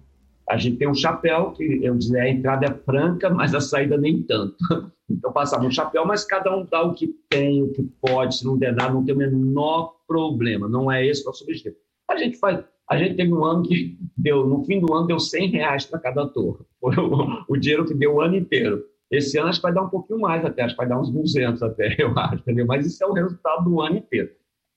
A 0.48 0.56
gente 0.56 0.78
tem 0.78 0.88
um 0.88 0.94
chapéu 0.94 1.52
que 1.52 1.84
eu 1.84 1.96
dizer, 1.96 2.20
a 2.20 2.28
entrada 2.28 2.66
é 2.66 2.74
franca, 2.84 3.30
mas 3.30 3.54
a 3.54 3.60
saída 3.60 3.96
nem 3.96 4.22
tanto. 4.22 4.56
Então 5.12 5.32
passava 5.32 5.64
um 5.64 5.70
chapéu, 5.72 6.06
mas 6.06 6.24
cada 6.24 6.56
um 6.56 6.64
dá 6.64 6.84
o 6.84 6.94
que 6.94 7.08
tem, 7.28 7.64
o 7.64 7.72
que 7.72 7.82
pode, 8.00 8.36
se 8.36 8.44
não 8.44 8.56
der 8.56 8.72
nada, 8.72 8.94
não 8.94 9.04
tem 9.04 9.12
o 9.12 9.18
menor 9.18 9.96
problema. 10.06 10.68
Não 10.68 10.88
é 10.88 11.04
esse 11.04 11.22
o 11.22 11.26
nosso 11.26 11.42
objetivo. 11.42 11.74
A 12.08 12.16
gente 12.16 12.38
faz 12.38 12.64
a 12.90 12.98
gente 12.98 13.14
teve 13.14 13.32
um 13.32 13.44
ano 13.44 13.62
que 13.62 13.96
deu, 14.16 14.44
no 14.44 14.64
fim 14.64 14.80
do 14.80 14.92
ano, 14.92 15.06
deu 15.06 15.20
100 15.20 15.50
reais 15.50 15.86
para 15.86 16.00
cada 16.00 16.24
ator. 16.24 16.66
Foi 16.80 16.96
o, 16.96 17.44
o, 17.48 17.56
dinheiro 17.56 17.86
que 17.86 17.94
deu 17.94 18.14
o 18.14 18.20
ano 18.20 18.36
inteiro. 18.36 18.84
Esse 19.08 19.38
ano 19.38 19.48
acho 19.48 19.60
que 19.60 19.62
vai 19.62 19.72
dar 19.72 19.82
um 19.84 19.88
pouquinho 19.88 20.18
mais 20.18 20.44
até, 20.44 20.62
acho 20.62 20.74
que 20.74 20.78
vai 20.78 20.88
dar 20.88 21.00
uns 21.00 21.08
200 21.08 21.62
até, 21.62 21.94
eu 22.02 22.10
acho, 22.18 22.42
entendeu? 22.42 22.66
Mas 22.66 22.84
isso 22.84 23.04
é 23.04 23.06
o 23.06 23.12
resultado 23.12 23.64
do 23.64 23.80
ano 23.80 23.98
inteiro. 23.98 24.30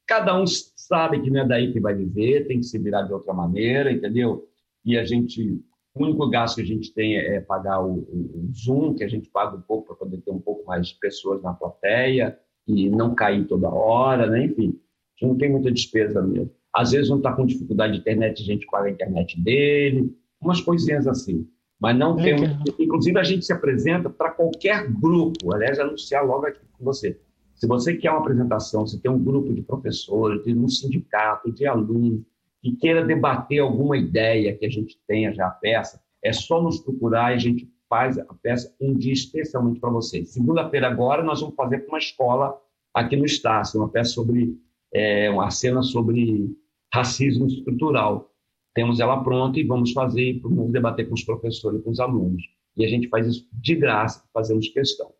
Cada 0.05 0.39
um 0.39 0.45
sabe 0.45 1.21
que 1.21 1.31
não 1.31 1.41
é 1.41 1.47
daí 1.47 1.73
que 1.73 1.79
vai 1.79 1.95
viver, 1.95 2.45
tem 2.45 2.59
que 2.59 2.65
se 2.67 2.77
virar 2.77 3.01
de 3.01 3.13
outra 3.13 3.33
maneira, 3.33 3.91
entendeu? 3.91 4.47
E 4.85 4.95
a 4.95 5.03
gente, 5.03 5.59
o 5.95 6.03
único 6.03 6.29
gasto 6.29 6.57
que 6.57 6.61
a 6.61 6.65
gente 6.65 6.93
tem 6.93 7.15
é, 7.15 7.41
pagar 7.41 7.81
o, 7.81 7.93
o, 7.93 8.47
o 8.47 8.53
Zoom, 8.53 8.93
que 8.93 9.03
a 9.03 9.07
gente 9.07 9.27
paga 9.27 9.57
um 9.57 9.61
pouco 9.61 9.87
para 9.87 9.95
poder 9.95 10.17
ter 10.21 10.31
um 10.31 10.39
pouco 10.39 10.63
mais 10.67 10.89
de 10.89 10.99
pessoas 10.99 11.41
na 11.41 11.53
plateia 11.53 12.37
e 12.67 12.91
não 12.91 13.15
cair 13.15 13.47
toda 13.47 13.69
hora, 13.69 14.27
né? 14.29 14.45
Enfim, 14.45 14.69
a 14.69 15.25
gente 15.25 15.31
não 15.31 15.37
tem 15.37 15.49
muita 15.49 15.71
despesa 15.71 16.21
mesmo. 16.21 16.51
Às 16.75 16.91
vezes 16.91 17.09
um 17.09 17.17
está 17.17 17.31
com 17.31 17.45
dificuldade 17.45 17.93
de 17.93 17.99
internet, 17.99 18.41
a 18.41 18.45
gente 18.45 18.65
paga 18.65 18.87
a 18.87 18.91
internet 18.91 19.39
dele, 19.39 20.15
umas 20.41 20.59
coisinhas 20.61 21.07
assim. 21.07 21.47
Mas 21.79 21.97
não 21.97 22.15
tem. 22.15 22.35
Inclusive, 22.79 23.19
a 23.19 23.23
gente 23.23 23.45
se 23.45 23.51
apresenta 23.51 24.09
para 24.09 24.31
qualquer 24.31 24.89
grupo. 24.89 25.53
Aliás, 25.53 25.79
anunciar 25.79 26.25
logo 26.25 26.45
aqui 26.45 26.61
com 26.71 26.85
você. 26.85 27.19
Se 27.55 27.67
você 27.67 27.95
quer 27.95 28.11
uma 28.11 28.19
apresentação, 28.19 28.87
se 28.87 29.01
tem 29.01 29.11
um 29.11 29.21
grupo 29.21 29.53
de 29.53 29.61
professores, 29.61 30.43
de 30.43 30.53
um 30.57 30.67
sindicato, 30.67 31.51
de 31.51 31.65
alunos, 31.65 32.21
que 32.61 32.73
queira 32.77 33.05
debater 33.05 33.59
alguma 33.59 33.97
ideia 33.97 34.55
que 34.55 34.65
a 34.65 34.69
gente 34.69 34.97
tenha 35.07 35.33
já 35.33 35.47
a 35.47 35.51
peça, 35.51 36.01
é 36.21 36.31
só 36.31 36.61
nos 36.61 36.79
procurar 36.79 37.31
e 37.31 37.35
a 37.35 37.39
gente 37.39 37.69
faz 37.89 38.17
a 38.17 38.33
peça 38.41 38.73
um 38.79 38.93
dia 38.93 39.13
especialmente 39.13 39.79
para 39.79 39.89
você. 39.89 40.25
Segunda-feira 40.25 40.87
agora 40.87 41.21
nós 41.21 41.41
vamos 41.41 41.55
fazer 41.55 41.79
para 41.79 41.89
uma 41.89 41.99
escola 41.99 42.57
aqui 42.93 43.15
no 43.15 43.25
Estácio, 43.25 43.79
uma 43.79 43.89
peça 43.89 44.11
sobre 44.11 44.57
é, 44.93 45.29
uma 45.29 45.49
cena 45.51 45.81
sobre 45.81 46.55
racismo 46.93 47.47
estrutural. 47.47 48.29
Temos 48.75 48.99
ela 48.99 49.23
pronta 49.23 49.59
e 49.59 49.63
vamos 49.63 49.91
fazer, 49.91 50.39
vamos 50.41 50.71
debater 50.71 51.07
com 51.07 51.15
os 51.15 51.23
professores 51.23 51.79
e 51.79 51.83
com 51.83 51.91
os 51.91 51.99
alunos. 51.99 52.43
E 52.77 52.85
a 52.85 52.87
gente 52.87 53.07
faz 53.09 53.27
isso 53.27 53.47
de 53.51 53.75
graça, 53.75 54.23
fazemos 54.33 54.67
questão. 54.69 55.11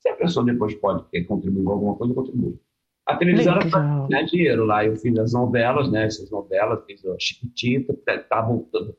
Se 0.00 0.08
a 0.08 0.14
pessoa 0.14 0.44
depois 0.44 0.74
pode 0.74 1.04
contribuir 1.24 1.64
com 1.64 1.72
alguma 1.72 1.94
coisa, 1.96 2.14
contribui. 2.14 2.58
A 3.06 3.16
televisão 3.16 3.54
era 3.56 3.68
para 3.68 4.06
ganhar 4.06 4.22
dinheiro 4.22 4.64
lá. 4.64 4.84
Eu 4.84 4.96
fiz 4.96 5.18
as 5.18 5.32
novelas, 5.32 5.90
né? 5.90 6.06
Essas 6.06 6.30
novelas, 6.30 6.84
fiz 6.86 7.04
a 7.04 7.16
Chiquitita, 7.18 7.94
tá, 8.06 8.18
tá, 8.18 8.48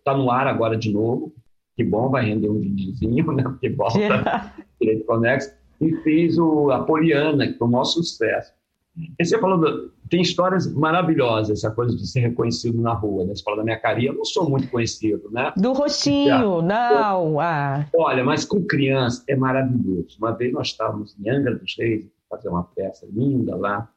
tá 0.04 0.18
no 0.18 0.30
ar 0.30 0.48
agora 0.48 0.78
de 0.78 0.92
novo. 0.92 1.34
Que 1.76 1.84
bom, 1.84 2.10
vai 2.10 2.26
render 2.26 2.50
um 2.50 2.60
videozinho, 2.60 3.32
né? 3.32 3.44
Porque 3.44 3.70
volta 3.70 4.54
direito 4.80 5.06
conexo. 5.06 5.54
E 5.80 5.96
fiz 6.04 6.38
o, 6.38 6.70
a 6.70 6.84
Poliana, 6.84 7.48
que 7.48 7.58
foi 7.58 7.68
um 7.68 7.72
maior 7.72 7.86
sucesso. 7.86 8.54
E 8.96 9.26
você 9.26 9.40
falou, 9.40 9.58
do, 9.58 9.90
tem 10.10 10.22
histórias 10.22 10.72
maravilhosas, 10.74 11.60
essa 11.60 11.74
coisa 11.74 11.96
de 11.96 12.06
ser 12.06 12.20
reconhecido 12.20 12.82
na 12.82 12.94
rua, 12.94 13.26
né? 13.26 13.34
Você 13.34 13.44
fala 13.44 13.58
da 13.58 13.64
minha 13.64 13.80
carinha, 13.80 14.10
eu 14.10 14.16
não 14.16 14.26
sou 14.26 14.50
muito 14.50 14.70
conhecido, 14.70 15.30
né? 15.32 15.54
Do 15.56 15.72
rostinho, 15.72 16.62
não. 16.62 17.40
Ah. 17.40 17.88
Olha, 17.96 18.24
mas 18.24 18.44
com 18.44 18.66
criança 18.66 19.24
é 19.30 19.36
maravilhoso. 19.36 20.18
Uma 20.20 20.32
vez 20.32 20.52
nós 20.52 20.68
estávamos 20.68 21.18
em 21.18 21.30
Angra 21.30 21.56
dos 21.56 21.76
Reis, 21.78 22.06
fazer 22.30 22.50
uma 22.50 22.64
peça 22.64 23.08
linda 23.12 23.56
lá, 23.56 23.90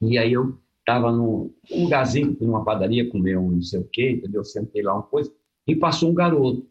e 0.00 0.18
aí 0.18 0.32
eu 0.32 0.56
estava 0.78 1.10
num 1.10 1.52
lugarzinho, 1.68 2.36
numa 2.40 2.64
padaria, 2.64 3.10
comer 3.10 3.36
um 3.36 3.50
não 3.50 3.62
sei 3.62 3.80
o 3.80 3.88
quê, 3.92 4.12
entendeu? 4.12 4.40
Eu 4.40 4.44
sentei 4.44 4.82
lá 4.82 4.94
uma 4.94 5.02
coisa, 5.02 5.32
e 5.66 5.74
passou 5.74 6.10
um 6.10 6.14
garoto. 6.14 6.64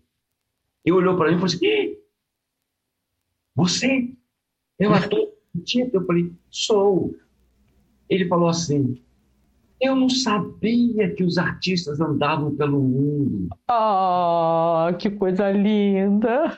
E 0.86 0.91
olhou 0.91 1.17
para 1.17 1.27
mim 1.29 1.33
e 1.33 1.39
falou 1.39 1.47
assim, 1.47 1.97
você 3.55 4.13
é 4.79 4.88
o 4.88 4.93
ator? 4.93 5.33
Eu 5.93 6.05
falei, 6.05 6.33
sou. 6.49 7.15
Ele 8.10 8.28
falou 8.28 8.49
assim: 8.49 8.97
Eu 9.80 9.95
não 9.95 10.10
sabia 10.10 11.10
que 11.14 11.24
os 11.24 11.38
artistas 11.38 11.99
andavam 11.99 12.56
pelo 12.56 12.82
mundo. 12.82 13.49
Oh, 13.70 14.93
que 14.97 15.10
coisa 15.10 15.51
linda! 15.51 16.58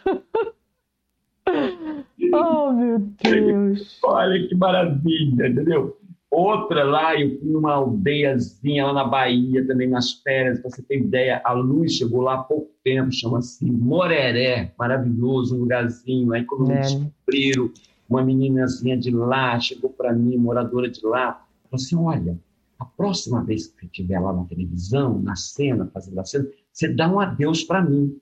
oh, 2.34 2.72
meu 2.74 3.00
Deus! 3.24 4.00
Olha 4.04 4.48
que 4.48 4.56
maravilha, 4.56 5.48
entendeu? 5.48 5.98
Outra 6.30 6.84
lá, 6.84 7.16
eu 7.16 7.40
fui 7.40 7.50
numa 7.50 7.74
aldeiazinha 7.74 8.88
lá 8.88 8.94
na 8.94 9.04
Bahia, 9.06 9.66
também 9.66 9.88
nas 9.88 10.12
férias, 10.22 10.60
para 10.60 10.70
você 10.70 10.82
ter 10.84 11.00
ideia, 11.00 11.42
a 11.44 11.54
luz 11.54 11.94
chegou 11.94 12.20
lá 12.22 12.34
há 12.34 12.44
pouco 12.44 12.70
tempo, 12.84 13.14
chama-se 13.14 13.66
Moreré, 13.66 14.74
maravilhoso, 14.78 15.56
um 15.56 15.60
lugarzinho. 15.62 16.34
Aí, 16.34 16.44
quando 16.44 16.70
é. 16.72 16.82
descobriram, 16.82 17.72
uma 18.10 18.24
meninazinha 18.24 18.98
de 18.98 19.12
lá 19.12 19.60
chegou 19.60 19.90
para 19.90 20.14
mim, 20.14 20.38
moradora 20.38 20.90
de 20.90 21.06
lá, 21.06 21.46
falou 21.64 21.76
assim: 21.76 21.96
Olha, 21.96 22.40
a 22.80 22.86
próxima 22.86 23.44
vez 23.44 23.68
que 23.68 23.80
você 23.80 23.86
estiver 23.86 24.20
lá 24.20 24.34
na 24.34 24.46
televisão, 24.46 25.20
na 25.20 25.36
cena, 25.36 25.90
fazendo 25.94 26.20
a 26.20 26.26
cena, 26.26 26.48
você 26.72 26.88
dá 26.88 27.12
um 27.12 27.20
adeus 27.20 27.64
para 27.64 27.82
mim. 27.82 28.18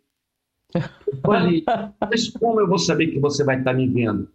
Eu 0.74 1.18
falei, 1.22 1.64
mas 2.02 2.30
como 2.30 2.60
eu 2.60 2.68
vou 2.68 2.80
saber 2.80 3.08
que 3.08 3.20
você 3.20 3.44
vai 3.44 3.60
estar 3.60 3.74
me 3.74 3.88
vendo? 3.88 4.28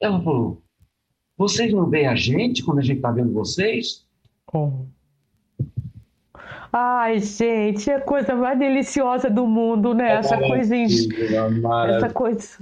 Ela 0.00 0.20
falou: 0.20 0.62
Vocês 1.36 1.72
não 1.72 1.88
veem 1.88 2.08
a 2.08 2.14
gente 2.14 2.64
quando 2.64 2.78
a 2.78 2.82
gente 2.82 2.96
está 2.96 3.10
vendo 3.10 3.32
vocês? 3.32 4.04
Como? 4.44 4.90
Ai, 6.72 7.20
gente, 7.20 7.88
é 7.88 7.94
a 7.94 8.00
coisa 8.00 8.34
mais 8.34 8.58
deliciosa 8.58 9.30
do 9.30 9.46
mundo, 9.46 9.94
né? 9.94 10.12
Essa 10.12 10.36
coisa, 10.36 10.76
essa 10.76 12.10
coisa 12.10 12.58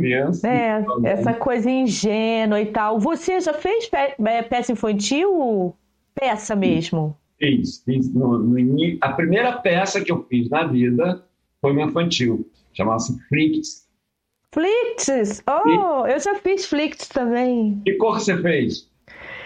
criança. 0.00 0.48
É, 0.48 0.84
essa 1.04 1.32
coisa 1.34 1.70
ingênua 1.70 2.60
e 2.60 2.66
tal. 2.66 2.98
Você 2.98 3.40
já 3.40 3.52
fez 3.52 3.88
é, 3.92 4.42
peça 4.42 4.72
infantil? 4.72 5.74
Peça 6.14 6.56
mesmo? 6.56 7.16
Fiz. 7.38 7.82
fiz 7.84 8.12
no, 8.12 8.38
no, 8.38 8.98
a 9.00 9.12
primeira 9.12 9.52
peça 9.58 10.02
que 10.02 10.10
eu 10.10 10.24
fiz 10.24 10.48
na 10.48 10.66
vida 10.66 11.24
foi 11.60 11.72
uma 11.72 11.82
infantil. 11.82 12.48
Chamava-se 12.72 13.18
Flicts. 13.28 13.88
Flicts? 14.52 15.42
Oh, 15.46 16.06
eu 16.06 16.18
já 16.18 16.34
fiz 16.36 16.66
Flicts 16.66 17.08
também. 17.08 17.80
Que 17.84 17.94
cor 17.94 18.18
você 18.20 18.40
fez? 18.40 18.88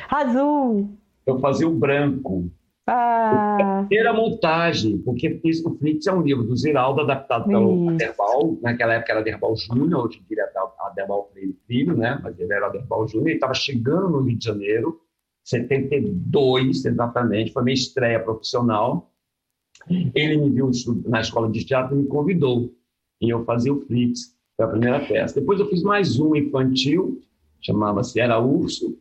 Azul. 0.09 0.91
Eu 1.27 1.39
fazia 1.41 1.69
o 1.69 1.75
branco. 1.75 2.51
Ah. 2.87 3.85
Primeira 3.89 4.13
montagem, 4.13 4.99
porque 4.99 5.41
o 5.65 5.75
Flix 5.77 6.07
é 6.07 6.13
um 6.13 6.23
livro 6.23 6.43
do 6.43 6.57
Ziraldo, 6.57 7.03
adaptado 7.03 7.47
pelo 7.47 7.91
Aderbal, 7.91 8.59
naquela 8.61 8.95
época 8.95 9.13
era 9.13 9.21
Aderbal 9.21 9.57
Júnior, 9.57 10.07
hoje 10.07 10.19
em 10.19 10.35
dia 10.35 10.43
é 10.43 10.87
Aderbal 10.87 11.31
Filho, 11.67 11.97
né? 11.97 12.19
mas 12.23 12.39
ele 12.39 12.53
era 12.53 12.67
Aderbal 12.67 13.07
Júnior, 13.07 13.29
ele 13.29 13.37
estava 13.37 13.55
chegando 13.55 14.11
no 14.11 14.23
Rio 14.23 14.37
de 14.37 14.45
Janeiro, 14.45 15.01
72 15.45 16.85
exatamente, 16.85 17.53
foi 17.53 17.63
minha 17.63 17.75
estreia 17.75 18.21
profissional. 18.21 19.11
Ele 20.15 20.37
me 20.37 20.51
viu 20.51 20.71
na 21.07 21.21
escola 21.21 21.51
de 21.51 21.65
teatro 21.65 21.97
e 21.97 22.03
me 22.03 22.07
convidou, 22.07 22.73
e 23.21 23.31
eu 23.31 23.45
fazia 23.45 23.73
o 23.73 23.81
Flix, 23.81 24.37
foi 24.57 24.67
a 24.67 24.69
primeira 24.69 25.01
peça. 25.01 25.41
Depois 25.41 25.59
eu 25.61 25.69
fiz 25.69 25.83
mais 25.83 26.19
um 26.19 26.35
infantil, 26.35 27.21
chamava-se 27.61 28.19
Era 28.21 28.41
Urso, 28.41 28.99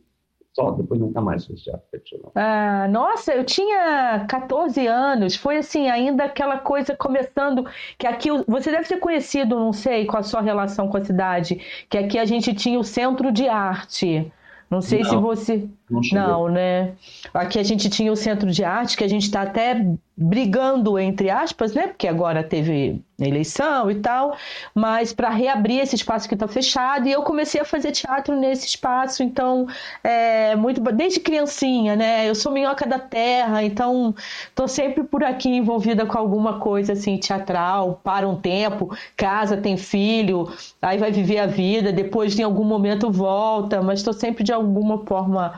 só, 0.54 0.70
depois 0.72 1.00
nunca 1.00 1.20
mais 1.20 1.46
fiz 1.46 1.62
teatro 1.62 1.86
profissional. 1.90 2.32
Ah, 2.34 2.86
nossa, 2.88 3.32
eu 3.32 3.44
tinha 3.44 4.26
14 4.28 4.86
anos, 4.86 5.34
foi 5.34 5.56
assim, 5.56 5.88
ainda 5.88 6.24
aquela 6.24 6.58
coisa 6.58 6.94
começando, 6.94 7.66
que 7.98 8.06
aqui, 8.06 8.28
você 8.46 8.70
deve 8.70 8.86
ter 8.86 8.98
conhecido, 8.98 9.56
não 9.58 9.72
sei, 9.72 10.04
com 10.04 10.16
a 10.16 10.22
sua 10.22 10.42
relação 10.42 10.88
com 10.88 10.96
a 10.98 11.04
cidade, 11.04 11.86
que 11.88 11.96
aqui 11.96 12.18
a 12.18 12.24
gente 12.24 12.52
tinha 12.54 12.78
o 12.78 12.84
Centro 12.84 13.32
de 13.32 13.48
Arte, 13.48 14.30
Não 14.72 14.80
sei 14.80 15.00
não, 15.00 15.10
se 15.10 15.16
você. 15.16 15.68
Não, 15.90 16.00
não, 16.12 16.48
né? 16.48 16.94
Aqui 17.34 17.58
a 17.58 17.62
gente 17.62 17.90
tinha 17.90 18.10
o 18.10 18.16
centro 18.16 18.50
de 18.50 18.64
arte, 18.64 18.96
que 18.96 19.04
a 19.04 19.08
gente 19.08 19.24
está 19.24 19.42
até 19.42 19.84
brigando, 20.16 20.98
entre 20.98 21.30
aspas, 21.30 21.72
né? 21.74 21.88
Porque 21.88 22.06
agora 22.06 22.42
teve 22.44 23.02
eleição 23.18 23.90
e 23.90 23.96
tal, 23.96 24.36
mas 24.74 25.12
para 25.12 25.30
reabrir 25.30 25.80
esse 25.80 25.94
espaço 25.94 26.28
que 26.28 26.34
está 26.34 26.48
fechado, 26.48 27.08
e 27.08 27.12
eu 27.12 27.22
comecei 27.22 27.60
a 27.60 27.64
fazer 27.64 27.92
teatro 27.92 28.36
nesse 28.36 28.66
espaço, 28.66 29.22
então, 29.22 29.66
é 30.02 30.56
muito 30.56 30.80
desde 30.80 31.20
criancinha, 31.20 31.94
né? 31.96 32.28
Eu 32.28 32.34
sou 32.34 32.52
minhoca 32.52 32.86
da 32.86 32.98
terra, 32.98 33.62
então 33.62 34.14
tô 34.54 34.66
sempre 34.66 35.04
por 35.04 35.22
aqui 35.24 35.48
envolvida 35.48 36.04
com 36.04 36.18
alguma 36.18 36.58
coisa 36.58 36.94
assim 36.94 37.16
teatral, 37.16 38.00
para 38.02 38.28
um 38.28 38.36
tempo, 38.36 38.94
casa, 39.16 39.56
tem 39.56 39.76
filho, 39.76 40.48
aí 40.80 40.98
vai 40.98 41.12
viver 41.12 41.38
a 41.38 41.46
vida, 41.46 41.92
depois 41.92 42.38
em 42.38 42.42
algum 42.42 42.64
momento 42.64 43.10
volta, 43.10 43.80
mas 43.82 44.00
estou 44.00 44.12
sempre 44.12 44.42
de 44.44 44.52
alguma 44.52 45.04
forma 45.06 45.54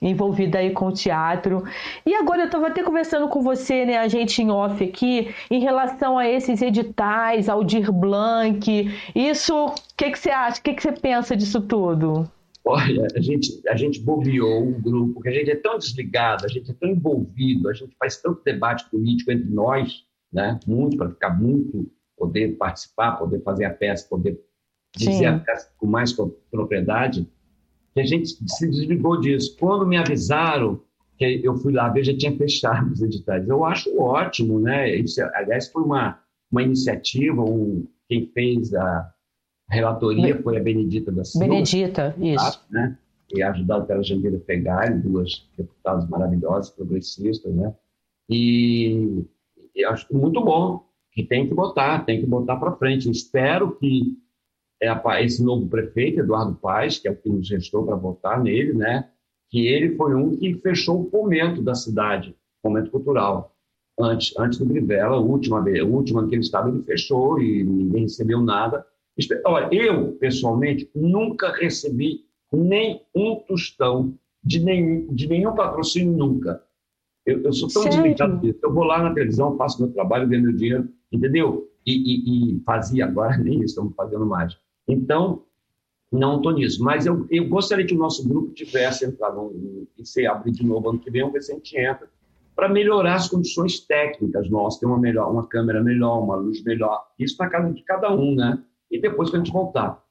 envolvida 0.00 0.58
aí 0.58 0.70
com 0.70 0.86
o 0.88 0.92
teatro. 0.92 1.64
E 2.04 2.14
agora 2.14 2.42
eu 2.42 2.46
estava 2.46 2.68
até 2.68 2.82
conversando 2.82 3.28
com 3.28 3.40
você, 3.40 3.84
né, 3.84 3.98
a 3.98 4.08
gente 4.08 4.42
em 4.42 4.50
off 4.50 4.82
aqui, 4.82 5.34
em 5.50 5.60
relação 5.60 6.18
a 6.18 6.28
esses 6.28 6.62
editais, 6.62 7.48
Aldir 7.48 7.90
Blanc. 7.92 8.90
Isso, 9.14 9.54
o 9.66 9.74
que, 9.96 10.10
que 10.10 10.18
você 10.18 10.30
acha? 10.30 10.60
O 10.60 10.62
que, 10.62 10.74
que 10.74 10.82
você 10.82 10.92
pensa 10.92 11.36
disso 11.36 11.60
tudo? 11.60 12.28
Olha, 12.64 13.06
a 13.14 13.20
gente, 13.20 13.62
a 13.68 13.76
gente 13.76 14.00
bobeou 14.00 14.60
um 14.60 14.80
grupo, 14.80 15.14
porque 15.14 15.28
a 15.28 15.32
gente 15.32 15.50
é 15.50 15.54
tão 15.54 15.78
desligado, 15.78 16.44
a 16.44 16.48
gente 16.48 16.68
é 16.68 16.74
tão 16.74 16.88
envolvido, 16.88 17.68
a 17.68 17.72
gente 17.72 17.94
faz 17.96 18.20
tanto 18.20 18.42
debate 18.42 18.90
político 18.90 19.30
entre 19.30 19.48
nós, 19.48 20.04
né? 20.32 20.58
Muito, 20.66 20.96
para 20.96 21.08
ficar 21.10 21.30
muito, 21.30 21.88
poder 22.16 22.56
participar, 22.56 23.12
poder 23.12 23.40
fazer 23.42 23.66
a 23.66 23.70
peça, 23.70 24.08
poder 24.08 24.40
dizer 24.96 25.12
Sim. 25.12 25.26
a 25.26 25.38
peça 25.38 25.70
com 25.78 25.86
mais 25.86 26.12
propriedade, 26.50 27.28
que 27.96 28.00
a 28.02 28.04
gente 28.04 28.36
se 28.46 28.68
desligou 28.68 29.18
disso. 29.18 29.56
Quando 29.58 29.86
me 29.86 29.96
avisaram 29.96 30.82
que 31.16 31.40
eu 31.42 31.56
fui 31.56 31.72
lá 31.72 31.88
ver, 31.88 32.04
já 32.04 32.14
tinha 32.14 32.30
fechado 32.36 32.92
os 32.92 33.00
editais. 33.00 33.48
Eu 33.48 33.64
acho 33.64 33.98
ótimo, 33.98 34.60
né? 34.60 34.94
Isso, 34.94 35.22
aliás, 35.32 35.68
foi 35.68 35.82
uma, 35.82 36.20
uma 36.52 36.62
iniciativa, 36.62 37.42
um, 37.42 37.86
quem 38.06 38.26
fez 38.34 38.74
a 38.74 39.10
relatoria 39.70 40.40
foi 40.42 40.58
a 40.58 40.62
Benedita 40.62 41.10
da 41.10 41.24
Silva. 41.24 41.46
Benedita, 41.46 42.14
isso. 42.20 42.62
Né? 42.70 42.98
E 43.34 43.42
ajudado 43.42 43.86
pela 43.86 44.02
Jandira 44.02 44.38
Pegari, 44.40 45.00
duas 45.00 45.48
deputadas 45.56 46.06
maravilhosas, 46.06 46.68
progressistas, 46.68 47.52
né? 47.54 47.74
E, 48.28 49.24
e 49.74 49.84
acho 49.86 50.14
muito 50.14 50.44
bom 50.44 50.84
que 51.12 51.22
tem 51.22 51.48
que 51.48 51.54
botar, 51.54 52.04
tem 52.04 52.20
que 52.20 52.26
botar 52.26 52.56
para 52.56 52.76
frente. 52.76 53.10
Espero 53.10 53.74
que 53.76 54.18
é 54.82 55.24
esse 55.24 55.42
novo 55.42 55.68
prefeito, 55.68 56.20
Eduardo 56.20 56.54
Paes, 56.54 56.98
que 56.98 57.08
é 57.08 57.10
o 57.10 57.16
que 57.16 57.28
nos 57.28 57.50
restou 57.50 57.84
para 57.84 57.96
votar 57.96 58.42
nele, 58.42 58.72
né? 58.72 59.08
que 59.50 59.66
ele 59.66 59.96
foi 59.96 60.14
um 60.14 60.36
que 60.36 60.54
fechou 60.56 61.02
o 61.02 61.10
fomento 61.10 61.62
da 61.62 61.74
cidade, 61.74 62.36
fomento 62.62 62.90
cultural. 62.90 63.54
Antes, 63.98 64.34
antes 64.38 64.58
do 64.58 64.66
Brivella, 64.66 65.16
a 65.16 65.20
última 65.20 65.58
a 65.58 65.84
última 65.84 66.26
que 66.28 66.34
ele 66.34 66.42
estava, 66.42 66.68
ele 66.68 66.82
fechou 66.82 67.40
e 67.40 67.64
ninguém 67.64 68.02
recebeu 68.02 68.40
nada. 68.40 68.84
Olha, 69.46 69.68
eu, 69.72 70.12
pessoalmente, 70.12 70.90
nunca 70.94 71.50
recebi 71.52 72.26
nem 72.52 73.02
um 73.14 73.36
tostão 73.36 74.14
de 74.44 74.62
nenhum, 74.62 75.14
de 75.14 75.26
nenhum 75.26 75.54
patrocínio, 75.54 76.14
nunca. 76.14 76.62
Eu, 77.24 77.42
eu 77.42 77.52
sou 77.52 77.68
tão 77.68 77.82
Sério? 77.82 78.02
desligado 78.02 78.40
disso. 78.40 78.60
Eu 78.62 78.74
vou 78.74 78.84
lá 78.84 79.02
na 79.02 79.14
televisão, 79.14 79.56
faço 79.56 79.82
meu 79.82 79.90
trabalho, 79.92 80.28
ganho 80.28 80.42
meu 80.42 80.52
dinheiro, 80.52 80.88
entendeu? 81.10 81.66
E, 81.86 81.92
e, 81.92 82.56
e 82.56 82.60
fazia 82.64 83.06
agora, 83.06 83.38
nem 83.42 83.54
isso 83.54 83.64
estamos 83.64 83.94
fazendo 83.94 84.26
mais. 84.26 84.54
Então, 84.88 85.42
não 86.10 86.36
estou 86.36 86.52
nisso. 86.52 86.82
Mas 86.82 87.06
eu, 87.06 87.26
eu 87.30 87.48
gostaria 87.48 87.86
que 87.86 87.94
o 87.94 87.98
nosso 87.98 88.26
grupo 88.28 88.52
tivesse 88.52 89.04
entrado 89.04 89.52
e 89.98 90.06
se 90.06 90.26
abrir 90.26 90.52
de 90.52 90.64
novo 90.64 90.90
ano 90.90 90.98
que 90.98 91.10
vem, 91.10 91.22
vamos 91.22 91.34
ver 91.34 91.42
se 91.42 91.52
a 91.52 91.54
gente 91.54 91.76
entra, 91.76 92.08
para 92.54 92.68
melhorar 92.68 93.16
as 93.16 93.28
condições 93.28 93.80
técnicas 93.80 94.48
nossas, 94.48 94.80
ter 94.80 94.86
uma, 94.86 94.98
melhor, 94.98 95.30
uma 95.30 95.46
câmera 95.46 95.82
melhor, 95.82 96.22
uma 96.22 96.36
luz 96.36 96.62
melhor. 96.62 97.06
Isso 97.18 97.36
na 97.38 97.48
casa 97.48 97.72
de 97.72 97.82
cada 97.82 98.14
um, 98.14 98.34
né? 98.34 98.62
E 98.90 99.00
depois 99.00 99.30
que 99.30 99.36
a 99.36 99.38
gente 99.38 99.52
voltar. 99.52 100.02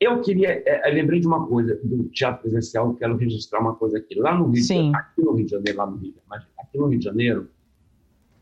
Eu 0.00 0.22
queria, 0.22 0.62
é, 0.64 0.88
eu 0.88 0.94
lembrei 0.94 1.20
de 1.20 1.26
uma 1.26 1.46
coisa 1.46 1.78
do 1.84 2.04
teatro 2.04 2.40
presencial, 2.40 2.88
eu 2.88 2.94
quero 2.94 3.16
registrar 3.16 3.60
uma 3.60 3.74
coisa 3.74 3.98
aqui. 3.98 4.18
Lá 4.18 4.34
no 4.34 4.46
Rio, 4.46 4.62
Sim. 4.62 4.92
aqui 4.94 5.22
no 5.22 5.32
Rio 5.32 5.44
de 5.44 5.50
Janeiro, 5.50 5.78
lá 5.78 5.86
no 5.86 5.96
Rio, 5.98 6.14
aqui 6.58 6.78
no 6.78 6.86
Rio 6.86 6.98
de 6.98 7.04
Janeiro, 7.04 7.50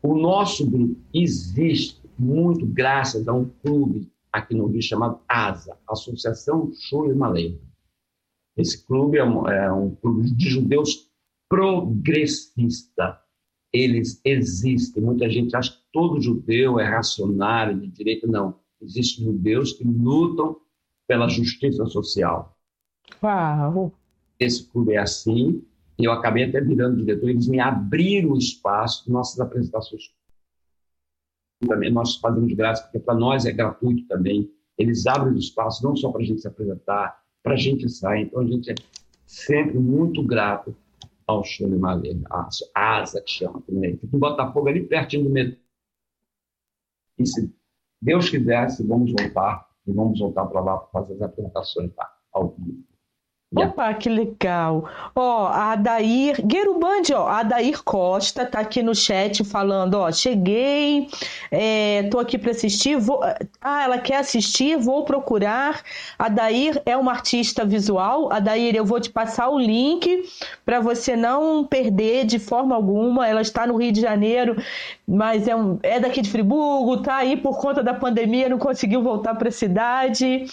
o 0.01 0.15
nosso 0.15 0.69
grupo 0.69 0.95
existe 1.13 2.01
muito 2.17 2.65
graças 2.65 3.27
a 3.27 3.33
um 3.33 3.49
clube 3.61 4.09
aqui 4.31 4.55
no 4.55 4.67
Rio 4.67 4.81
chamado 4.81 5.19
ASA, 5.27 5.77
Associação 5.87 6.71
Malay. 7.15 7.59
Esse 8.55 8.85
clube 8.85 9.17
é 9.17 9.23
um, 9.23 9.47
é 9.47 9.71
um 9.71 9.95
clube 9.95 10.31
de 10.31 10.49
judeus 10.49 11.09
progressista. 11.47 13.19
Eles 13.71 14.19
existem. 14.25 15.01
Muita 15.03 15.29
gente 15.29 15.55
acha 15.55 15.71
que 15.71 15.83
todo 15.91 16.21
judeu 16.21 16.79
é 16.79 16.85
racionário, 16.85 17.79
de 17.79 17.87
direita. 17.87 18.27
Não. 18.27 18.59
Existem 18.81 19.25
judeus 19.25 19.73
que 19.73 19.83
lutam 19.83 20.57
pela 21.07 21.27
justiça 21.27 21.85
social. 21.85 22.57
Uau! 23.23 23.93
Esse 24.39 24.67
clube 24.69 24.93
é 24.93 24.99
assim. 24.99 25.63
E 25.97 26.05
eu 26.05 26.11
acabei 26.11 26.45
até 26.45 26.61
virando 26.61 26.97
diretor. 26.97 27.29
Eles 27.29 27.47
me 27.47 27.59
abriram 27.59 28.31
o 28.31 28.37
espaço, 28.37 29.11
nossas 29.11 29.39
apresentações 29.39 30.13
também 31.67 31.91
nós 31.91 32.15
fazemos 32.15 32.53
graça, 32.53 32.83
porque 32.83 32.99
para 32.99 33.15
nós 33.15 33.45
é 33.45 33.51
gratuito 33.51 34.07
também. 34.07 34.49
Eles 34.77 35.05
abrem 35.05 35.33
o 35.33 35.37
espaço 35.37 35.83
não 35.83 35.95
só 35.95 36.11
para 36.11 36.21
a 36.21 36.25
gente 36.25 36.41
se 36.41 36.47
apresentar, 36.47 37.21
para 37.43 37.53
a 37.53 37.57
gente 37.57 37.89
sair. 37.89 38.23
Então 38.23 38.41
a 38.41 38.45
gente 38.45 38.71
é 38.71 38.75
sempre 39.25 39.77
muito 39.77 40.23
grato 40.23 40.75
ao 41.27 41.43
Chone 41.43 41.77
Malê, 41.77 42.17
a 42.29 42.99
ASA 43.01 43.21
que 43.21 43.31
chama 43.31 43.61
também. 43.61 43.97
Fica 43.97 44.15
em 44.15 44.19
Botafogo, 44.19 44.67
ali 44.67 44.87
pertinho 44.87 45.25
do 45.25 45.29
metrô. 45.29 45.59
E 47.19 47.25
se 47.25 47.53
Deus 48.01 48.29
quisesse, 48.29 48.85
vamos 48.87 49.11
voltar, 49.11 49.69
e 49.85 49.91
vamos 49.91 50.19
voltar 50.19 50.45
para 50.45 50.61
lá 50.61 50.77
para 50.77 50.87
fazer 50.91 51.13
as 51.15 51.21
apresentações 51.21 51.93
tá? 51.93 52.09
ao 52.31 52.49
vivo. 52.57 52.88
Opa, 53.55 53.91
que 53.95 54.07
legal. 54.07 54.87
Ó, 55.15 55.47
a 55.47 55.71
Adair, 55.71 56.39
Guerubande, 56.45 57.15
ó, 57.15 57.27
a 57.27 57.39
Adair 57.39 57.83
Costa 57.83 58.45
tá 58.45 58.59
aqui 58.59 58.83
no 58.83 58.93
chat 58.93 59.43
falando, 59.43 59.95
ó, 59.95 60.11
cheguei, 60.11 61.07
é, 61.49 62.03
tô 62.11 62.19
aqui 62.19 62.37
para 62.37 62.51
assistir, 62.51 62.95
vou... 62.99 63.23
ah, 63.59 63.83
ela 63.83 63.97
quer 63.97 64.17
assistir, 64.17 64.77
vou 64.77 65.03
procurar. 65.03 65.81
A 66.19 66.27
Adair 66.27 66.79
é 66.85 66.95
uma 66.95 67.11
artista 67.11 67.65
visual. 67.65 68.31
Adair, 68.31 68.75
eu 68.75 68.85
vou 68.85 68.99
te 68.99 69.09
passar 69.09 69.49
o 69.49 69.57
link 69.57 70.29
para 70.63 70.79
você 70.79 71.15
não 71.15 71.65
perder 71.65 72.25
de 72.25 72.37
forma 72.37 72.75
alguma. 72.75 73.27
Ela 73.27 73.41
está 73.41 73.65
no 73.65 73.77
Rio 73.77 73.91
de 73.91 74.01
Janeiro, 74.01 74.61
mas 75.07 75.47
é, 75.47 75.55
um, 75.55 75.79
é 75.81 75.99
daqui 75.99 76.21
de 76.21 76.29
Friburgo, 76.29 77.01
tá 77.01 77.15
aí 77.15 77.35
por 77.35 77.57
conta 77.57 77.81
da 77.81 77.95
pandemia, 77.95 78.47
não 78.47 78.59
conseguiu 78.59 79.01
voltar 79.01 79.33
para 79.33 79.49
a 79.49 79.51
cidade 79.51 80.45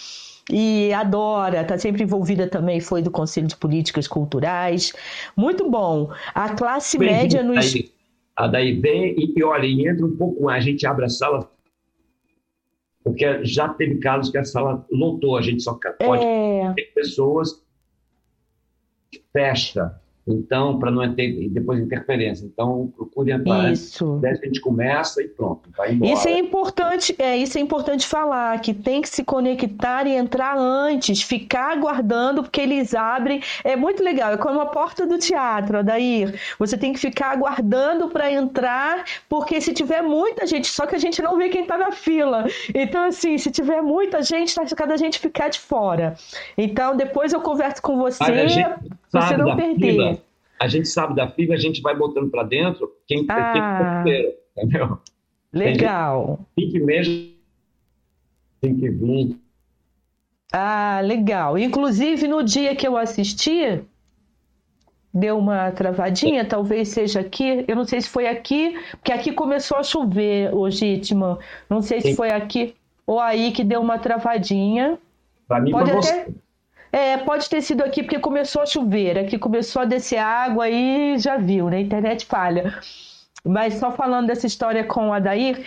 e 0.51 0.93
adora, 0.93 1.61
está 1.61 1.77
sempre 1.77 2.03
envolvida 2.03 2.47
também, 2.47 2.79
foi 2.79 3.01
do 3.01 3.11
Conselho 3.11 3.47
de 3.47 3.55
Políticas 3.55 4.07
Culturais. 4.07 4.93
Muito 5.35 5.69
bom. 5.69 6.11
A 6.33 6.49
classe 6.55 6.97
Bem, 6.97 7.11
média 7.11 7.43
nos. 7.43 7.73
Daí, 7.73 7.91
a 8.35 8.47
daí 8.47 8.79
vem 8.79 9.15
e, 9.17 9.33
e 9.35 9.43
olha, 9.43 9.65
e 9.65 9.87
entra 9.87 10.05
um 10.05 10.15
pouco, 10.15 10.47
a 10.49 10.59
gente 10.59 10.85
abre 10.85 11.05
a 11.05 11.09
sala, 11.09 11.49
porque 13.03 13.43
já 13.43 13.69
teve 13.69 13.97
casos 13.97 14.31
que 14.31 14.37
a 14.37 14.45
sala 14.45 14.85
lotou, 14.91 15.37
a 15.37 15.41
gente 15.41 15.61
só 15.61 15.77
pode 15.99 16.23
é... 16.23 16.73
ter 16.75 16.93
pessoas, 16.93 17.61
fecha. 19.33 19.99
Então, 20.27 20.77
para 20.77 20.91
não 20.91 21.13
ter 21.13 21.49
depois 21.49 21.79
interferência. 21.79 22.45
Então, 22.45 22.91
procure 22.95 23.31
entrar. 23.31 23.71
Isso. 23.71 24.19
Antes, 24.23 24.41
a 24.41 24.45
gente 24.45 24.59
começa 24.59 25.21
e 25.21 25.27
pronto, 25.27 25.69
vai 25.75 25.93
embora. 25.93 26.11
Isso 26.11 26.27
é 26.27 26.39
importante, 26.39 27.15
é, 27.17 27.37
isso 27.37 27.57
é 27.57 27.61
importante 27.61 28.05
falar, 28.05 28.59
que 28.59 28.73
tem 28.73 29.01
que 29.01 29.09
se 29.09 29.23
conectar 29.23 30.05
e 30.05 30.15
entrar 30.15 30.57
antes, 30.57 31.21
ficar 31.21 31.71
aguardando, 31.71 32.43
porque 32.43 32.61
eles 32.61 32.93
abrem. 32.93 33.41
É 33.63 33.75
muito 33.75 34.03
legal, 34.03 34.33
é 34.33 34.37
como 34.37 34.59
a 34.59 34.65
porta 34.65 35.05
do 35.05 35.17
teatro, 35.17 35.77
Adair. 35.77 36.39
Você 36.59 36.77
tem 36.77 36.93
que 36.93 36.99
ficar 36.99 37.31
aguardando 37.31 38.09
para 38.09 38.31
entrar, 38.31 39.05
porque 39.29 39.61
se 39.61 39.73
tiver 39.73 40.01
muita 40.01 40.45
gente, 40.45 40.67
só 40.67 40.85
que 40.85 40.95
a 40.95 40.99
gente 40.99 41.21
não 41.21 41.37
vê 41.37 41.49
quem 41.49 41.61
está 41.61 41.77
na 41.77 41.91
fila. 41.91 42.45
Então, 42.73 43.05
assim, 43.05 43.37
se 43.37 43.49
tiver 43.49 43.81
muita 43.81 44.21
gente, 44.21 44.53
tá 44.53 44.65
cada 44.75 44.97
gente 44.97 45.19
ficar 45.19 45.49
de 45.49 45.59
fora. 45.59 46.15
Então, 46.57 46.95
depois 46.95 47.31
eu 47.33 47.41
converso 47.41 47.81
com 47.81 47.97
você, 47.97 48.23
você 49.11 49.37
não 49.37 49.55
perder. 49.55 49.91
Fila 49.91 50.27
a 50.59 50.67
gente 50.67 50.87
sabe 50.87 51.15
da 51.15 51.27
fibra, 51.29 51.55
a 51.55 51.59
gente 51.59 51.81
vai 51.81 51.95
botando 51.95 52.29
para 52.29 52.43
dentro 52.43 52.91
quem 53.05 53.25
ah, 53.29 54.03
que 54.03 54.37
entendeu? 54.57 54.97
Legal. 55.53 56.39
Tem 56.55 56.69
mesmo, 56.79 57.31
tem 58.59 58.75
que 58.75 58.89
vir. 58.89 59.37
Ah, 60.51 60.99
legal. 61.03 61.57
Inclusive, 61.57 62.27
no 62.27 62.43
dia 62.43 62.75
que 62.75 62.87
eu 62.87 62.97
assisti, 62.97 63.81
deu 65.13 65.37
uma 65.37 65.71
travadinha, 65.71 66.45
talvez 66.45 66.89
seja 66.89 67.19
aqui. 67.19 67.65
Eu 67.67 67.75
não 67.75 67.85
sei 67.85 68.01
se 68.01 68.09
foi 68.09 68.27
aqui, 68.27 68.77
porque 68.91 69.11
aqui 69.11 69.31
começou 69.31 69.77
a 69.77 69.83
chover 69.83 70.53
hoje, 70.53 70.85
Itman. 70.85 71.37
Não 71.69 71.81
sei 71.81 72.01
se 72.01 72.15
foi 72.15 72.29
aqui 72.29 72.75
ou 73.05 73.19
aí 73.19 73.51
que 73.51 73.63
deu 73.63 73.81
uma 73.81 73.99
travadinha. 73.99 74.97
Para 75.47 75.61
mim, 75.61 75.71
Pode 75.71 75.91
até... 75.91 76.01
você. 76.01 76.35
É, 76.91 77.17
pode 77.17 77.49
ter 77.49 77.61
sido 77.61 77.83
aqui 77.83 78.01
porque 78.03 78.19
começou 78.19 78.61
a 78.61 78.65
chover, 78.65 79.17
aqui 79.17 79.37
começou 79.37 79.81
a 79.81 79.85
descer 79.85 80.17
água 80.17 80.69
e 80.69 81.17
já 81.17 81.37
viu, 81.37 81.69
né? 81.69 81.81
Internet 81.81 82.25
falha. 82.25 82.73
Mas 83.47 83.75
só 83.75 83.91
falando 83.91 84.27
dessa 84.27 84.45
história 84.45 84.83
com 84.83 85.13
a 85.13 85.19
Dair, 85.19 85.65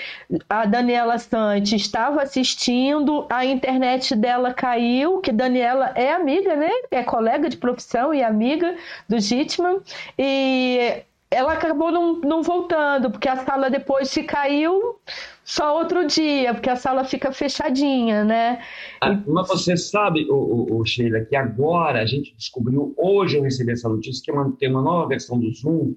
a 0.48 0.66
Daniela 0.66 1.18
Sante 1.18 1.76
estava 1.76 2.22
assistindo, 2.22 3.26
a 3.30 3.44
internet 3.44 4.14
dela 4.14 4.52
caiu, 4.52 5.20
que 5.20 5.32
Daniela 5.32 5.92
é 5.94 6.12
amiga, 6.12 6.56
né? 6.56 6.70
É 6.90 7.02
colega 7.02 7.48
de 7.48 7.56
profissão 7.56 8.12
e 8.12 8.22
amiga 8.22 8.76
do 9.08 9.18
Gitman. 9.18 9.80
E 10.18 11.02
ela 11.30 11.52
acabou 11.52 11.92
não, 11.92 12.20
não 12.20 12.42
voltando, 12.42 13.08
porque 13.08 13.28
a 13.28 13.36
sala 13.36 13.70
depois 13.70 14.10
se 14.10 14.24
caiu 14.24 14.96
só 15.44 15.78
outro 15.78 16.04
dia, 16.04 16.52
porque 16.52 16.68
a 16.68 16.74
sala 16.74 17.04
fica 17.04 17.30
fechadinha, 17.30 18.24
né? 18.24 18.60
Ah, 19.00 19.16
mas 19.26 19.46
você 19.46 19.76
sabe, 19.76 20.26
o, 20.28 20.34
o, 20.34 20.80
o, 20.80 20.84
Sheila, 20.84 21.20
que 21.20 21.36
agora 21.36 22.02
a 22.02 22.06
gente 22.06 22.34
descobriu, 22.36 22.92
hoje 22.98 23.36
eu 23.36 23.42
recebi 23.42 23.72
essa 23.72 23.88
notícia, 23.88 24.22
que 24.24 24.30
é 24.30 24.34
uma, 24.34 24.50
tem 24.58 24.68
uma 24.70 24.82
nova 24.82 25.06
versão 25.06 25.38
do 25.38 25.52
Zoom, 25.52 25.94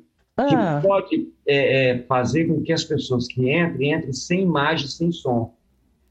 que 0.48 0.56
ah. 0.56 0.80
pode 0.84 1.28
é, 1.48 1.90
é, 1.90 1.98
fazer 2.04 2.46
com 2.46 2.62
que 2.62 2.72
as 2.72 2.84
pessoas 2.84 3.28
que 3.28 3.52
entrem, 3.52 3.92
entrem 3.92 4.14
sem 4.14 4.42
imagem, 4.42 4.88
sem 4.88 5.12
som. 5.12 5.52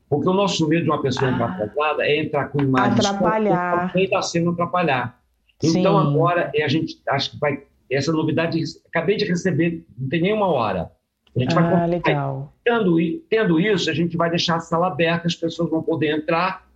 Porque 0.08 0.28
o 0.28 0.32
nosso 0.34 0.68
medo 0.68 0.84
de 0.84 0.90
uma 0.90 1.00
pessoa 1.00 1.30
ah. 1.30 1.96
é 2.00 2.20
entrar 2.20 2.48
com 2.48 2.60
imagem 2.60 2.98
atrapalhar. 2.98 3.92
sem 3.92 4.10
da 4.10 4.20
cena 4.20 4.50
atrapalhar. 4.50 5.22
Então 5.62 6.00
Sim. 6.00 6.08
agora 6.08 6.50
a 6.54 6.68
gente 6.68 7.00
acho 7.08 7.30
que 7.30 7.38
vai 7.38 7.62
essa 7.94 8.12
novidade 8.12 8.62
acabei 8.88 9.16
de 9.16 9.24
receber, 9.24 9.84
não 9.98 10.08
tem 10.08 10.22
nenhuma 10.22 10.46
hora. 10.46 10.90
A 11.34 11.40
gente 11.40 11.56
ah, 11.56 11.60
vai 11.60 11.88
legal. 11.88 12.52
Tendo, 12.64 12.96
tendo 13.28 13.60
isso, 13.60 13.90
a 13.90 13.94
gente 13.94 14.16
vai 14.16 14.28
deixar 14.28 14.56
a 14.56 14.60
sala 14.60 14.88
aberta, 14.88 15.26
as 15.26 15.34
pessoas 15.34 15.70
vão 15.70 15.82
poder 15.82 16.14
entrar 16.16 16.66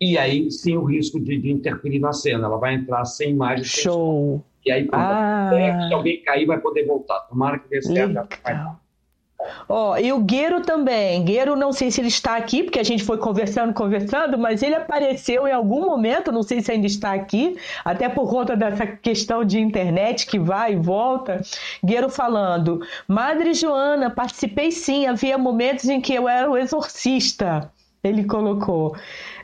e 0.00 0.18
aí 0.18 0.50
sem 0.50 0.76
o 0.76 0.84
risco 0.84 1.18
de, 1.18 1.38
de 1.38 1.50
interferir 1.50 1.98
na 1.98 2.12
cena. 2.12 2.46
Ela 2.46 2.58
vai 2.58 2.74
entrar 2.74 3.04
sem 3.04 3.30
imagem. 3.30 3.64
Show. 3.64 4.44
Sem 4.62 4.72
e 4.72 4.72
aí, 4.72 4.88
ah. 4.92 5.50
se 5.88 5.94
alguém 5.94 6.22
cair, 6.22 6.46
vai 6.46 6.58
poder 6.58 6.86
voltar. 6.86 7.20
Tomara 7.20 7.58
que 7.58 7.68
dê 7.68 7.82
certo. 7.82 8.28
Ó, 9.68 9.96
e 9.96 10.12
o 10.12 10.20
Gueiro 10.20 10.62
também. 10.62 11.24
Gueiro, 11.24 11.56
não 11.56 11.72
sei 11.72 11.90
se 11.90 12.00
ele 12.00 12.08
está 12.08 12.36
aqui, 12.36 12.62
porque 12.62 12.78
a 12.78 12.84
gente 12.84 13.04
foi 13.04 13.18
conversando, 13.18 13.72
conversando, 13.72 14.38
mas 14.38 14.62
ele 14.62 14.74
apareceu 14.74 15.46
em 15.46 15.52
algum 15.52 15.82
momento, 15.82 16.32
não 16.32 16.42
sei 16.42 16.60
se 16.60 16.72
ainda 16.72 16.86
está 16.86 17.12
aqui, 17.12 17.56
até 17.84 18.08
por 18.08 18.28
conta 18.28 18.56
dessa 18.56 18.86
questão 18.86 19.44
de 19.44 19.60
internet 19.60 20.26
que 20.26 20.38
vai 20.38 20.72
e 20.72 20.76
volta. 20.76 21.40
Gueiro 21.84 22.08
falando: 22.08 22.80
Madre 23.06 23.54
Joana, 23.54 24.10
participei 24.10 24.70
sim, 24.70 25.06
havia 25.06 25.38
momentos 25.38 25.86
em 25.88 26.00
que 26.00 26.14
eu 26.14 26.28
era 26.28 26.50
o 26.50 26.56
exorcista. 26.56 27.70
Ele 28.02 28.24
colocou. 28.24 28.94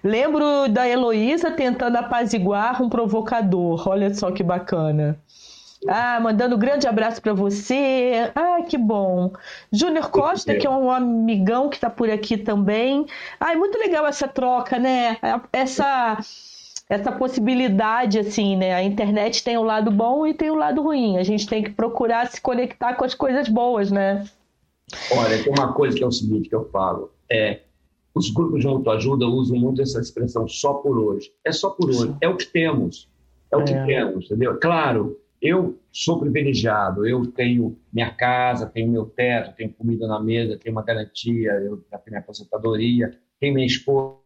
Lembro 0.04 0.68
da 0.68 0.86
Heloísa 0.86 1.50
tentando 1.50 1.96
apaziguar 1.96 2.82
um 2.82 2.90
provocador. 2.90 3.88
Olha 3.88 4.12
só 4.12 4.30
que 4.30 4.42
bacana. 4.42 5.18
Ah, 5.88 6.20
mandando 6.20 6.56
um 6.56 6.58
grande 6.58 6.86
abraço 6.86 7.22
para 7.22 7.32
você. 7.32 8.30
Ah, 8.34 8.62
que 8.62 8.76
bom. 8.76 9.32
Júnior 9.72 10.10
Costa, 10.10 10.54
que 10.54 10.66
é 10.66 10.70
um 10.70 10.90
amigão 10.90 11.68
que 11.68 11.76
está 11.76 11.88
por 11.88 12.10
aqui 12.10 12.36
também. 12.36 13.06
Ah, 13.38 13.52
é 13.52 13.56
muito 13.56 13.78
legal 13.78 14.06
essa 14.06 14.28
troca, 14.28 14.78
né? 14.78 15.16
Essa 15.52 16.18
essa 16.88 17.12
possibilidade 17.12 18.18
assim, 18.18 18.56
né? 18.56 18.74
A 18.74 18.82
internet 18.82 19.44
tem 19.44 19.56
o 19.56 19.60
um 19.60 19.64
lado 19.64 19.92
bom 19.92 20.26
e 20.26 20.34
tem 20.34 20.50
o 20.50 20.54
um 20.54 20.58
lado 20.58 20.82
ruim. 20.82 21.18
A 21.18 21.22
gente 21.22 21.46
tem 21.46 21.62
que 21.62 21.70
procurar 21.70 22.26
se 22.26 22.40
conectar 22.40 22.94
com 22.94 23.04
as 23.04 23.14
coisas 23.14 23.48
boas, 23.48 23.92
né? 23.92 24.26
Olha, 25.12 25.42
tem 25.42 25.52
uma 25.52 25.72
coisa 25.72 25.96
que 25.96 26.02
é 26.02 26.06
o 26.06 26.10
seguinte 26.10 26.48
que 26.48 26.54
eu 26.54 26.68
falo, 26.70 27.12
é 27.30 27.60
os 28.12 28.28
grupos 28.30 28.60
de 28.60 28.66
autoajuda 28.66 29.24
usam 29.24 29.56
muito 29.56 29.80
essa 29.80 30.00
expressão 30.00 30.48
só 30.48 30.74
por 30.74 30.98
hoje. 30.98 31.32
É 31.44 31.52
só 31.52 31.70
por 31.70 31.88
hoje, 31.88 32.12
é 32.20 32.28
o 32.28 32.36
que 32.36 32.46
temos. 32.46 33.08
É 33.52 33.56
o 33.56 33.64
que 33.64 33.72
é. 33.72 33.84
temos, 33.84 34.24
entendeu? 34.26 34.58
Claro, 34.58 35.16
eu 35.40 35.80
sou 35.90 36.20
privilegiado, 36.20 37.06
eu 37.06 37.26
tenho 37.26 37.78
minha 37.92 38.14
casa, 38.14 38.66
tenho 38.66 38.90
meu 38.90 39.06
teto, 39.06 39.56
tenho 39.56 39.72
comida 39.72 40.06
na 40.06 40.20
mesa, 40.20 40.58
tenho 40.58 40.74
uma 40.74 40.82
garantia, 40.82 41.52
eu 41.52 41.78
tenho 41.78 42.02
minha 42.08 42.20
aposentadoria, 42.20 43.18
tenho 43.38 43.54
minha 43.54 43.66
esposa. 43.66 44.20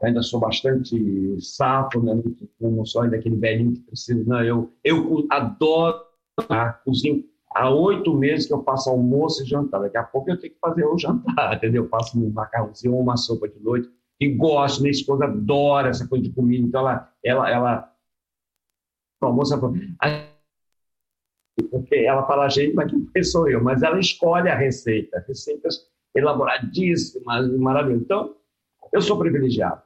Eu 0.00 0.08
ainda 0.08 0.22
sou 0.22 0.40
bastante 0.40 1.40
safo, 1.40 2.00
né? 2.00 2.14
não 2.60 2.84
sou 2.84 3.02
ainda 3.02 3.16
aquele 3.16 3.36
velhinho 3.36 3.74
que 3.74 3.80
precisa. 3.80 4.24
Não, 4.24 4.42
eu, 4.42 4.72
eu 4.82 5.26
adoro 5.28 6.00
a 6.48 6.72
cozinha. 6.72 7.22
Há 7.54 7.68
oito 7.70 8.14
meses 8.14 8.46
que 8.46 8.52
eu 8.52 8.62
faço 8.62 8.88
almoço 8.88 9.42
e 9.42 9.46
jantar. 9.46 9.80
Daqui 9.80 9.96
a 9.98 10.04
pouco 10.04 10.30
eu 10.30 10.38
tenho 10.38 10.52
que 10.52 10.60
fazer 10.60 10.84
o 10.84 10.96
jantar, 10.96 11.56
entendeu? 11.56 11.84
Eu 11.84 11.88
faço 11.88 12.18
um 12.18 12.30
macarrãozinho 12.30 12.94
ou 12.94 13.00
uma 13.00 13.16
sopa 13.16 13.48
de 13.48 13.58
noite 13.60 13.90
e 14.20 14.28
gosto. 14.28 14.80
Minha 14.80 14.92
esposa 14.92 15.24
adora 15.24 15.88
essa 15.88 16.06
coisa 16.06 16.24
de 16.24 16.30
comida, 16.30 16.64
então 16.64 16.80
ela, 16.80 17.12
ela, 17.24 17.50
ela 17.50 17.97
o 19.20 19.26
almoço, 19.26 19.54
ela 19.54 20.28
porque 21.70 21.96
ela 21.96 22.24
fala 22.26 22.44
a 22.44 22.48
gente, 22.48 22.74
mas 22.74 22.90
quem 23.12 23.22
sou 23.22 23.48
eu? 23.48 23.62
Mas 23.62 23.82
ela 23.82 23.98
escolhe 23.98 24.48
a 24.48 24.56
receita, 24.56 25.24
receitas 25.26 25.86
elaboradíssimas, 26.14 27.50
maravilhosas. 27.58 28.04
Então, 28.04 28.36
eu 28.92 29.00
sou 29.00 29.18
privilegiado, 29.18 29.82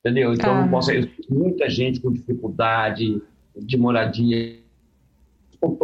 entendeu? 0.00 0.32
Então, 0.32 0.52
ah. 0.52 0.62
não 0.62 0.70
posso, 0.70 0.90
muita 1.28 1.68
gente 1.68 2.00
com 2.00 2.12
dificuldade 2.12 3.20
de 3.56 3.76
moradia, 3.76 4.60
ou, 5.60 5.76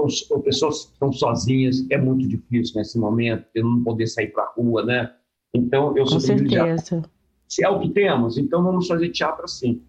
pessoas 0.43 0.87
que 0.87 0.93
estão 0.93 1.13
sozinhas, 1.13 1.85
é 1.91 1.99
muito 1.99 2.27
difícil 2.29 2.77
nesse 2.77 2.99
momento, 2.99 3.47
eu 3.55 3.65
não 3.65 3.83
poder 3.83 4.07
sair 4.07 4.29
para 4.29 4.45
a 4.45 4.53
rua, 4.53 4.85
né? 4.85 5.13
Então, 5.53 5.97
eu 5.97 6.07
sou 6.07 6.21
com 6.21 6.27
privilegiado. 6.27 6.81
Certeza. 6.81 7.11
Se 7.49 7.65
é 7.65 7.69
o 7.69 7.81
que 7.81 7.91
temos, 7.91 8.39
então 8.39 8.63
vamos 8.63 8.87
fazer 8.87 9.11
teatro 9.11 9.45
assim. 9.45 9.83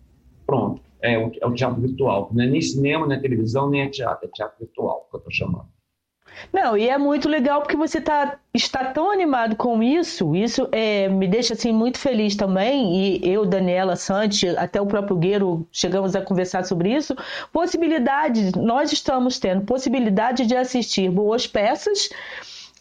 Pronto 0.45 0.82
é 1.04 1.18
o, 1.18 1.32
é 1.39 1.45
o 1.45 1.54
teatro 1.54 1.82
virtual. 1.82 2.30
Não 2.32 2.43
é 2.43 2.47
nem 2.47 2.62
cinema, 2.62 3.06
nem 3.06 3.22
televisão, 3.22 3.70
nem 3.70 3.82
é 3.82 3.89
teatro, 3.89 4.28
é 4.28 4.32
teatro 4.34 4.56
virtual 4.60 5.08
que 5.12 5.18
eu 5.18 5.20
estou 5.20 5.34
chamando. 5.34 5.68
Não, 6.51 6.76
e 6.76 6.89
é 6.89 6.97
muito 6.97 7.30
legal 7.30 7.62
porque 7.62 7.76
você 7.76 8.01
tá, 8.01 8.39
está 8.54 8.86
tão 8.86 9.12
animado 9.12 9.56
com 9.56 9.84
isso, 9.84 10.36
isso 10.36 10.68
é, 10.72 11.08
me 11.08 11.28
deixa 11.28 11.54
assim 11.54 11.72
muito 11.72 11.99
feliz 11.99 12.36
também, 12.36 12.95
e 12.95 13.32
eu, 13.32 13.45
Daniela 13.45 13.95
Sante, 13.95 14.47
até 14.49 14.82
o 14.82 14.86
próprio 14.88 15.16
Gueiro, 15.16 15.68
chegamos 15.72 16.16
a 16.16 16.22
conversar 16.22 16.66
sobre 16.66 16.91
isso, 16.93 17.16
possibilidade, 17.51 18.51
nós 18.58 18.91
estamos 18.91 19.38
tendo 19.38 19.64
possibilidade 19.64 20.47
de 20.47 20.56
assistir 20.56 21.10
boas 21.12 21.45
peças, 21.45 22.10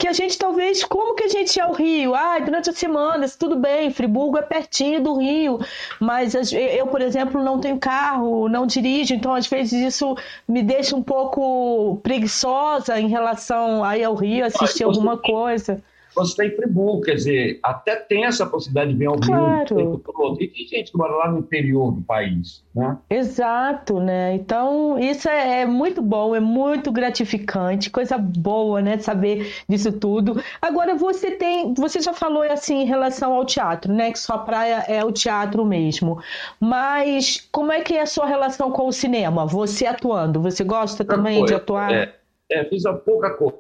que 0.03 0.09
a 0.09 0.13
gente 0.13 0.37
talvez, 0.37 0.83
como 0.83 1.15
que 1.15 1.23
a 1.23 1.29
gente 1.29 1.55
ia 1.55 1.65
ao 1.65 1.73
Rio? 1.73 2.13
Ah, 2.13 2.41
durante 2.41 2.69
a 2.69 2.73
semana, 2.73 3.25
tudo 3.39 3.55
bem, 3.55 3.89
Friburgo 3.93 4.37
é 4.37 4.43
pertinho 4.43 5.01
do 5.01 5.17
Rio, 5.17 5.61
mas 6.01 6.35
eu, 6.53 6.89
por 6.89 7.01
exemplo, 7.01 7.41
não 7.41 7.61
tenho 7.61 7.79
carro, 7.79 8.49
não 8.49 8.67
dirijo, 8.67 9.15
então 9.15 9.33
às 9.33 9.47
vezes 9.47 9.95
isso 9.95 10.17
me 10.49 10.61
deixa 10.61 10.97
um 10.97 11.03
pouco 11.05 12.01
preguiçosa 12.03 12.99
em 12.99 13.07
relação 13.07 13.85
a 13.85 13.97
ir 13.97 14.03
ao 14.03 14.17
Rio, 14.17 14.45
assistir 14.45 14.83
alguma 14.83 15.17
coisa 15.17 15.81
você 16.15 16.31
está 16.33 16.47
em 16.47 16.57
Friburgo, 16.57 17.03
quer 17.03 17.15
dizer, 17.15 17.59
até 17.63 17.97
tem 17.97 18.25
essa 18.25 18.45
possibilidade 18.47 18.93
de 18.93 18.99
vir 18.99 19.07
ao 19.07 19.19
claro. 19.19 19.75
Rio. 19.75 20.37
E 20.41 20.49
tem 20.49 20.67
gente 20.67 20.93
que 20.93 20.99
mora 20.99 21.13
lá 21.13 21.31
no 21.31 21.39
interior 21.39 21.93
do 21.93 22.03
país, 22.03 22.63
né? 22.75 22.99
Exato, 23.09 23.99
né? 23.99 24.35
Então, 24.35 24.99
isso 24.99 25.29
é, 25.29 25.63
é, 25.63 25.67
muito 25.67 26.03
bom, 26.03 26.37
é 26.37 26.41
muito 26.41 26.93
gratificante, 26.93 27.91
coisa 27.91 28.19
boa, 28.19 28.83
né, 28.83 28.99
saber 28.99 29.55
disso 29.69 29.93
tudo. 29.93 30.43
Agora, 30.61 30.95
você 30.95 31.31
tem, 31.31 31.73
você 31.75 32.01
já 32.01 32.13
falou 32.13 32.43
assim 32.43 32.83
em 32.83 32.87
relação 32.87 33.33
ao 33.35 33.45
teatro, 33.45 33.93
né, 33.93 34.13
que 34.13 34.19
sua 34.19 34.39
praia 34.39 34.85
é 34.89 35.05
o 35.05 35.13
teatro 35.13 35.65
mesmo. 35.65 36.21
Mas 36.61 37.49
como 37.51 37.73
é 37.73 37.81
que 37.81 37.95
é 37.95 38.03
a 38.03 38.07
sua 38.07 38.27
relação 38.27 38.71
com 38.71 38.87
o 38.87 38.93
cinema? 38.93 39.47
Você 39.47 39.87
atuando, 39.87 40.41
você 40.41 40.63
gosta 40.63 41.05
também 41.05 41.45
de 41.45 41.55
atuar? 41.55 41.93
É, 41.93 42.15
é, 42.51 42.65
fiz 42.65 42.85
a 42.85 42.93
pouca 42.93 43.31
coisa. 43.31 43.57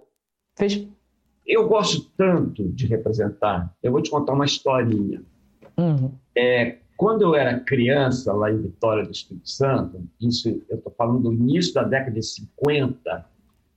Fez 0.56 0.86
eu 1.46 1.68
gosto 1.68 2.10
tanto 2.16 2.68
de 2.68 2.86
representar. 2.86 3.74
Eu 3.82 3.92
vou 3.92 4.02
te 4.02 4.10
contar 4.10 4.32
uma 4.32 4.44
historinha. 4.44 5.22
Uhum. 5.76 6.12
É, 6.36 6.78
quando 6.96 7.22
eu 7.22 7.34
era 7.34 7.60
criança, 7.60 8.32
lá 8.32 8.50
em 8.50 8.60
Vitória 8.60 9.04
do 9.04 9.10
Espírito 9.10 9.48
Santo, 9.48 10.08
isso 10.20 10.48
eu 10.68 10.76
estou 10.76 10.92
falando 10.92 11.22
do 11.22 11.32
início 11.32 11.74
da 11.74 11.82
década 11.82 12.12
de 12.12 12.22
50, 12.22 13.30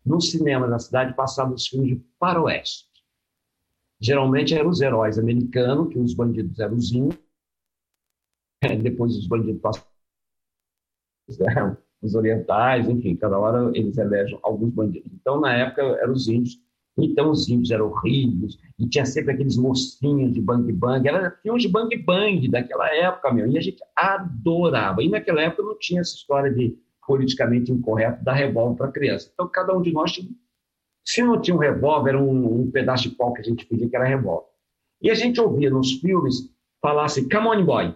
no 0.05 0.21
cinema 0.21 0.67
da 0.67 0.77
cidade 0.77 1.15
passavam 1.15 1.55
os 1.55 1.67
filmes 1.67 1.97
de 1.97 2.05
faroeste. 2.19 2.85
Geralmente 3.99 4.53
eram 4.53 4.69
os 4.69 4.81
heróis 4.81 5.17
americanos, 5.17 5.91
que 5.91 5.97
os 5.97 6.13
bandidos 6.13 6.59
eram 6.59 6.75
os 6.75 6.91
índios, 6.91 7.19
depois 8.81 9.15
os 9.15 9.27
bandidos 9.27 9.61
passavam 9.61 9.87
os 12.01 12.13
orientais, 12.13 12.87
enfim, 12.87 13.15
cada 13.15 13.39
hora 13.39 13.71
eles 13.73 13.97
elegem 13.97 14.37
alguns 14.43 14.71
bandidos. 14.71 15.11
Então, 15.13 15.39
na 15.39 15.53
época, 15.55 15.81
eram 15.81 16.13
os 16.13 16.27
índios 16.27 16.61
então 16.97 17.29
os 17.29 17.49
índios 17.49 17.71
eram 17.71 17.87
horríveis, 17.87 18.57
e 18.79 18.87
tinha 18.87 19.05
sempre 19.05 19.33
aqueles 19.33 19.57
mocinhos 19.57 20.33
de 20.33 20.41
bang 20.41 20.71
bang, 20.71 21.07
era 21.07 21.31
filmes 21.41 21.63
de 21.63 21.69
bang 21.69 21.95
bang 21.97 22.47
daquela 22.47 22.87
época, 22.95 23.33
meu, 23.33 23.47
e 23.47 23.57
a 23.57 23.61
gente 23.61 23.83
adorava. 23.95 25.03
E 25.03 25.09
naquela 25.09 25.41
época 25.41 25.63
não 25.63 25.77
tinha 25.77 26.01
essa 26.01 26.15
história 26.15 26.51
de 26.51 26.77
politicamente 27.05 27.71
incorreto 27.71 28.23
dar 28.23 28.33
revólver 28.33 28.77
para 28.77 28.91
criança. 28.91 29.29
Então 29.33 29.47
cada 29.47 29.75
um 29.75 29.81
de 29.81 29.91
nós 29.91 30.11
tinha, 30.11 30.29
se 31.05 31.21
não 31.21 31.39
tinha 31.39 31.55
um 31.55 31.59
revólver, 31.59 32.11
era 32.11 32.19
um, 32.19 32.61
um, 32.61 32.71
pedaço 32.71 33.09
de 33.09 33.15
pau 33.15 33.33
que 33.33 33.41
a 33.41 33.43
gente 33.43 33.65
pedia 33.65 33.89
que 33.89 33.95
era 33.95 34.05
revólver. 34.05 34.47
E 35.01 35.11
a 35.11 35.15
gente 35.15 35.39
ouvia 35.39 35.69
nos 35.69 35.93
filmes 35.99 36.49
falar 36.81 37.05
assim, 37.05 37.27
come 37.27 37.47
on 37.47 37.65
boy, 37.65 37.93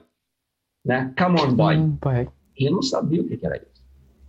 né? 0.86 1.14
Come 1.18 1.40
on 1.42 1.54
boy. 1.54 2.28
E 2.58 2.66
eu 2.68 2.74
não 2.74 2.82
sabia 2.82 3.22
o 3.22 3.26
que 3.26 3.44
era 3.44 3.58
isso. 3.58 3.80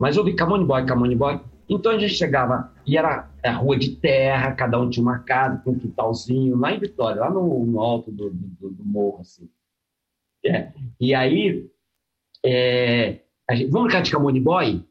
Mas 0.00 0.16
eu 0.16 0.24
vi 0.24 0.34
Camone 0.34 0.64
Boy, 0.64 0.86
Camone 0.86 1.14
Boy. 1.14 1.38
Então 1.70 1.92
a 1.92 1.98
gente 1.98 2.14
chegava, 2.14 2.72
e 2.84 2.98
era 2.98 3.30
a 3.44 3.52
rua 3.52 3.78
de 3.78 3.94
terra, 3.94 4.52
cada 4.56 4.76
um 4.80 4.90
tinha 4.90 5.04
uma 5.04 5.20
casa, 5.20 5.58
com 5.58 5.70
um 5.70 5.78
quintalzinho, 5.78 6.56
lá 6.56 6.72
em 6.72 6.80
Vitória, 6.80 7.20
lá 7.20 7.30
no, 7.30 7.64
no 7.64 7.78
alto 7.78 8.10
do, 8.10 8.28
do, 8.30 8.70
do, 8.70 8.84
morro, 8.84 9.20
assim. 9.20 9.48
É. 10.44 10.72
E 10.98 11.14
aí, 11.14 11.70
é, 12.44 13.20
gente, 13.52 13.70
vamos 13.70 13.86
brincar 13.86 14.02
de 14.02 14.10
Camone 14.10 14.40
Boy? 14.40 14.84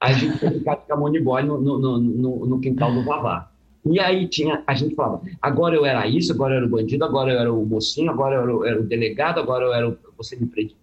A 0.00 0.12
gente 0.12 0.38
foi 0.38 0.50
brincar 0.50 0.76
de 0.76 0.86
Camone 0.86 1.18
Boy 1.18 1.42
no, 1.42 1.60
no, 1.60 1.98
no, 1.98 2.46
no 2.46 2.60
quintal 2.60 2.94
do 2.94 3.02
Vavá. 3.02 3.50
E 3.84 3.98
aí 3.98 4.28
tinha, 4.28 4.62
a 4.68 4.74
gente 4.74 4.94
falava, 4.94 5.20
agora 5.42 5.74
eu 5.74 5.84
era 5.84 6.06
isso, 6.06 6.32
agora 6.32 6.54
eu 6.54 6.58
era 6.58 6.66
o 6.66 6.70
bandido, 6.70 7.04
agora 7.04 7.32
eu 7.32 7.40
era 7.40 7.52
o 7.52 7.66
mocinho, 7.66 8.12
agora 8.12 8.36
eu 8.36 8.42
era 8.42 8.56
o, 8.56 8.64
era 8.64 8.80
o 8.80 8.84
delegado, 8.84 9.40
agora 9.40 9.64
eu 9.64 9.74
era 9.74 9.88
o, 9.88 9.98
você 10.16 10.36
me 10.36 10.46
prende. 10.46 10.76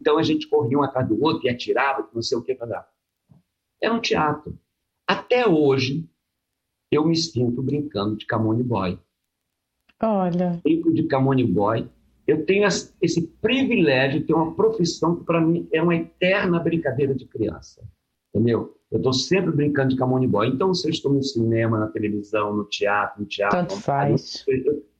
Então 0.00 0.18
a 0.18 0.22
gente 0.24 0.48
corria 0.48 0.76
um 0.76 0.82
atrás 0.82 1.06
do 1.06 1.22
outro 1.22 1.46
e 1.46 1.48
atirava, 1.48 2.08
não 2.12 2.20
sei 2.20 2.36
o 2.36 2.42
que, 2.42 2.56
para 2.56 2.84
Era 3.84 3.92
um 3.92 4.00
teatro. 4.00 4.58
Até 5.06 5.46
hoje, 5.46 6.08
eu 6.90 7.06
me 7.06 7.14
sinto 7.14 7.62
brincando 7.62 8.16
de 8.16 8.24
Camone 8.24 8.62
Boy. 8.62 8.98
Olha. 10.02 10.58
Brinco 10.64 10.92
de 10.92 11.02
Camone 11.02 11.44
Boy. 11.44 11.86
Eu 12.26 12.46
tenho 12.46 12.66
esse 12.66 13.26
privilégio 13.42 14.20
de 14.20 14.26
ter 14.26 14.32
uma 14.32 14.54
profissão 14.54 15.16
que, 15.16 15.24
para 15.24 15.38
mim, 15.38 15.68
é 15.70 15.82
uma 15.82 15.94
eterna 15.94 16.58
brincadeira 16.58 17.14
de 17.14 17.26
criança. 17.26 17.86
Entendeu? 18.34 18.74
Eu 18.90 18.96
estou 18.96 19.12
sempre 19.12 19.52
brincando 19.52 19.90
de 19.90 19.96
Camone 19.96 20.26
Boy. 20.26 20.48
Então, 20.48 20.72
se 20.72 20.86
eu 20.86 20.90
estou 20.90 21.12
no 21.12 21.22
cinema, 21.22 21.78
na 21.78 21.88
televisão, 21.88 22.56
no 22.56 22.64
teatro, 22.64 23.20
no 23.20 23.26
teatro. 23.26 23.58
Tanto 23.58 23.76
faz. 23.76 24.46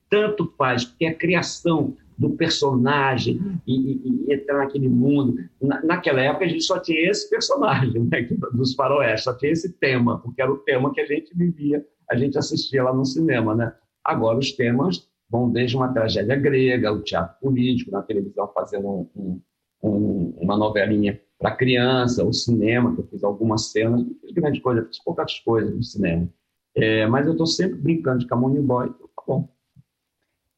Tanto 0.07 0.53
faz, 0.55 0.85
porque 0.85 1.07
a 1.07 1.15
criação 1.15 1.97
do 2.17 2.31
personagem 2.31 3.59
e, 3.67 3.73
e, 3.73 4.25
e 4.27 4.33
entrar 4.33 4.59
naquele 4.59 4.87
mundo. 4.87 5.35
Na, 5.61 5.83
naquela 5.83 6.21
época, 6.21 6.45
a 6.45 6.47
gente 6.47 6.63
só 6.63 6.79
tinha 6.79 7.09
esse 7.09 7.29
personagem 7.29 8.03
né, 8.11 8.27
dos 8.53 8.73
faroeste, 8.73 9.25
só 9.25 9.33
tinha 9.37 9.51
esse 9.51 9.73
tema, 9.73 10.19
porque 10.19 10.41
era 10.41 10.51
o 10.51 10.57
tema 10.57 10.93
que 10.93 11.01
a 11.01 11.05
gente 11.05 11.35
vivia, 11.35 11.85
a 12.09 12.15
gente 12.15 12.37
assistia 12.37 12.83
lá 12.83 12.93
no 12.93 13.05
cinema. 13.05 13.55
Né? 13.55 13.73
Agora, 14.03 14.37
os 14.37 14.51
temas 14.51 15.09
vão 15.29 15.49
desde 15.49 15.75
uma 15.75 15.91
tragédia 15.91 16.35
grega, 16.35 16.93
o 16.93 17.01
teatro 17.01 17.37
político, 17.41 17.91
na 17.91 18.01
televisão 18.01 18.51
fazendo 18.53 19.09
um, 19.15 19.41
um, 19.83 20.33
uma 20.39 20.57
novelinha 20.57 21.19
para 21.37 21.55
criança, 21.55 22.23
o 22.23 22.31
cinema, 22.31 22.93
que 22.95 23.01
eu 23.01 23.07
fiz 23.07 23.23
algumas 23.23 23.71
cenas, 23.71 24.03
não 24.03 24.15
fiz 24.21 24.31
grande 24.31 24.61
coisa, 24.61 24.85
fiz 24.85 24.99
poucas 25.03 25.39
coisas 25.39 25.75
no 25.75 25.83
cinema. 25.83 26.29
É, 26.75 27.05
mas 27.07 27.25
eu 27.25 27.33
estou 27.33 27.47
sempre 27.47 27.79
brincando 27.79 28.19
de 28.19 28.27
Camone 28.27 28.59
Boy, 28.61 28.87
então 28.87 29.07
tá 29.15 29.23
bom. 29.27 29.54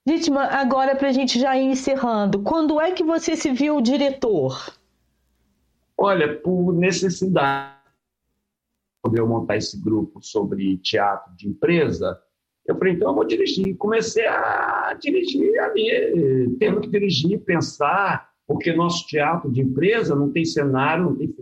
Ditma, 0.08 0.44
agora 0.44 0.96
para 0.96 1.10
a 1.10 1.12
gente 1.12 1.38
já 1.38 1.58
ir 1.58 1.66
encerrando, 1.66 2.42
quando 2.42 2.80
é 2.80 2.92
que 2.92 3.04
você 3.04 3.36
se 3.36 3.52
viu 3.52 3.82
diretor? 3.82 4.74
Olha, 5.98 6.34
por 6.34 6.72
necessidade. 6.72 7.76
Quando 9.02 9.18
eu 9.18 9.28
montar 9.28 9.58
esse 9.58 9.78
grupo 9.78 10.22
sobre 10.24 10.78
teatro 10.78 11.36
de 11.36 11.50
empresa, 11.50 12.18
eu 12.66 12.78
falei, 12.78 12.94
então 12.94 13.10
eu 13.10 13.16
vou 13.16 13.26
dirigir. 13.26 13.76
Comecei 13.76 14.26
a 14.26 14.98
dirigir 14.98 15.60
ali, 15.60 16.56
tendo 16.58 16.80
que 16.80 16.88
dirigir, 16.88 17.40
pensar, 17.42 18.30
porque 18.48 18.72
nosso 18.72 19.06
teatro 19.08 19.52
de 19.52 19.60
empresa 19.60 20.16
não 20.16 20.32
tem 20.32 20.46
cenário, 20.46 21.04
não 21.04 21.16
tem 21.18 21.36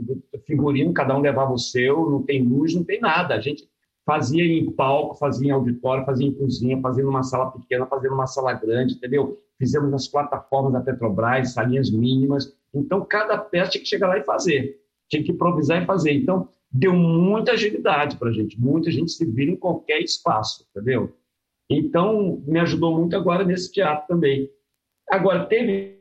figurino, 0.44 0.92
cada 0.92 1.16
um 1.16 1.22
levava 1.22 1.54
o 1.54 1.60
seu, 1.60 2.10
não 2.10 2.24
tem 2.24 2.42
luz, 2.42 2.74
não 2.74 2.84
tem 2.84 3.00
nada. 3.00 3.36
A 3.36 3.40
gente 3.40 3.70
fazia 4.06 4.46
em 4.46 4.72
palco, 4.72 5.16
fazia 5.16 5.48
em 5.48 5.52
auditório, 5.52 6.06
fazia 6.06 6.28
em 6.28 6.34
cozinha, 6.34 6.80
fazia 6.80 7.04
numa 7.04 7.24
sala 7.24 7.52
pequena, 7.52 7.86
fazia 7.88 8.10
numa 8.10 8.28
sala 8.28 8.54
grande, 8.54 8.96
entendeu? 8.96 9.42
Fizemos 9.58 9.90
nas 9.90 10.08
plataformas 10.08 10.74
da 10.74 10.82
Petrobras, 10.82 11.54
salinhas 11.54 11.90
mínimas. 11.90 12.56
Então, 12.74 13.04
cada 13.04 13.38
peça 13.38 13.72
tinha 13.72 13.82
que 13.82 13.90
chegar 13.90 14.08
lá 14.08 14.18
e 14.18 14.24
fazer. 14.24 14.80
Tinha 15.10 15.24
que 15.24 15.32
improvisar 15.32 15.82
e 15.82 15.86
fazer. 15.86 16.12
Então, 16.12 16.48
deu 16.72 16.94
muita 16.94 17.54
agilidade 17.54 18.18
para 18.18 18.30
a 18.30 18.34
gente. 18.34 18.60
Muita 18.60 18.92
gente 18.92 19.12
se 19.12 19.26
vira 19.26 19.52
em 19.52 19.56
qualquer 19.56 20.00
espaço, 20.02 20.68
entendeu? 20.70 21.16
Então, 21.70 22.44
me 22.46 22.60
ajudou 22.60 22.96
muito 22.96 23.16
agora 23.16 23.44
nesse 23.44 23.72
teatro 23.72 24.08
também. 24.08 24.50
Agora, 25.10 25.46
teve 25.46 25.96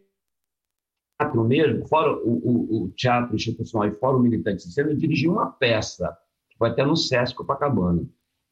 teatro 1.18 1.44
mesmo, 1.44 1.86
fora 1.86 2.12
o, 2.12 2.30
o, 2.30 2.84
o, 2.84 2.90
teatro 2.90 3.34
institucional 3.34 3.88
e 3.88 3.92
fora 3.92 4.16
o 4.16 4.20
militante 4.20 4.62
cena, 4.62 4.90
eu 4.90 4.96
dirigi 4.96 5.28
uma 5.28 5.50
peça, 5.50 6.16
foi 6.58 6.70
até 6.70 6.84
no 6.84 6.96
Sesc 6.96 7.36
Copacabana. 7.36 8.04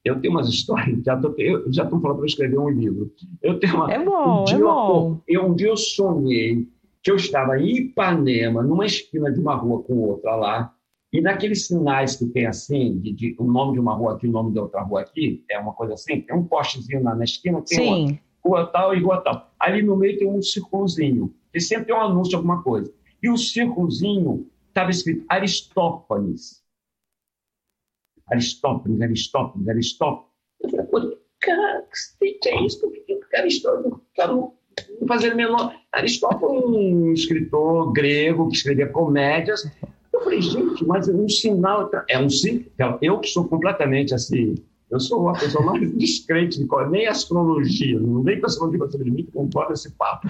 Eu 0.04 0.20
tenho 0.20 0.34
umas 0.34 0.48
histórias, 0.50 1.02
já 1.04 1.16
tô, 1.16 1.34
eu 1.38 1.72
já 1.72 1.84
estou 1.84 2.00
falando 2.00 2.18
para 2.18 2.26
escrever 2.26 2.58
um 2.58 2.68
livro. 2.68 3.12
Eu 3.40 3.58
tenho 3.58 3.76
uma, 3.76 3.92
é 3.92 4.04
bom, 4.04 4.44
um 4.44 4.48
é 4.48 4.58
bom. 4.58 5.20
Eu, 5.26 5.46
um 5.46 5.54
dia 5.54 5.68
eu 5.68 5.76
sonhei 5.76 6.68
que 7.02 7.10
eu 7.10 7.16
estava 7.16 7.58
em 7.58 7.78
Ipanema, 7.78 8.62
numa 8.62 8.86
esquina 8.86 9.30
de 9.30 9.40
uma 9.40 9.54
rua 9.54 9.82
com 9.82 9.98
outra 9.98 10.36
lá, 10.36 10.74
e 11.12 11.20
naqueles 11.20 11.66
sinais 11.66 12.16
que 12.16 12.26
tem 12.26 12.46
assim, 12.46 12.98
de, 12.98 13.12
de, 13.12 13.36
o 13.38 13.44
nome 13.44 13.74
de 13.74 13.80
uma 13.80 13.92
rua 13.92 14.14
aqui, 14.14 14.26
o 14.26 14.32
nome 14.32 14.52
de 14.52 14.58
outra 14.58 14.80
rua 14.82 15.02
aqui, 15.02 15.44
é 15.50 15.58
uma 15.58 15.74
coisa 15.74 15.94
assim, 15.94 16.22
tem 16.22 16.34
um 16.34 16.44
postezinho 16.44 17.02
na, 17.02 17.14
na 17.14 17.24
esquina, 17.24 17.60
tem 17.60 18.08
Sim. 18.08 18.18
rua 18.42 18.66
tal 18.66 18.94
e 18.94 19.02
rua 19.02 19.20
tal. 19.20 19.52
Ali 19.60 19.82
no 19.82 19.96
meio 19.96 20.18
tem 20.18 20.26
um 20.26 20.40
círculozinho. 20.40 21.34
E 21.52 21.60
sempre 21.60 21.86
tem 21.86 21.94
um 21.94 22.00
anúncio 22.00 22.30
de 22.30 22.36
alguma 22.36 22.62
coisa. 22.62 22.90
E 23.22 23.28
o 23.28 23.36
círculozinho 23.36 24.46
estava 24.68 24.90
escrito 24.90 25.24
Aristófanes. 25.28 26.61
Aristófanes, 28.32 29.00
Aristófanes, 29.00 29.68
Aristófanes. 29.68 30.28
Eu 30.62 30.70
falei, 30.70 30.86
pô, 30.86 31.16
cara, 31.40 31.84
que 32.20 32.48
é 32.48 32.64
isso? 32.64 32.80
Por 32.80 32.92
que 32.92 33.36
Aristófanes? 33.36 33.98
Quero 34.14 34.52
fazer 35.06 35.34
menor. 35.34 35.74
Aristófanes, 35.92 36.64
um 36.64 37.12
escritor 37.12 37.92
grego 37.92 38.48
que 38.48 38.56
escrevia 38.56 38.88
comédias. 38.88 39.70
Eu 40.12 40.20
falei, 40.22 40.40
gente, 40.40 40.84
mas 40.84 41.08
é 41.08 41.12
um 41.12 41.28
sinal. 41.28 41.90
É 42.08 42.18
um 42.18 42.28
sinal. 42.28 42.98
Eu 43.00 43.20
que 43.20 43.28
sou 43.28 43.46
completamente 43.46 44.14
assim 44.14 44.54
eu 44.92 45.00
sou 45.00 45.26
a 45.30 45.32
pessoa 45.32 45.64
mais 45.64 45.90
descrente 45.96 46.58
de 46.58 46.66
qual, 46.66 46.90
nem 46.90 47.06
astrologia, 47.06 47.98
não 47.98 48.22
vem 48.22 48.38
com 48.38 48.44
astrologia 48.46 48.90
sobre 48.90 49.10
mim 49.10 49.26
concorda 49.32 49.72
esse 49.72 49.90
papo. 49.92 50.28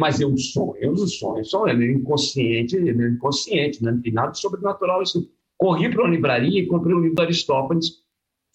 Mas 0.00 0.20
eu 0.20 0.36
sonho, 0.36 0.74
eu 0.80 0.90
não 0.90 1.06
sonho, 1.06 1.44
sonho, 1.44 1.80
é 1.80 1.92
inconsciente, 1.92 2.76
é 2.76 2.90
inconsciente, 2.90 3.84
né? 3.84 3.92
não 3.92 4.02
tem 4.02 4.12
nada 4.12 4.34
sobrenatural. 4.34 5.00
Isso. 5.00 5.30
Corri 5.58 5.90
para 5.90 6.04
uma 6.04 6.10
livraria 6.10 6.60
e 6.60 6.66
comprei 6.66 6.94
um 6.94 7.00
livro 7.00 7.16
do 7.16 7.22
Aristófanes, 7.22 8.02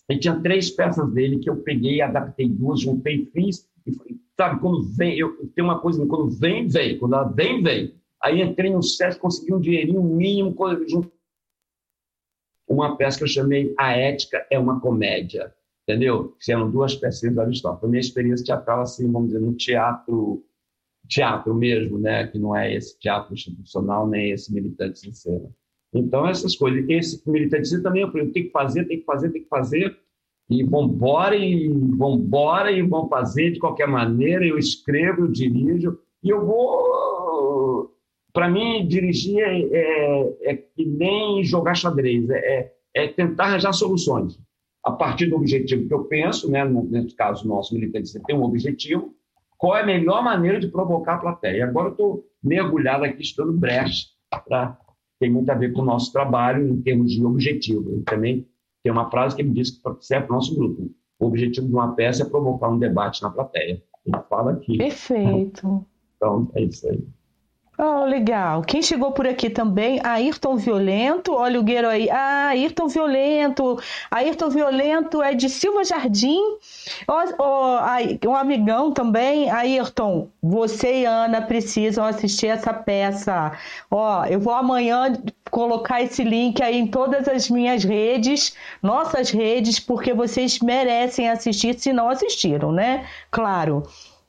e 0.09 0.17
tinha 0.17 0.39
três 0.39 0.71
peças 0.71 1.11
dele 1.11 1.39
que 1.39 1.49
eu 1.49 1.57
peguei, 1.57 2.01
adaptei 2.01 2.47
duas, 2.49 2.81
juntei, 2.81 3.25
fiz, 3.33 3.69
e 3.85 3.93
sabe, 4.37 4.59
quando 4.59 4.83
vem, 4.83 5.17
eu 5.17 5.35
tenho 5.55 5.67
uma 5.67 5.79
coisa, 5.79 6.05
quando 6.05 6.29
vem, 6.29 6.67
vem, 6.67 6.97
quando 6.97 7.13
ela 7.13 7.25
vem, 7.25 7.61
vem. 7.61 7.95
Aí 8.21 8.41
entrei 8.41 8.71
no 8.71 8.81
SESC, 8.81 9.19
consegui 9.19 9.53
um 9.53 9.59
dinheirinho 9.59 10.01
mínimo, 10.01 10.55
uma 12.67 12.95
peça 12.95 13.17
que 13.17 13.23
eu 13.23 13.27
chamei 13.27 13.73
A 13.77 13.91
Ética 13.91 14.45
é 14.49 14.57
uma 14.57 14.79
Comédia, 14.79 15.53
entendeu? 15.83 16.35
Que 16.39 16.51
eram 16.51 16.71
duas 16.71 16.95
peças 16.95 17.33
do 17.33 17.41
Aristóteles. 17.41 17.79
Foi 17.81 17.89
minha 17.89 17.99
experiência 17.99 18.45
teatral, 18.45 18.81
assim, 18.81 19.11
vamos 19.11 19.29
dizer, 19.29 19.41
no 19.41 19.53
teatro, 19.53 20.45
teatro 21.07 21.53
mesmo, 21.53 21.99
né? 21.99 22.27
Que 22.27 22.39
não 22.39 22.55
é 22.55 22.73
esse 22.73 22.97
teatro 22.99 23.33
institucional, 23.33 24.07
nem 24.07 24.31
esse 24.31 24.53
militante 24.53 25.13
cena. 25.13 25.49
Então, 25.93 26.27
essas 26.27 26.55
coisas. 26.55 26.83
Esse 26.89 27.21
cena 27.63 27.83
também, 27.83 28.01
eu 28.01 28.11
falei, 28.11 28.29
tem 28.29 28.43
que 28.43 28.51
fazer, 28.51 28.85
tem 28.85 28.99
que 28.99 29.05
fazer, 29.05 29.29
tem 29.29 29.43
que 29.43 29.49
fazer. 29.49 29.97
E 30.49 30.63
vambora, 30.63 31.35
e 31.35 31.69
vambora, 31.69 32.71
e 32.71 32.81
vão 32.81 33.07
fazer 33.07 33.51
de 33.51 33.59
qualquer 33.59 33.87
maneira. 33.87 34.45
Eu 34.45 34.57
escrevo, 34.57 35.21
eu 35.21 35.31
dirijo, 35.31 35.97
e 36.23 36.29
eu 36.29 36.45
vou 36.45 37.93
para 38.33 38.49
mim, 38.49 38.85
dirigir 38.87 39.39
é, 39.39 39.61
é, 39.61 40.33
é, 40.41 40.55
que 40.55 40.83
nem 40.83 41.43
jogar 41.43 41.75
xadrez, 41.75 42.27
é, 42.31 42.37
é, 42.39 42.73
é, 42.95 43.07
tentar 43.07 43.45
arranjar 43.45 43.71
soluções. 43.73 44.39
A 44.83 44.91
partir 44.91 45.27
do 45.27 45.35
objetivo 45.35 45.87
que 45.87 45.93
eu 45.93 46.05
penso, 46.05 46.51
né, 46.51 46.65
nesse 46.65 47.15
caso 47.15 47.47
nosso 47.47 47.73
militante, 47.75 48.19
tem 48.25 48.35
um 48.35 48.43
objetivo, 48.43 49.13
qual 49.55 49.77
é 49.77 49.83
a 49.83 49.85
melhor 49.85 50.23
maneira 50.23 50.59
de 50.59 50.67
provocar 50.67 51.15
a 51.15 51.19
plateia? 51.19 51.63
Agora 51.63 51.89
eu 51.89 51.91
estou 51.91 52.25
mergulhado 52.43 53.05
aqui, 53.05 53.21
estudando 53.21 53.57
brecha, 53.57 54.07
pra, 54.45 54.77
tem 55.19 55.31
muito 55.31 55.49
a 55.49 55.55
ver 55.55 55.71
com 55.73 55.81
o 55.81 55.85
nosso 55.85 56.11
trabalho 56.11 56.67
em 56.67 56.81
termos 56.81 57.11
de 57.11 57.25
objetivo. 57.25 57.97
E 57.97 58.01
também 58.01 58.47
tem 58.83 58.91
uma 58.91 59.09
frase 59.09 59.35
que 59.35 59.41
ele 59.41 59.51
diz 59.51 59.71
que 59.71 59.81
serve 60.01 60.27
para 60.27 60.33
o 60.33 60.37
nosso 60.37 60.55
grupo. 60.55 60.91
O 61.19 61.27
objetivo 61.27 61.67
de 61.67 61.73
uma 61.73 61.95
peça 61.95 62.23
é 62.23 62.29
provocar 62.29 62.69
um 62.69 62.79
debate 62.79 63.21
na 63.21 63.29
plateia. 63.29 63.81
Ele 64.05 64.23
fala 64.29 64.51
aqui. 64.51 64.77
Perfeito. 64.77 65.85
Então, 66.17 66.51
é 66.55 66.63
isso 66.63 66.87
aí. 66.89 67.03
Oh, 67.85 68.05
legal. 68.05 68.61
Quem 68.61 68.81
chegou 68.81 69.11
por 69.11 69.27
aqui 69.27 69.49
também, 69.49 69.99
Ayrton 70.05 70.55
Violento. 70.55 71.33
Olha 71.33 71.59
o 71.59 71.63
Gueiro 71.63 71.89
aí. 71.89 72.09
Ah, 72.09 72.47
Ayrton 72.51 72.87
Violento. 72.87 73.77
Ayrton 74.09 74.49
Violento 74.49 75.21
é 75.21 75.33
de 75.33 75.49
Silva 75.49 75.83
Jardim. 75.83 76.39
Oh, 77.05 77.43
oh, 77.43 78.29
um 78.29 78.35
amigão 78.37 78.93
também. 78.93 79.51
Ayrton, 79.51 80.29
você 80.41 81.01
e 81.01 81.05
Ana 81.05 81.41
precisam 81.41 82.05
assistir 82.05 82.47
essa 82.47 82.73
peça. 82.73 83.51
Ó, 83.91 84.21
oh, 84.21 84.25
eu 84.27 84.39
vou 84.39 84.53
amanhã 84.53 85.21
colocar 85.51 86.01
esse 86.01 86.23
link 86.23 86.63
aí 86.63 86.77
em 86.77 86.87
todas 86.87 87.27
as 87.27 87.49
minhas 87.49 87.83
redes, 87.83 88.55
nossas 88.81 89.29
redes, 89.29 89.77
porque 89.77 90.13
vocês 90.13 90.59
merecem 90.59 91.29
assistir 91.29 91.77
se 91.77 91.91
não 91.91 92.07
assistiram, 92.07 92.71
né? 92.71 93.05
Claro. 93.29 93.83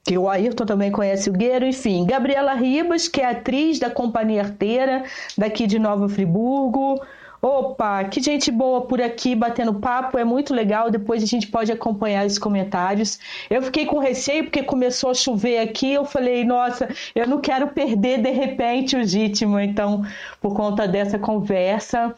Que 0.04 0.18
o 0.18 0.28
Ayrton 0.28 0.66
também 0.66 0.90
conhece 0.90 1.30
o 1.30 1.32
Gueiro, 1.32 1.64
enfim. 1.64 2.04
Gabriela 2.04 2.52
Ribas, 2.52 3.08
que 3.08 3.20
é 3.20 3.30
atriz 3.30 3.78
da 3.78 3.90
Companhia 3.90 4.42
Arteira, 4.42 5.04
daqui 5.36 5.66
de 5.66 5.78
Nova 5.78 6.08
Friburgo. 6.08 7.00
Opa, 7.40 8.04
que 8.04 8.22
gente 8.22 8.50
boa 8.50 8.86
por 8.86 9.02
aqui 9.02 9.34
batendo 9.34 9.74
papo, 9.74 10.16
é 10.16 10.24
muito 10.24 10.54
legal. 10.54 10.90
Depois 10.90 11.22
a 11.22 11.26
gente 11.26 11.46
pode 11.46 11.70
acompanhar 11.70 12.24
os 12.24 12.38
comentários. 12.38 13.18
Eu 13.50 13.60
fiquei 13.60 13.84
com 13.84 13.98
receio 13.98 14.44
porque 14.44 14.62
começou 14.62 15.10
a 15.10 15.14
chover 15.14 15.58
aqui. 15.58 15.92
Eu 15.92 16.06
falei, 16.06 16.42
nossa, 16.42 16.88
eu 17.14 17.26
não 17.26 17.42
quero 17.42 17.68
perder 17.68 18.22
de 18.22 18.30
repente 18.30 18.96
o 18.96 19.04
ritmo, 19.04 19.60
então, 19.60 20.02
por 20.40 20.54
conta 20.54 20.88
dessa 20.88 21.18
conversa. 21.18 22.14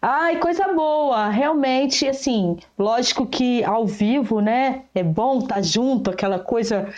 Ai, 0.00 0.36
coisa 0.36 0.72
boa, 0.72 1.28
realmente, 1.28 2.06
assim, 2.06 2.56
lógico 2.78 3.26
que 3.26 3.64
ao 3.64 3.84
vivo, 3.84 4.40
né, 4.40 4.82
é 4.94 5.02
bom 5.02 5.40
estar 5.40 5.56
tá 5.56 5.62
junto, 5.62 6.10
aquela 6.10 6.38
coisa 6.38 6.88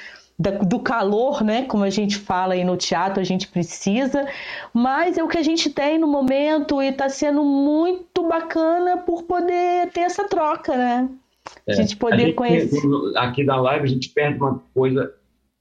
do 0.41 0.81
calor, 0.81 1.45
né? 1.45 1.65
Como 1.67 1.85
a 1.85 1.91
gente 1.91 2.17
fala 2.17 2.55
aí 2.55 2.65
no 2.65 2.77
teatro, 2.77 3.21
a 3.21 3.25
gente 3.25 3.47
precisa, 3.47 4.27
mas 4.73 5.19
é 5.19 5.23
o 5.23 5.29
que 5.29 5.37
a 5.37 5.43
gente 5.43 5.69
tem 5.69 5.99
no 5.99 6.07
momento 6.07 6.81
e 6.81 6.89
está 6.89 7.09
sendo 7.11 7.45
muito 7.45 8.27
bacana 8.27 8.97
por 8.99 9.25
poder 9.25 9.91
ter 9.93 10.01
essa 10.01 10.27
troca, 10.27 10.77
né? 10.77 11.11
É. 11.67 11.73
A 11.73 11.77
gente 11.77 11.97
poder 11.97 12.15
a 12.15 12.19
gente 12.21 12.35
conhecer. 12.35 12.81
aqui 13.17 13.45
na 13.45 13.61
live 13.61 13.85
a 13.85 13.89
gente 13.89 14.09
perde 14.11 14.39
uma 14.39 14.63
coisa 14.73 15.13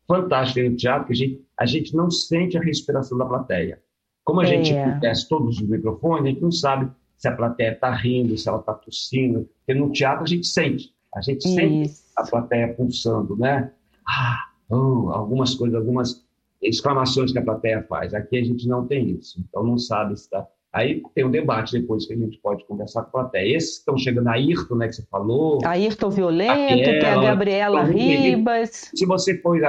fantástica 0.07 0.67
no 0.67 0.75
teatro, 0.75 1.07
que 1.07 1.13
a 1.13 1.15
gente, 1.15 1.41
a 1.57 1.65
gente 1.65 1.95
não 1.95 2.09
sente 2.09 2.57
a 2.57 2.61
respiração 2.61 3.17
da 3.17 3.25
plateia. 3.25 3.81
Como 4.23 4.39
a 4.39 4.43
é. 4.43 4.47
gente 4.47 4.73
conhece 4.99 5.27
todos 5.27 5.57
os 5.59 5.67
microfones, 5.67 6.23
a 6.23 6.27
gente 6.29 6.41
não 6.41 6.51
sabe 6.51 6.89
se 7.17 7.27
a 7.27 7.35
plateia 7.35 7.73
está 7.73 7.93
rindo, 7.93 8.37
se 8.37 8.47
ela 8.47 8.59
está 8.59 8.73
tossindo, 8.73 9.49
porque 9.57 9.77
no 9.77 9.91
teatro 9.91 10.23
a 10.23 10.27
gente 10.27 10.47
sente, 10.47 10.93
a 11.13 11.19
gente 11.19 11.45
Isso. 11.45 11.55
sente 11.55 11.91
a 12.15 12.23
plateia 12.23 12.73
pulsando, 12.73 13.35
né? 13.35 13.71
Ah, 14.07 14.48
oh, 14.69 15.09
algumas 15.11 15.55
coisas, 15.55 15.75
algumas 15.75 16.25
exclamações 16.61 17.31
que 17.31 17.39
a 17.39 17.43
plateia 17.43 17.83
faz. 17.83 18.13
Aqui 18.13 18.37
a 18.37 18.43
gente 18.43 18.67
não 18.67 18.85
tem 18.85 19.11
isso, 19.11 19.39
então 19.47 19.63
não 19.63 19.77
sabe 19.77 20.15
se 20.17 20.23
está. 20.23 20.47
Aí 20.71 21.01
tem 21.15 21.25
um 21.25 21.31
debate 21.31 21.71
depois 21.71 22.05
que 22.05 22.13
a 22.13 22.17
gente 22.17 22.37
pode 22.37 22.63
conversar 22.65 23.01
com 23.01 23.17
a 23.17 23.23
plateia. 23.23 23.57
Esses 23.57 23.71
que 23.71 23.79
estão 23.79 23.97
chegando, 23.97 24.27
a 24.27 24.33
Ayrton, 24.33 24.75
né, 24.75 24.87
que 24.87 24.93
você 24.93 25.05
falou. 25.09 25.59
Ayrton 25.65 26.09
Violento, 26.11 26.83
tem 26.83 27.05
a 27.05 27.21
Gabriela 27.21 27.83
Ribas. 27.83 28.91
Se 28.93 29.05
você 29.05 29.35
for, 29.41 29.59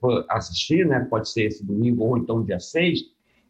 for, 0.00 0.24
assistir, 0.30 0.86
né, 0.86 1.04
pode 1.10 1.28
ser 1.28 1.46
esse 1.46 1.66
domingo 1.66 2.04
ou 2.04 2.16
então 2.16 2.44
dia 2.44 2.60
6, 2.60 3.00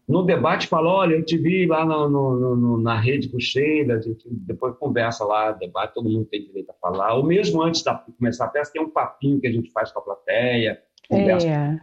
no 0.08 0.22
debate 0.22 0.66
fala, 0.66 0.88
olha, 0.88 1.14
eu 1.14 1.24
te 1.24 1.36
vi 1.36 1.66
lá 1.66 1.84
no, 1.84 2.08
no, 2.08 2.56
no, 2.56 2.80
na 2.80 2.98
rede 2.98 3.28
com 3.28 3.38
Sheila, 3.38 3.94
a 3.94 4.00
gente 4.00 4.26
depois 4.30 4.74
conversa 4.76 5.24
lá, 5.24 5.52
debate, 5.52 5.94
todo 5.94 6.08
mundo 6.08 6.26
tem 6.26 6.44
direito 6.44 6.70
a 6.70 6.74
falar. 6.74 7.14
Ou 7.14 7.24
mesmo 7.24 7.62
antes 7.62 7.82
de 7.82 7.90
começar 8.18 8.46
a 8.46 8.48
peça, 8.48 8.72
tem 8.72 8.82
um 8.82 8.90
papinho 8.90 9.40
que 9.40 9.46
a 9.46 9.52
gente 9.52 9.70
faz 9.72 9.92
com 9.92 10.00
a 10.00 10.02
plateia, 10.02 10.78
conversa 11.08 11.48
é. 11.48 11.80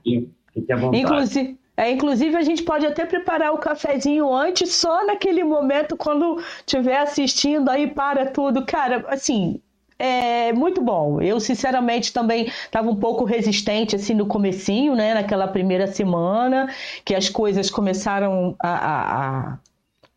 fique 0.54 0.72
à 0.72 0.76
vontade. 0.76 1.04
Inclusive, 1.04 1.60
é, 1.78 1.90
inclusive, 1.90 2.36
a 2.36 2.44
gente 2.44 2.64
pode 2.64 2.86
até 2.86 3.06
preparar 3.06 3.54
o 3.54 3.58
cafezinho 3.58 4.32
antes, 4.32 4.74
só 4.74 5.06
naquele 5.06 5.44
momento, 5.44 5.98
quando 5.98 6.40
estiver 6.60 6.98
assistindo, 6.98 7.70
aí 7.70 7.88
para 7.88 8.28
tudo. 8.28 8.66
Cara, 8.66 9.04
assim, 9.08 9.60
é 9.98 10.52
muito 10.52 10.82
bom. 10.82 11.22
Eu, 11.22 11.40
sinceramente, 11.40 12.12
também 12.12 12.48
estava 12.48 12.90
um 12.90 12.96
pouco 12.96 13.24
resistente 13.24 13.96
assim 13.96 14.14
no 14.14 14.26
comecinho, 14.26 14.96
né? 14.96 15.14
Naquela 15.14 15.48
primeira 15.48 15.88
semana, 15.88 16.70
que 17.06 17.16
as 17.16 17.30
coisas 17.30 17.70
começaram 17.70 18.56
a, 18.60 19.48
a, 19.48 19.58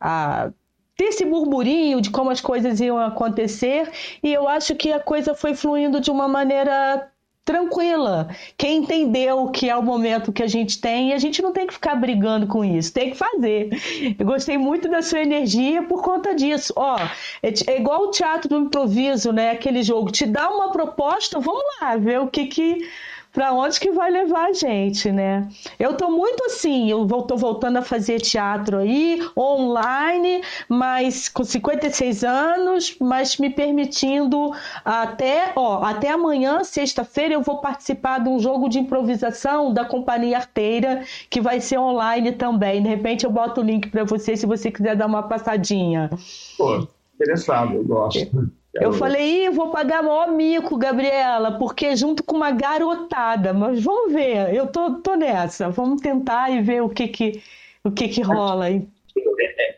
a 0.00 0.50
ter 0.96 1.05
esse 1.05 1.24
burburinho 1.24 2.00
de 2.00 2.11
como 2.11 2.30
as 2.30 2.40
coisas 2.40 2.80
iam 2.80 2.98
acontecer, 2.98 3.90
e 4.22 4.32
eu 4.32 4.48
acho 4.48 4.74
que 4.74 4.92
a 4.92 5.00
coisa 5.00 5.34
foi 5.34 5.55
fluindo 5.55 6.00
de 6.00 6.11
uma 6.11 6.28
maneira 6.28 7.11
tranquila. 7.45 8.28
Quem 8.57 8.78
entendeu 8.78 9.49
que 9.49 9.68
é 9.68 9.76
o 9.76 9.82
momento 9.82 10.32
que 10.32 10.42
a 10.42 10.47
gente 10.47 10.80
tem, 10.80 11.11
e 11.11 11.12
a 11.12 11.18
gente 11.18 11.42
não 11.42 11.53
tem 11.53 11.66
que 11.66 11.74
ficar 11.74 11.95
brigando 11.95 12.47
com 12.47 12.64
isso, 12.64 12.92
tem 12.92 13.11
que 13.11 13.16
fazer. 13.16 13.70
Eu 14.18 14.24
gostei 14.24 14.57
muito 14.57 14.88
da 14.88 15.03
sua 15.03 15.20
energia 15.20 15.82
por 15.82 16.03
conta 16.03 16.34
disso. 16.34 16.72
Ó, 16.76 16.97
é, 17.42 17.53
é 17.66 17.78
igual 17.78 18.05
o 18.05 18.11
teatro 18.11 18.49
do 18.49 18.59
improviso, 18.59 19.32
né? 19.32 19.51
Aquele 19.51 19.82
jogo 19.82 20.11
te 20.11 20.26
dá 20.26 20.49
uma 20.49 20.72
proposta, 20.72 21.38
vamos 21.38 21.62
lá 21.80 21.97
ver 21.97 22.20
o 22.20 22.28
que 22.28 22.47
que 22.47 22.88
para 23.35 23.53
onde 23.53 23.80
que 23.80 23.91
vai 23.91 24.12
levar 24.12 24.51
a 24.51 24.53
gente, 24.53 25.11
né? 25.11 25.49
Eu 25.76 25.95
tô 25.95 26.09
muito 26.09 26.45
assim, 26.45 26.89
eu 26.89 27.05
tô 27.22 27.37
voltando 27.37 27.78
a 27.78 27.82
fazer 27.82 28.20
teatro 28.20 28.78
aí, 28.78 29.20
online, 29.37 30.41
mas 30.68 31.28
com 31.28 31.43
56 31.43 32.22
anos, 32.22 32.97
mas 33.01 33.37
me 33.37 33.51
permitindo 33.51 34.53
até, 34.85 35.53
ó, 35.57 35.82
até 35.82 36.11
amanhã, 36.11 36.62
sexta-feira, 36.62 37.35
eu 37.35 37.43
vou 37.43 37.59
participar 37.59 38.20
de 38.20 38.28
um 38.28 38.39
jogo 38.39 38.68
de 38.68 38.78
improvisação 38.78 39.74
da 39.74 39.85
Companhia 39.85 40.37
Arteira, 40.37 41.03
que 41.28 41.41
vai 41.41 41.61
ser 41.61 41.78
online 41.78 42.32
também. 42.32 42.80
De 42.80 42.89
repente 42.89 43.24
eu 43.24 43.32
boto 43.32 43.61
o 43.61 43.64
link 43.64 43.91
para 43.91 44.05
você 44.05 44.37
se 44.37 44.47
você 44.47 44.70
quiser 44.70 44.95
dar 44.95 45.07
uma 45.07 45.24
passadinha. 45.24 46.09
Pô, 46.57 46.87
interessado, 47.16 47.74
eu 47.74 47.85
gosto. 47.85 48.49
Eu 48.74 48.92
falei, 48.92 49.46
Ih, 49.46 49.50
vou 49.50 49.70
pagar 49.70 50.02
maior 50.02 50.32
mico, 50.32 50.76
Gabriela, 50.76 51.58
porque 51.58 51.94
junto 51.94 52.24
com 52.24 52.36
uma 52.36 52.50
garotada, 52.50 53.52
mas 53.52 53.82
vamos 53.82 54.12
ver, 54.12 54.52
eu 54.52 54.66
tô, 54.66 54.96
tô 54.96 55.14
nessa, 55.14 55.70
vamos 55.70 56.00
tentar 56.00 56.50
e 56.50 56.60
ver 56.60 56.82
o 56.82 56.88
que 56.88 57.06
que, 57.06 57.42
o 57.84 57.90
que, 57.90 58.08
que 58.08 58.20
rola 58.20 58.64
aí. 58.64 58.86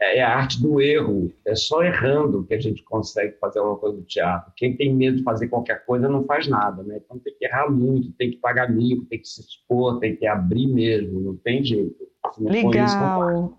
É, 0.00 0.18
é, 0.18 0.22
a 0.22 0.36
arte 0.36 0.62
do 0.62 0.80
erro, 0.80 1.30
é 1.44 1.54
só 1.54 1.82
errando 1.82 2.44
que 2.44 2.54
a 2.54 2.60
gente 2.60 2.82
consegue 2.84 3.36
fazer 3.38 3.58
alguma 3.58 3.76
coisa 3.76 3.96
do 3.98 4.02
teatro. 4.02 4.50
Quem 4.56 4.74
tem 4.74 4.94
medo 4.94 5.18
de 5.18 5.22
fazer 5.22 5.48
qualquer 5.48 5.84
coisa 5.84 6.08
não 6.08 6.24
faz 6.24 6.48
nada, 6.48 6.82
né? 6.82 7.00
Então 7.04 7.18
tem 7.18 7.34
que 7.38 7.44
errar 7.44 7.70
muito, 7.70 8.12
tem 8.12 8.30
que 8.30 8.38
pagar 8.38 8.70
mico, 8.70 9.04
tem 9.06 9.18
que 9.18 9.28
se 9.28 9.42
expor, 9.42 9.98
tem 9.98 10.16
que 10.16 10.26
abrir 10.26 10.66
mesmo, 10.68 11.20
não 11.20 11.36
tem 11.36 11.62
jeito. 11.62 12.06
Legal. 12.38 13.58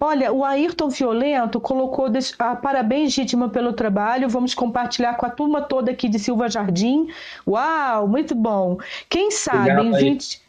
Olha, 0.00 0.32
o 0.32 0.44
Ayrton 0.44 0.88
Violento 0.88 1.60
colocou 1.60 2.08
ah, 2.38 2.56
parabéns, 2.56 3.12
Gítima, 3.12 3.48
pelo 3.48 3.72
trabalho. 3.72 4.28
Vamos 4.28 4.54
compartilhar 4.54 5.14
com 5.14 5.26
a 5.26 5.30
turma 5.30 5.60
toda 5.62 5.90
aqui 5.90 6.08
de 6.08 6.18
Silva 6.18 6.48
Jardim. 6.48 7.08
Uau, 7.46 8.08
muito 8.08 8.34
bom. 8.34 8.78
Quem 9.08 9.30
sabe 9.30 9.70
Obrigado, 9.70 9.86
em 9.86 10.12
20. 10.12 10.48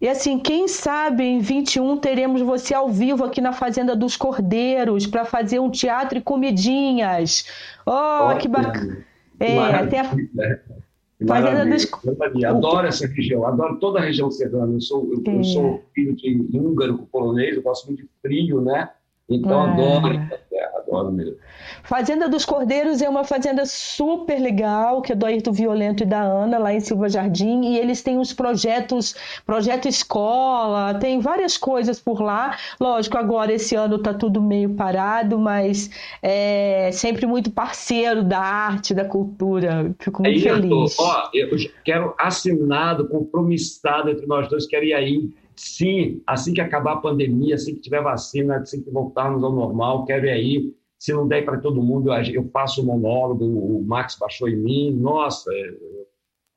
E 0.00 0.08
assim, 0.08 0.38
quem 0.38 0.66
sabe 0.66 1.22
em 1.22 1.38
21 1.38 1.96
teremos 1.98 2.42
você 2.42 2.74
ao 2.74 2.88
vivo 2.88 3.24
aqui 3.24 3.40
na 3.40 3.52
Fazenda 3.52 3.94
dos 3.94 4.16
Cordeiros 4.16 5.06
para 5.06 5.24
fazer 5.24 5.60
um 5.60 5.70
teatro 5.70 6.18
e 6.18 6.20
comidinhas. 6.20 7.46
Oh, 7.86 8.36
que 8.36 8.48
bacana. 8.48 9.04
É, 9.38 9.58
até 9.58 10.00
a... 10.00 10.10
Dos... 11.24 12.44
Adoro 12.44 12.86
essa 12.86 13.06
região, 13.06 13.46
adoro 13.46 13.78
toda 13.78 13.98
a 13.98 14.02
região 14.02 14.30
serrana. 14.30 14.72
Eu 14.72 14.80
sou, 14.80 15.12
eu, 15.12 15.22
eu 15.32 15.44
sou 15.44 15.82
filho 15.94 16.14
de 16.14 16.58
húngaro 16.58 16.98
com 16.98 17.06
polonês, 17.06 17.56
eu 17.56 17.62
gosto 17.62 17.86
muito 17.86 18.02
de 18.02 18.08
frio, 18.20 18.60
né? 18.60 18.90
Então, 19.28 19.66
é. 19.66 19.70
adoro 19.70 20.14
essa 20.14 20.40
terra, 20.50 20.72
adoro 20.76 21.12
mesmo. 21.12 21.36
Fazenda 21.82 22.28
dos 22.28 22.44
Cordeiros 22.44 23.02
é 23.02 23.08
uma 23.08 23.24
fazenda 23.24 23.64
super 23.66 24.40
legal, 24.40 25.02
que 25.02 25.12
é 25.12 25.14
do 25.14 25.26
Ayrton 25.26 25.52
Violento 25.52 26.02
e 26.02 26.06
da 26.06 26.20
Ana, 26.20 26.58
lá 26.58 26.72
em 26.72 26.80
Silva 26.80 27.08
Jardim, 27.08 27.62
e 27.62 27.78
eles 27.78 28.02
têm 28.02 28.18
uns 28.18 28.32
projetos, 28.32 29.14
projeto 29.44 29.88
escola, 29.88 30.94
tem 30.94 31.20
várias 31.20 31.56
coisas 31.56 31.98
por 31.98 32.20
lá. 32.20 32.56
Lógico, 32.80 33.18
agora 33.18 33.52
esse 33.52 33.74
ano 33.74 33.96
está 33.96 34.14
tudo 34.14 34.40
meio 34.40 34.74
parado, 34.74 35.38
mas 35.38 35.90
é 36.22 36.90
sempre 36.92 37.26
muito 37.26 37.50
parceiro 37.50 38.22
da 38.22 38.40
arte, 38.40 38.94
da 38.94 39.04
cultura. 39.04 39.92
Fico 39.98 40.22
muito 40.22 40.38
é, 40.38 40.40
feliz. 40.40 40.98
Ó, 40.98 41.30
eu 41.34 41.48
quero 41.84 42.14
assinado, 42.18 43.08
compromissado 43.08 44.10
entre 44.10 44.26
nós 44.26 44.48
dois, 44.48 44.66
quero 44.66 44.84
ir 44.84 44.94
aí 44.94 45.30
sim, 45.56 46.22
assim 46.26 46.52
que 46.52 46.60
acabar 46.60 46.94
a 46.94 47.00
pandemia, 47.00 47.54
assim 47.54 47.74
que 47.74 47.80
tiver 47.80 48.02
vacina, 48.02 48.56
assim 48.56 48.82
que 48.82 48.90
voltarmos 48.90 49.42
ao 49.42 49.52
normal, 49.52 50.04
quero 50.04 50.26
ir 50.26 50.30
aí. 50.30 50.74
Se 50.98 51.12
não 51.12 51.26
der 51.26 51.44
para 51.44 51.58
todo 51.58 51.82
mundo, 51.82 52.12
eu 52.12 52.48
faço 52.52 52.80
o 52.80 52.86
monólogo, 52.86 53.44
o 53.44 53.82
Max 53.84 54.16
baixou 54.16 54.48
em 54.48 54.56
mim. 54.56 54.92
Nossa, 54.92 55.52
é, 55.52 55.74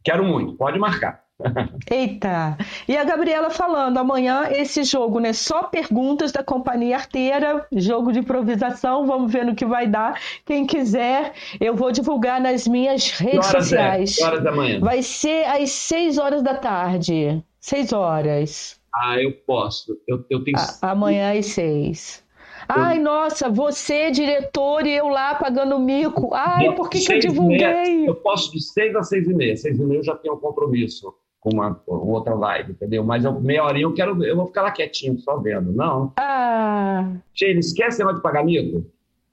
quero 0.03 0.23
muito, 0.23 0.53
pode 0.53 0.77
marcar. 0.77 1.25
Eita! 1.91 2.57
E 2.87 2.95
a 2.95 3.03
Gabriela 3.03 3.49
falando, 3.49 3.97
amanhã 3.97 4.47
esse 4.51 4.83
jogo, 4.83 5.19
né? 5.19 5.33
Só 5.33 5.63
perguntas 5.63 6.31
da 6.31 6.43
companhia 6.43 6.95
arteira, 6.95 7.65
jogo 7.73 8.11
de 8.11 8.19
improvisação, 8.19 9.05
vamos 9.05 9.31
ver 9.31 9.45
no 9.45 9.55
que 9.55 9.65
vai 9.65 9.87
dar. 9.87 10.19
Quem 10.45 10.65
quiser, 10.65 11.33
eu 11.59 11.75
vou 11.75 11.91
divulgar 11.91 12.39
nas 12.39 12.67
minhas 12.67 13.11
redes 13.11 13.47
é? 13.47 13.59
sociais. 13.59 14.19
É? 14.19 14.25
Horas 14.25 14.43
da 14.43 14.51
manhã? 14.51 14.79
Vai 14.79 15.01
ser 15.01 15.45
às 15.45 15.71
6 15.71 16.17
horas 16.17 16.41
da 16.41 16.55
tarde. 16.55 17.43
6 17.59 17.93
horas. 17.93 18.79
Ah, 19.01 19.21
eu 19.21 19.31
posso. 19.31 19.97
Eu, 20.07 20.25
eu 20.29 20.43
tenho. 20.43 20.57
A, 20.57 20.91
amanhã 20.91 21.37
às 21.37 21.47
seis. 21.47 22.23
Ai, 22.67 22.97
nossa, 22.97 23.49
você, 23.49 24.09
diretor, 24.09 24.87
e 24.87 24.95
eu 24.95 25.07
lá 25.07 25.35
pagando 25.35 25.77
mico. 25.77 26.33
Ai, 26.33 26.73
por 26.73 26.89
que, 26.89 26.99
que 26.99 27.13
eu 27.13 27.19
divulguei? 27.19 27.57
Meia, 27.59 28.07
eu 28.07 28.15
posso 28.15 28.51
de 28.51 28.61
seis 28.61 28.95
a 28.95 29.03
seis 29.03 29.27
e 29.27 29.33
meia. 29.33 29.55
Seis 29.55 29.77
e 29.77 29.83
meia 29.83 29.99
eu 29.99 30.03
já 30.03 30.15
tenho 30.15 30.33
um 30.33 30.39
compromisso 30.39 31.13
com 31.39 31.51
uma, 31.51 31.79
outra 31.87 32.33
live, 32.33 32.71
entendeu? 32.71 33.03
Mas 33.03 33.23
eu, 33.23 33.39
meia 33.39 33.63
horinha 33.63 33.85
eu 33.85 33.93
quero, 33.93 34.23
eu 34.23 34.35
vou 34.35 34.47
ficar 34.47 34.63
lá 34.63 34.71
quietinho, 34.71 35.19
só 35.19 35.37
vendo. 35.37 35.71
Não. 35.71 36.11
Ah. 36.17 37.11
Sheila, 37.33 37.59
esquece 37.59 38.03
de 38.03 38.21
pagar 38.21 38.43
mico. 38.43 38.83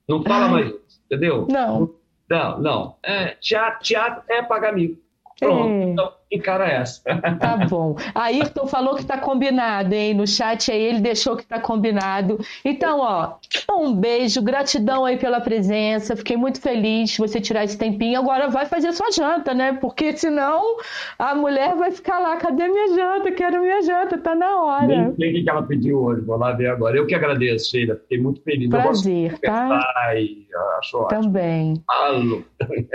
Não 0.07 0.23
fala 0.23 0.45
Ai. 0.45 0.51
mais 0.51 0.75
entendeu? 1.07 1.47
Não. 1.49 1.95
Não, 2.29 2.61
não. 2.61 2.97
É, 3.03 3.37
teatro, 3.41 3.83
teatro 3.83 4.23
é 4.29 4.43
pagar 4.43 4.75
mico. 4.75 5.01
Pronto. 5.39 5.69
É. 5.69 5.83
Então, 5.85 6.13
encara 6.33 6.67
essa. 6.67 7.03
Tá 7.39 7.57
bom. 7.69 7.97
Ayrton 8.15 8.67
falou 8.67 8.97
que 8.97 9.05
tá 9.05 9.19
combinado, 9.19 9.95
hein? 9.95 10.15
No 10.15 10.27
chat 10.27 10.73
aí 10.73 10.81
ele 10.81 11.01
deixou 11.01 11.37
que 11.37 11.45
tá 11.45 11.61
combinado. 11.61 12.39
Então, 12.65 13.01
ó, 13.01 13.35
um 13.71 13.95
beijo, 13.95 14.43
gratidão 14.43 15.05
aí 15.05 15.17
pela 15.17 15.41
presença. 15.41 16.17
Fiquei 16.17 16.37
muito 16.37 16.61
feliz 16.61 17.11
de 17.11 17.19
você 17.19 17.41
tirar 17.41 17.65
esse 17.65 17.77
tempinho. 17.77 18.19
Agora 18.19 18.49
vai 18.49 18.67
fazer 18.67 18.93
sua 18.93 19.11
janta, 19.11 19.53
né? 19.53 19.73
Porque 19.75 20.17
senão 20.17 20.79
a 21.19 21.35
mulher 21.35 21.75
vai 21.77 21.91
ficar 21.91 22.19
lá, 22.19 22.37
cadê 22.37 22.69
minha 22.69 22.95
janta? 22.95 23.33
Quero 23.33 23.61
minha 23.61 23.83
janta, 23.83 24.19
tá 24.19 24.35
na 24.35 24.63
hora. 24.63 24.87
Nem 24.87 25.17
sei 25.17 25.41
o 25.41 25.45
que 25.45 25.51
ela 25.51 25.63
pediu 25.63 26.03
hoje, 26.03 26.23
vou 26.23 26.39
lá 26.39 26.53
ver 26.53 26.69
agora. 26.69 26.97
Eu 26.97 27.07
que 27.07 27.15
agradeço, 27.15 27.71
Sheila. 27.71 27.97
Fiquei 27.97 28.21
muito 28.21 28.43
feliz. 28.43 28.71
Prazer, 28.71 29.39
tá? 29.41 29.81
E 30.15 30.47
acho 30.79 31.05
Também. 31.09 31.75
Ótimo. 31.89 32.45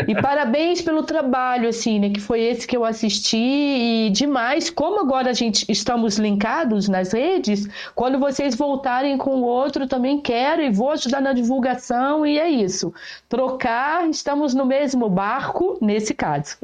E 0.07 0.15
parabéns 0.21 0.81
pelo 0.81 1.03
trabalho, 1.03 1.69
assim, 1.69 1.99
né? 1.99 2.09
Que 2.09 2.19
foi 2.19 2.41
esse 2.41 2.65
que 2.65 2.75
eu 2.75 2.85
assisti 2.85 3.26
e 3.36 4.09
demais. 4.11 4.69
Como 4.69 5.01
agora 5.01 5.32
a 5.32 5.34
gente 5.34 5.65
estamos 5.69 6.17
linkados 6.17 6.88
nas 6.88 7.11
redes, 7.11 7.67
quando 7.95 8.19
vocês 8.19 8.55
voltarem 8.55 9.17
com 9.17 9.41
o 9.41 9.43
outro, 9.43 9.88
também 9.88 10.21
quero 10.21 10.61
e 10.61 10.69
vou 10.69 10.91
ajudar 10.91 11.21
na 11.21 11.34
divulgação 11.34 12.25
e 12.25 12.38
é 12.38 12.49
isso. 12.49 12.93
Trocar, 13.28 14.09
estamos 14.09 14.53
no 14.53 14.65
mesmo 14.65 15.09
barco 15.09 15.78
nesse 15.82 16.13
caso. 16.13 16.57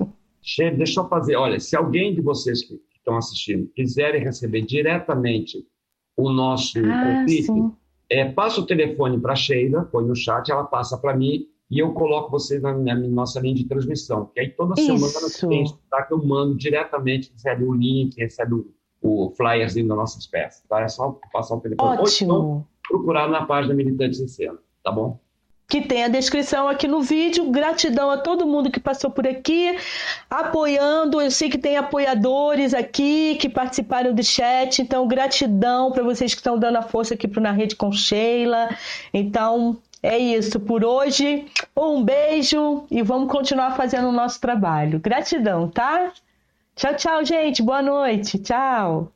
Deixa 0.75 0.99
eu 0.99 1.07
fazer, 1.07 1.35
olha, 1.35 1.59
se 1.59 1.75
alguém 1.75 2.13
de 2.13 2.21
vocês 2.21 2.63
que 2.63 2.79
estão 2.95 3.17
assistindo 3.17 3.69
quiserem 3.75 4.23
receber 4.23 4.61
diretamente 4.61 5.65
o 6.15 6.29
nosso 6.29 6.79
ah, 6.79 7.03
convite, 7.03 7.51
é, 8.09 8.25
passa 8.25 8.61
o 8.61 8.65
telefone 8.65 9.19
para 9.19 9.33
a 9.33 9.35
Sheila, 9.35 9.89
põe 9.91 10.05
no 10.05 10.15
chat, 10.15 10.51
ela 10.51 10.63
passa 10.63 10.97
para 10.97 11.15
mim 11.15 11.47
e 11.73 11.79
eu 11.79 11.91
coloco 11.91 12.29
vocês 12.29 12.61
na, 12.61 12.71
na, 12.71 12.93
nossa 12.93 13.39
linha 13.39 13.55
de 13.55 13.65
transmissão. 13.65 14.29
Que 14.31 14.41
aí 14.41 14.49
toda 14.49 14.79
Isso. 14.79 15.09
semana 15.09 15.63
tem 15.65 15.73
tá, 15.89 16.03
que 16.03 16.13
eu 16.13 16.23
mando 16.23 16.55
diretamente, 16.55 17.31
recebe 17.33 17.63
o 17.63 17.73
link, 17.73 18.15
recebe 18.15 18.53
o, 18.53 18.71
o 19.01 19.31
flyerzinho 19.31 19.87
das 19.87 19.97
nossas 19.97 20.27
peças. 20.27 20.63
Tá? 20.69 20.81
É 20.81 20.87
só 20.87 21.19
passar 21.31 21.55
o 21.55 21.61
telefone. 21.61 21.97
Ótimo. 21.97 22.31
Ou 22.31 22.39
então, 22.39 22.67
procurar 22.87 23.27
na 23.27 23.43
página 23.47 23.73
Militantes 23.73 24.19
em 24.19 24.27
Cena, 24.27 24.59
tá 24.83 24.91
bom? 24.91 25.19
que 25.73 25.81
tem 25.81 26.03
a 26.03 26.07
descrição 26.07 26.67
aqui 26.67 26.87
no 26.87 27.01
vídeo. 27.01 27.49
Gratidão 27.49 28.11
a 28.11 28.17
todo 28.19 28.45
mundo 28.45 28.69
que 28.69 28.79
passou 28.79 29.09
por 29.09 29.25
aqui, 29.25 29.75
apoiando. 30.29 31.19
Eu 31.19 31.31
sei 31.31 31.49
que 31.49 31.57
tem 31.57 31.77
apoiadores 31.77 32.75
aqui 32.75 33.35
que 33.37 33.49
participaram 33.49 34.13
do 34.13 34.23
chat, 34.23 34.83
então 34.83 35.07
gratidão 35.07 35.91
para 35.91 36.03
vocês 36.03 36.35
que 36.35 36.41
estão 36.41 36.59
dando 36.59 36.77
a 36.77 36.83
força 36.83 37.15
aqui 37.15 37.27
para 37.27 37.41
Na 37.41 37.51
Rede 37.51 37.75
com 37.75 37.91
Sheila. 37.91 38.69
Então, 39.11 39.79
é 40.03 40.17
isso 40.17 40.59
por 40.59 40.83
hoje. 40.83 41.45
Um 41.75 42.03
beijo 42.03 42.85
e 42.91 43.01
vamos 43.01 43.31
continuar 43.31 43.75
fazendo 43.77 44.09
o 44.09 44.11
nosso 44.11 44.39
trabalho. 44.41 44.99
Gratidão, 44.99 45.69
tá? 45.69 46.11
Tchau, 46.75 46.95
tchau, 46.95 47.25
gente. 47.25 47.63
Boa 47.63 47.81
noite. 47.81 48.37
Tchau. 48.37 49.11